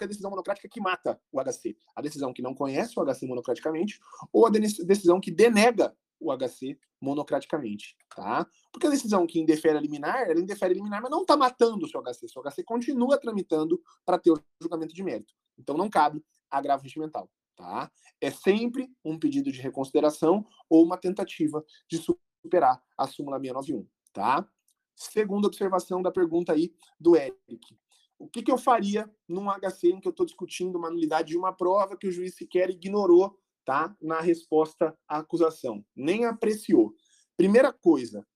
é 0.00 0.04
a 0.04 0.06
decisão 0.06 0.30
monocrática 0.30 0.68
que 0.68 0.80
mata 0.80 1.20
o 1.32 1.42
HC? 1.42 1.76
A 1.94 2.02
decisão 2.02 2.32
que 2.32 2.42
não 2.42 2.54
conhece 2.54 2.98
o 2.98 3.04
HC 3.04 3.26
monocraticamente 3.26 3.98
ou 4.32 4.46
a 4.46 4.50
decisão 4.50 5.20
que 5.20 5.30
denega 5.30 5.94
o 6.20 6.32
HC 6.36 6.78
monocraticamente, 7.00 7.96
tá? 8.14 8.46
Porque 8.72 8.86
a 8.86 8.90
decisão 8.90 9.26
que 9.26 9.40
indefere 9.40 9.76
a 9.76 9.80
liminar, 9.80 10.28
ela 10.28 10.40
indefere 10.40 10.72
a 10.72 10.76
liminar, 10.76 11.02
mas 11.02 11.10
não 11.10 11.22
está 11.22 11.36
matando 11.36 11.84
o 11.84 11.88
seu 11.88 12.02
HC. 12.02 12.26
O 12.26 12.28
seu 12.28 12.42
HC 12.42 12.64
continua 12.64 13.18
tramitando 13.18 13.80
para 14.04 14.18
ter 14.18 14.30
o 14.30 14.42
julgamento 14.60 14.94
de 14.94 15.02
mérito. 15.02 15.34
Então 15.58 15.76
não 15.76 15.88
cabe 15.88 16.24
agravo 16.50 16.82
regimental, 16.82 17.30
tá? 17.56 17.90
É 18.20 18.30
sempre 18.30 18.90
um 19.04 19.18
pedido 19.18 19.50
de 19.52 19.60
reconsideração 19.60 20.46
ou 20.68 20.84
uma 20.84 20.96
tentativa 20.96 21.64
de 21.88 21.98
superar 21.98 22.82
a 22.96 23.06
súmula 23.06 23.38
691, 23.38 23.86
tá? 24.12 24.48
Segunda 24.94 25.48
observação 25.48 26.00
da 26.00 26.10
pergunta 26.10 26.52
aí 26.52 26.72
do 26.98 27.16
Eric. 27.16 27.76
O 28.18 28.28
que, 28.28 28.42
que 28.42 28.50
eu 28.50 28.56
faria 28.56 29.10
num 29.28 29.50
HC 29.50 29.88
em 29.88 30.00
que 30.00 30.06
eu 30.06 30.10
estou 30.10 30.24
discutindo 30.24 30.76
uma 30.76 30.88
nulidade 30.88 31.28
de 31.28 31.36
uma 31.36 31.52
prova 31.52 31.96
que 31.96 32.06
o 32.06 32.12
juiz 32.12 32.34
sequer 32.36 32.70
ignorou 32.70 33.36
tá, 33.64 33.94
na 34.00 34.20
resposta 34.20 34.96
à 35.08 35.18
acusação? 35.18 35.84
Nem 35.94 36.24
apreciou. 36.24 36.94
Primeira 37.36 37.72
coisa, 37.72 38.26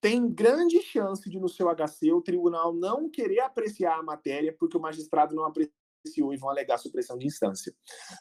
tem 0.00 0.30
grande 0.30 0.82
chance 0.82 1.28
de 1.30 1.40
no 1.40 1.48
seu 1.48 1.66
HC 1.74 2.12
o 2.12 2.20
tribunal 2.20 2.74
não 2.74 3.08
querer 3.08 3.40
apreciar 3.40 3.98
a 3.98 4.02
matéria 4.02 4.54
porque 4.58 4.76
o 4.76 4.80
magistrado 4.80 5.34
não 5.34 5.44
apreciou 5.44 6.32
e 6.32 6.36
vão 6.36 6.50
alegar 6.50 6.76
supressão 6.78 7.16
de 7.16 7.26
instância. 7.26 7.74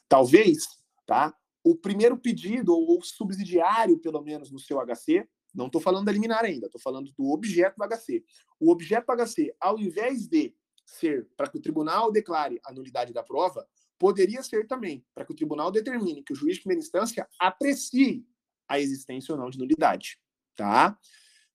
Talvez, 0.07 0.63
tá? 1.05 1.35
O 1.63 1.75
primeiro 1.75 2.17
pedido 2.17 2.73
ou 2.73 3.01
subsidiário, 3.01 3.99
pelo 3.99 4.21
menos 4.21 4.49
no 4.49 4.59
seu 4.59 4.79
HC, 4.79 5.27
não 5.53 5.67
estou 5.67 5.81
falando 5.81 6.05
da 6.05 6.11
liminar 6.11 6.43
ainda, 6.43 6.65
estou 6.65 6.81
falando 6.81 7.11
do 7.17 7.31
objeto 7.31 7.75
do 7.77 7.83
HC. 7.83 8.23
O 8.59 8.71
objeto 8.71 9.05
do 9.05 9.25
HC, 9.25 9.53
ao 9.59 9.77
invés 9.77 10.27
de 10.27 10.55
ser 10.85 11.29
para 11.35 11.49
que 11.49 11.57
o 11.57 11.61
tribunal 11.61 12.11
declare 12.11 12.59
a 12.65 12.73
nulidade 12.73 13.13
da 13.13 13.23
prova, 13.23 13.67
poderia 13.97 14.43
ser 14.43 14.67
também 14.67 15.05
para 15.13 15.25
que 15.25 15.31
o 15.31 15.35
tribunal 15.35 15.71
determine 15.71 16.23
que 16.23 16.33
o 16.33 16.35
juiz 16.35 16.55
de 16.55 16.61
primeira 16.61 16.83
instância 16.83 17.27
aprecie 17.39 18.25
a 18.67 18.79
existência 18.79 19.33
ou 19.33 19.39
não 19.39 19.49
de 19.49 19.57
nulidade, 19.57 20.19
tá? 20.55 20.97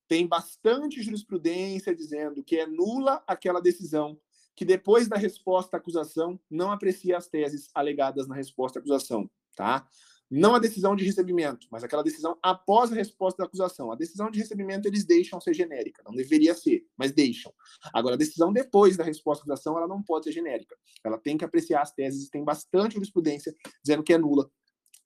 Tem 0.07 0.27
bastante 0.27 1.03
jurisprudência 1.03 1.95
dizendo 1.95 2.43
que 2.43 2.57
é 2.57 2.67
nula 2.67 3.23
aquela 3.27 3.61
decisão 3.61 4.19
que 4.55 4.65
depois 4.65 5.07
da 5.07 5.17
resposta 5.17 5.77
à 5.77 5.79
acusação 5.79 6.41
não 6.51 6.73
aprecia 6.73 7.17
as 7.17 7.29
teses 7.29 7.71
alegadas 7.75 8.27
na 8.27 8.35
resposta 8.35 8.79
à 8.79 8.81
acusação, 8.81 9.31
tá? 9.55 9.87
Não 10.31 10.55
a 10.55 10.59
decisão 10.59 10.95
de 10.95 11.05
recebimento, 11.05 11.67
mas 11.71 11.83
aquela 11.83 12.03
decisão 12.03 12.39
após 12.43 12.93
a 12.93 12.95
resposta 12.95 13.39
da 13.39 13.47
acusação. 13.47 13.91
A 13.91 13.97
decisão 13.97 14.31
de 14.31 14.39
recebimento 14.39 14.87
eles 14.87 15.05
deixam 15.05 15.41
ser 15.41 15.55
genérica, 15.55 16.03
não 16.05 16.15
deveria 16.15 16.55
ser, 16.55 16.87
mas 16.99 17.13
deixam. 17.13 17.53
Agora, 17.95 18.15
a 18.15 18.19
decisão 18.19 18.53
depois 18.53 18.97
da 18.97 19.05
resposta 19.05 19.43
à 19.43 19.45
acusação, 19.45 19.77
ela 19.79 19.89
não 19.89 20.03
pode 20.03 20.25
ser 20.25 20.33
genérica. 20.33 20.77
Ela 21.03 21.19
tem 21.19 21.39
que 21.39 21.45
apreciar 21.45 21.81
as 21.81 21.93
teses, 21.93 22.29
tem 22.29 22.45
bastante 22.45 22.95
jurisprudência 22.95 23.55
dizendo 23.83 24.03
que 24.03 24.13
é 24.13 24.19
nula 24.19 24.51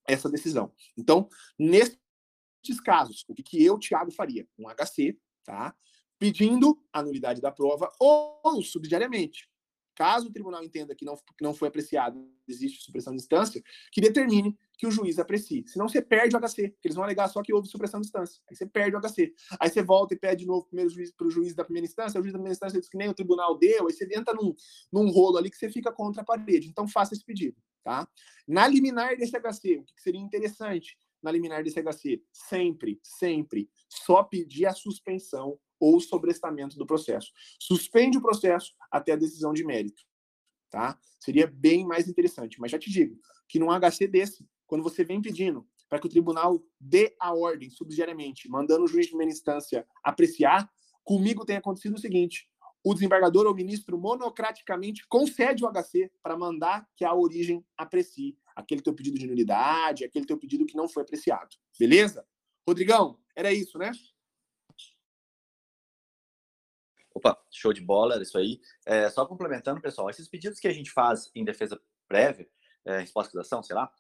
essa 0.08 0.28
decisão. 0.28 0.72
Então, 0.96 1.28
nesses 1.56 2.80
casos, 2.84 3.24
o 3.28 3.34
que, 3.34 3.62
eu, 3.62 3.78
Thiago, 3.78 4.10
faria? 4.10 4.46
Um 4.58 4.68
HC, 4.68 5.16
tá? 5.44 5.74
Pedindo 6.18 6.82
a 6.92 7.00
nulidade 7.00 7.40
da 7.40 7.52
prova 7.52 7.92
ou, 8.00 8.60
subsidiariamente, 8.62 9.48
caso 9.94 10.28
o 10.28 10.32
tribunal 10.32 10.62
entenda 10.62 10.94
que 10.94 11.04
não, 11.04 11.16
que 11.16 11.42
não 11.42 11.54
foi 11.54 11.68
apreciado, 11.68 12.26
existe 12.48 12.82
supressão 12.82 13.14
de 13.14 13.22
instância, 13.22 13.62
que 13.90 14.00
determine 14.00 14.56
que 14.78 14.86
o 14.86 14.90
juiz 14.90 15.18
aprecie. 15.18 15.64
Senão 15.66 15.88
você 15.88 16.02
perde 16.02 16.34
o 16.34 16.40
HC, 16.40 16.70
porque 16.70 16.88
eles 16.88 16.96
vão 16.96 17.04
alegar 17.04 17.28
só 17.28 17.42
que 17.42 17.52
houve 17.52 17.68
supressão 17.68 18.00
de 18.00 18.06
instância. 18.06 18.42
Aí 18.50 18.56
você 18.56 18.66
perde 18.66 18.96
o 18.96 19.00
HC. 19.00 19.32
Aí 19.60 19.70
você 19.70 19.82
volta 19.82 20.14
e 20.14 20.18
pede 20.18 20.40
de 20.42 20.46
novo 20.46 20.68
juiz 20.88 21.12
para 21.12 21.26
o 21.26 21.30
juiz 21.30 21.54
da 21.54 21.64
primeira 21.64 21.86
instância, 21.86 22.18
o 22.18 22.22
juiz 22.22 22.32
da 22.32 22.38
primeira 22.38 22.54
instância 22.54 22.80
diz 22.80 22.88
que 22.88 22.96
nem 22.96 23.08
o 23.08 23.14
tribunal 23.14 23.56
deu, 23.56 23.86
aí 23.86 23.92
você 23.92 24.04
entra 24.12 24.34
num, 24.34 24.54
num 24.92 25.10
rolo 25.10 25.38
ali 25.38 25.50
que 25.50 25.56
você 25.56 25.70
fica 25.70 25.92
contra 25.92 26.22
a 26.22 26.24
parede. 26.24 26.68
Então 26.68 26.88
faça 26.88 27.14
esse 27.14 27.24
pedido. 27.24 27.56
Tá? 27.84 28.08
Na 28.46 28.66
liminar 28.66 29.16
desse 29.16 29.32
HC, 29.32 29.78
o 29.78 29.84
que 29.84 30.02
seria 30.02 30.20
interessante 30.20 30.96
na 31.22 31.32
liminar 31.32 31.62
desse 31.64 31.82
HC? 31.82 32.22
Sempre, 32.32 33.00
sempre, 33.02 33.68
só 33.88 34.22
pedir 34.22 34.66
a 34.66 34.72
suspensão 34.72 35.58
ou 35.82 36.00
sobrestamento 36.00 36.78
do 36.78 36.86
processo. 36.86 37.32
Suspende 37.58 38.16
o 38.16 38.22
processo 38.22 38.72
até 38.88 39.12
a 39.12 39.16
decisão 39.16 39.52
de 39.52 39.64
mérito. 39.64 40.00
Tá? 40.70 40.96
Seria 41.18 41.44
bem 41.44 41.84
mais 41.84 42.08
interessante. 42.08 42.60
Mas 42.60 42.70
já 42.70 42.78
te 42.78 42.88
digo 42.88 43.18
que 43.48 43.58
num 43.58 43.66
HC 43.66 44.06
desse, 44.06 44.48
quando 44.64 44.84
você 44.84 45.02
vem 45.02 45.20
pedindo 45.20 45.66
para 45.88 45.98
que 45.98 46.06
o 46.06 46.08
tribunal 46.08 46.64
dê 46.80 47.16
a 47.18 47.34
ordem 47.34 47.68
subsidiariamente, 47.68 48.48
mandando 48.48 48.84
o 48.84 48.86
juiz 48.86 49.06
de 49.06 49.10
primeira 49.10 49.32
instância 49.32 49.84
apreciar, 50.04 50.70
comigo 51.02 51.44
tem 51.44 51.56
acontecido 51.56 51.96
o 51.96 52.00
seguinte: 52.00 52.48
o 52.84 52.94
desembargador 52.94 53.46
ou 53.46 53.54
ministro 53.54 53.98
monocraticamente 53.98 55.04
concede 55.08 55.64
o 55.64 55.68
HC 55.68 56.12
para 56.22 56.38
mandar 56.38 56.88
que 56.96 57.04
a 57.04 57.12
origem 57.12 57.66
aprecie 57.76 58.38
aquele 58.54 58.82
teu 58.82 58.94
pedido 58.94 59.18
de 59.18 59.26
nulidade, 59.26 60.04
aquele 60.04 60.26
teu 60.26 60.38
pedido 60.38 60.64
que 60.64 60.76
não 60.76 60.88
foi 60.88 61.02
apreciado. 61.02 61.56
Beleza? 61.76 62.24
Rodrigão, 62.66 63.18
era 63.34 63.52
isso, 63.52 63.78
né? 63.78 63.90
Opa, 67.14 67.38
show 67.50 67.72
de 67.72 67.80
bola, 67.80 68.14
era 68.14 68.22
isso 68.22 68.38
aí. 68.38 68.60
É, 68.86 69.08
só 69.10 69.26
complementando, 69.26 69.80
pessoal, 69.80 70.08
esses 70.10 70.28
pedidos 70.28 70.58
que 70.58 70.68
a 70.68 70.72
gente 70.72 70.90
faz 70.90 71.30
em 71.34 71.44
defesa 71.44 71.80
prévia, 72.08 72.48
é, 72.84 72.98
resposta 72.98 73.32
da 73.34 73.42
ação, 73.42 73.62
sei 73.62 73.76
lá, 73.76 73.90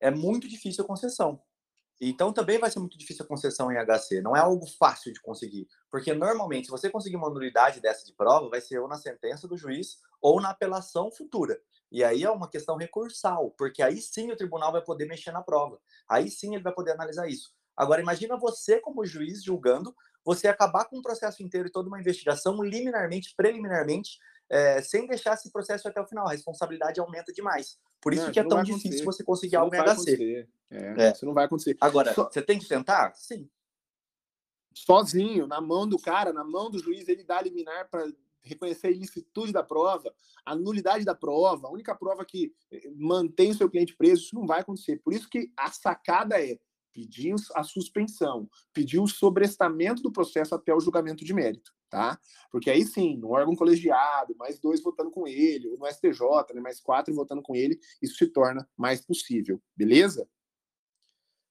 é 0.00 0.10
muito 0.10 0.48
difícil 0.48 0.84
a 0.84 0.86
concessão. 0.86 1.40
Então 2.00 2.32
também 2.32 2.58
vai 2.58 2.68
ser 2.68 2.80
muito 2.80 2.98
difícil 2.98 3.24
a 3.24 3.28
concessão 3.28 3.70
em 3.70 3.76
HC. 3.76 4.20
Não 4.20 4.36
é 4.36 4.40
algo 4.40 4.66
fácil 4.66 5.12
de 5.12 5.20
conseguir. 5.20 5.68
Porque 5.88 6.12
normalmente, 6.12 6.64
se 6.64 6.70
você 6.70 6.90
conseguir 6.90 7.14
uma 7.14 7.30
nulidade 7.30 7.80
dessa 7.80 8.04
de 8.04 8.12
prova, 8.12 8.48
vai 8.48 8.60
ser 8.60 8.80
ou 8.80 8.88
na 8.88 8.96
sentença 8.96 9.46
do 9.46 9.56
juiz 9.56 10.00
ou 10.20 10.40
na 10.40 10.50
apelação 10.50 11.12
futura. 11.12 11.60
E 11.92 12.02
aí 12.02 12.24
é 12.24 12.30
uma 12.30 12.50
questão 12.50 12.76
recursal, 12.76 13.50
porque 13.50 13.82
aí 13.82 13.98
sim 14.00 14.32
o 14.32 14.36
tribunal 14.36 14.72
vai 14.72 14.82
poder 14.82 15.06
mexer 15.06 15.30
na 15.30 15.42
prova. 15.42 15.78
Aí 16.08 16.28
sim 16.28 16.54
ele 16.54 16.64
vai 16.64 16.72
poder 16.72 16.92
analisar 16.92 17.28
isso. 17.28 17.54
Agora, 17.76 18.00
imagina 18.00 18.36
você, 18.36 18.80
como 18.80 19.04
juiz, 19.04 19.42
julgando, 19.42 19.94
você 20.24 20.48
acabar 20.48 20.84
com 20.84 20.98
o 20.98 21.02
processo 21.02 21.42
inteiro 21.42 21.68
e 21.68 21.72
toda 21.72 21.88
uma 21.88 21.98
investigação 21.98 22.62
liminarmente, 22.62 23.34
preliminarmente, 23.36 24.18
é, 24.48 24.82
sem 24.82 25.06
deixar 25.06 25.34
esse 25.34 25.50
processo 25.50 25.88
até 25.88 26.00
o 26.00 26.06
final. 26.06 26.26
A 26.26 26.32
responsabilidade 26.32 27.00
acontecer 27.00 27.32
demais. 27.32 27.78
Por 28.00 28.12
isso 28.12 28.26
não, 28.26 28.32
que 28.32 28.40
é 28.40 28.44
tão 28.44 28.62
difícil 28.62 29.04
você 29.04 29.24
conseguir 29.24 29.56
algo 29.56 29.74
em 29.74 29.78
HC. 29.78 30.48
É, 30.70 31.04
é. 31.04 31.12
Isso 31.12 31.24
não 31.24 31.34
vai 31.34 31.44
acontecer. 31.44 31.76
Agora, 31.80 32.12
Só... 32.14 32.28
você 32.28 32.42
tem 32.42 32.58
que 32.58 32.68
tentar? 32.68 33.14
Sim. 33.14 33.48
Sozinho, 34.74 35.46
na 35.46 35.60
mão 35.60 35.86
do 35.86 35.98
cara, 35.98 36.32
na 36.32 36.44
mão 36.44 36.70
do 36.70 36.78
juiz, 36.78 37.08
ele 37.08 37.24
dá 37.24 37.40
liminar 37.40 37.88
para 37.90 38.06
reconhecer 38.42 38.88
a 38.88 38.90
ilicitude 38.90 39.52
da 39.52 39.62
prova, 39.62 40.12
a 40.44 40.54
nulidade 40.54 41.04
da 41.04 41.14
prova, 41.14 41.68
a 41.68 41.70
única 41.70 41.94
prova 41.94 42.24
que 42.24 42.52
eh, 42.72 42.90
mantém 42.96 43.50
o 43.50 43.54
seu 43.54 43.70
cliente 43.70 43.94
preso, 43.96 44.22
isso 44.22 44.34
não 44.34 44.46
vai 44.46 44.60
acontecer. 44.60 45.00
Por 45.04 45.12
isso 45.12 45.28
que 45.28 45.52
a 45.56 45.70
sacada 45.70 46.42
é 46.42 46.58
pedir 46.92 47.34
a 47.54 47.62
suspensão, 47.62 48.48
pedir 48.72 49.00
o 49.00 49.06
sobrestamento 49.06 50.02
do 50.02 50.12
processo 50.12 50.54
até 50.54 50.74
o 50.74 50.80
julgamento 50.80 51.24
de 51.24 51.32
mérito, 51.32 51.72
tá? 51.88 52.18
Porque 52.50 52.70
aí 52.70 52.84
sim, 52.84 53.16
no 53.16 53.30
órgão 53.30 53.56
colegiado, 53.56 54.34
mais 54.36 54.58
dois 54.58 54.82
votando 54.82 55.10
com 55.10 55.26
ele, 55.26 55.68
ou 55.68 55.78
no 55.78 55.86
STJ, 55.86 56.54
né, 56.54 56.60
mais 56.60 56.80
quatro 56.80 57.14
votando 57.14 57.42
com 57.42 57.56
ele, 57.56 57.78
isso 58.00 58.16
se 58.16 58.26
torna 58.26 58.68
mais 58.76 59.00
possível, 59.04 59.60
beleza? 59.76 60.28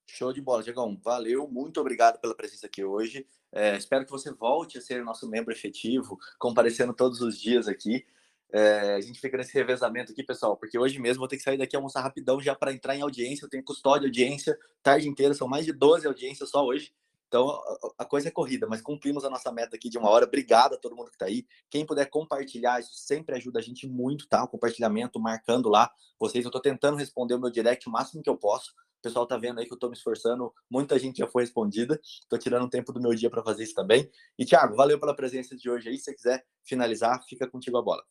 Show 0.08 0.34
de 0.34 0.42
bola, 0.42 0.62
Diegão. 0.62 1.00
Valeu, 1.02 1.48
muito 1.48 1.80
obrigado 1.80 2.20
pela 2.20 2.36
presença 2.36 2.66
aqui 2.66 2.84
hoje. 2.84 3.26
É, 3.50 3.78
espero 3.78 4.04
que 4.04 4.12
você 4.12 4.32
volte 4.32 4.78
a 4.78 4.82
ser 4.82 5.04
nosso 5.06 5.28
membro 5.30 5.54
efetivo, 5.54 6.18
comparecendo 6.38 6.94
todos 6.94 7.22
os 7.22 7.40
dias 7.40 7.68
aqui. 7.68 8.06
É, 8.54 8.96
a 8.96 9.02
gente 9.02 9.20
fica 9.20 9.38
nesse 9.38 9.54
revezamento 9.54 10.12
aqui, 10.12 10.24
pessoal, 10.24 10.58
porque 10.58 10.78
hoje 10.78 11.00
mesmo 11.00 11.20
vou 11.20 11.28
ter 11.28 11.38
que 11.38 11.44
sair 11.44 11.58
daqui 11.58 11.76
almoçar 11.76 12.02
rapidão 12.02 12.42
já 12.42 12.54
para 12.54 12.74
entrar 12.74 12.96
em 12.96 13.02
audiência. 13.02 13.46
Eu 13.46 13.50
tenho 13.50 13.64
custódia, 13.64 14.08
audiência, 14.08 14.58
tarde 14.84 15.08
inteira, 15.08 15.34
são 15.34 15.48
mais 15.48 15.66
de 15.66 15.72
12 15.72 16.06
audiências 16.06 16.50
só 16.50 16.66
hoje. 16.66 16.94
Então 17.32 17.62
a 17.98 18.04
coisa 18.04 18.28
é 18.28 18.32
corrida, 18.32 18.68
mas 18.68 18.82
cumprimos 18.82 19.24
a 19.24 19.30
nossa 19.30 19.50
meta 19.54 19.78
aqui 19.78 19.90
de 19.90 19.98
uma 19.98 20.10
hora. 20.10 20.26
Obrigado 20.26 20.74
a 20.74 20.78
todo 20.78 20.98
mundo 20.98 21.08
que 21.08 21.16
está 21.16 21.28
aí. 21.28 21.48
Quem 21.70 21.86
puder 21.86 22.06
compartilhar, 22.08 22.82
isso 22.82 22.92
sempre 22.94 23.34
ajuda 23.36 23.60
a 23.60 23.62
gente 23.62 23.88
muito, 23.88 24.28
tá? 24.28 24.44
O 24.44 24.50
compartilhamento, 24.50 25.18
marcando 25.18 25.70
lá 25.70 25.90
vocês. 26.20 26.44
Eu 26.44 26.50
estou 26.50 26.62
tentando 26.62 26.98
responder 26.98 27.36
o 27.36 27.40
meu 27.40 27.50
direct 27.50 27.88
o 27.88 27.92
máximo 27.92 28.22
que 28.22 28.30
eu 28.30 28.36
posso. 28.36 28.72
O 28.72 29.02
pessoal 29.02 29.26
tá 29.26 29.38
vendo 29.38 29.60
aí 29.60 29.66
que 29.66 29.72
eu 29.72 29.76
estou 29.76 29.90
me 29.90 29.96
esforçando, 29.96 30.54
muita 30.70 31.00
gente 31.00 31.20
já 31.20 31.28
foi 31.28 31.44
respondida. 31.44 31.98
Estou 32.04 32.38
tirando 32.38 32.66
um 32.66 32.70
tempo 32.70 32.92
do 32.92 33.00
meu 33.02 33.16
dia 33.16 33.30
para 33.30 33.42
fazer 33.42 33.64
isso 33.64 33.74
também. 33.74 34.12
E 34.38 34.46
Thiago, 34.46 34.76
valeu 34.76 35.00
pela 35.00 35.16
presença 35.16 35.56
de 35.56 35.70
hoje 35.70 35.88
aí. 35.88 35.98
Se 35.98 36.04
você 36.04 36.14
quiser 36.14 36.46
finalizar, 36.66 37.24
fica 37.24 37.48
contigo 37.48 37.78
a 37.78 37.82
bola. 37.82 38.04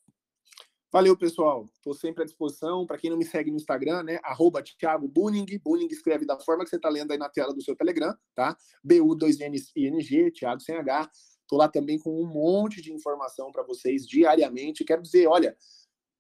Valeu, 0.93 1.17
pessoal. 1.17 1.71
Estou 1.73 1.95
sempre 1.95 2.25
à 2.25 2.27
disposição. 2.27 2.85
Para 2.85 2.99
quem 2.99 3.11
não 3.11 3.17
me 3.17 3.25
segue 3.25 3.51
no 3.51 3.57
Instagram, 3.57 4.03
né? 4.03 4.19
Arroba 4.25 4.61
Thiago 4.61 5.07
Buning. 5.07 5.47
Buning 5.63 5.87
escreve 5.87 6.27
da 6.27 6.39
forma 6.41 6.65
que 6.65 6.71
você 6.71 6.77
está 6.77 6.89
lendo 6.89 7.13
aí 7.13 7.19
na 7.19 7.29
tela 7.29 7.55
do 7.55 7.63
seu 7.63 7.77
Telegram, 7.77 8.13
tá? 8.35 8.57
B-U-2-N-I-N-G, 8.83 10.33
Thiago 10.33 10.61
sem 10.61 10.75
H. 10.75 11.09
Estou 11.43 11.59
lá 11.59 11.69
também 11.69 11.97
com 11.97 12.21
um 12.21 12.27
monte 12.27 12.83
de 12.83 12.93
informação 12.93 13.53
para 13.53 13.63
vocês 13.63 14.05
diariamente. 14.05 14.85
Quero 14.85 15.01
dizer, 15.01 15.29
olha, 15.29 15.57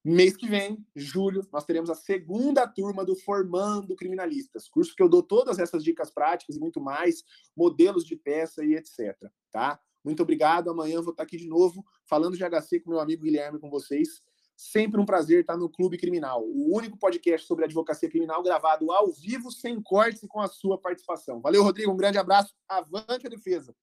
Mês 0.03 0.35
que 0.35 0.49
vem, 0.49 0.83
julho, 0.97 1.47
nós 1.53 1.66
teremos 1.66 1.91
a 1.91 1.95
segunda 1.95 2.66
turma 2.66 3.05
do 3.05 3.14
Formando 3.14 3.95
Criminalistas, 3.95 4.66
curso 4.66 4.95
que 4.97 5.03
eu 5.03 5.11
dou 5.11 5.23
todas 5.23 5.59
essas 5.59 5.85
dicas 5.85 6.11
práticas 6.11 6.57
e 6.57 6.59
muito 6.59 6.81
mais, 6.81 7.23
modelos 7.55 8.03
de 8.07 8.16
peça 8.16 8.64
e 8.64 8.77
etc. 8.77 9.14
Tá? 9.53 9.79
Muito 10.03 10.23
obrigado. 10.23 10.71
Amanhã 10.71 11.03
vou 11.03 11.11
estar 11.11 11.25
aqui 11.25 11.37
de 11.37 11.47
novo 11.47 11.85
falando 12.07 12.35
de 12.35 12.43
HC 12.43 12.81
com 12.81 12.89
meu 12.89 12.99
amigo 12.99 13.25
Guilherme 13.25 13.59
com 13.59 13.68
vocês. 13.68 14.23
Sempre 14.62 15.00
um 15.00 15.06
prazer 15.06 15.40
estar 15.40 15.56
no 15.56 15.70
Clube 15.70 15.96
Criminal, 15.96 16.44
o 16.44 16.76
único 16.76 16.94
podcast 16.98 17.46
sobre 17.46 17.64
advocacia 17.64 18.11
criminal 18.11 18.42
gravado 18.42 18.92
ao 18.92 19.11
vivo, 19.11 19.50
sem 19.50 19.80
cortes 19.80 20.22
e 20.22 20.28
com 20.28 20.38
a 20.38 20.48
sua 20.48 20.76
participação. 20.76 21.40
Valeu, 21.40 21.62
Rodrigo. 21.62 21.90
Um 21.90 21.96
grande 21.96 22.18
abraço. 22.18 22.52
Avante 22.68 23.26
a 23.26 23.30
defesa. 23.30 23.74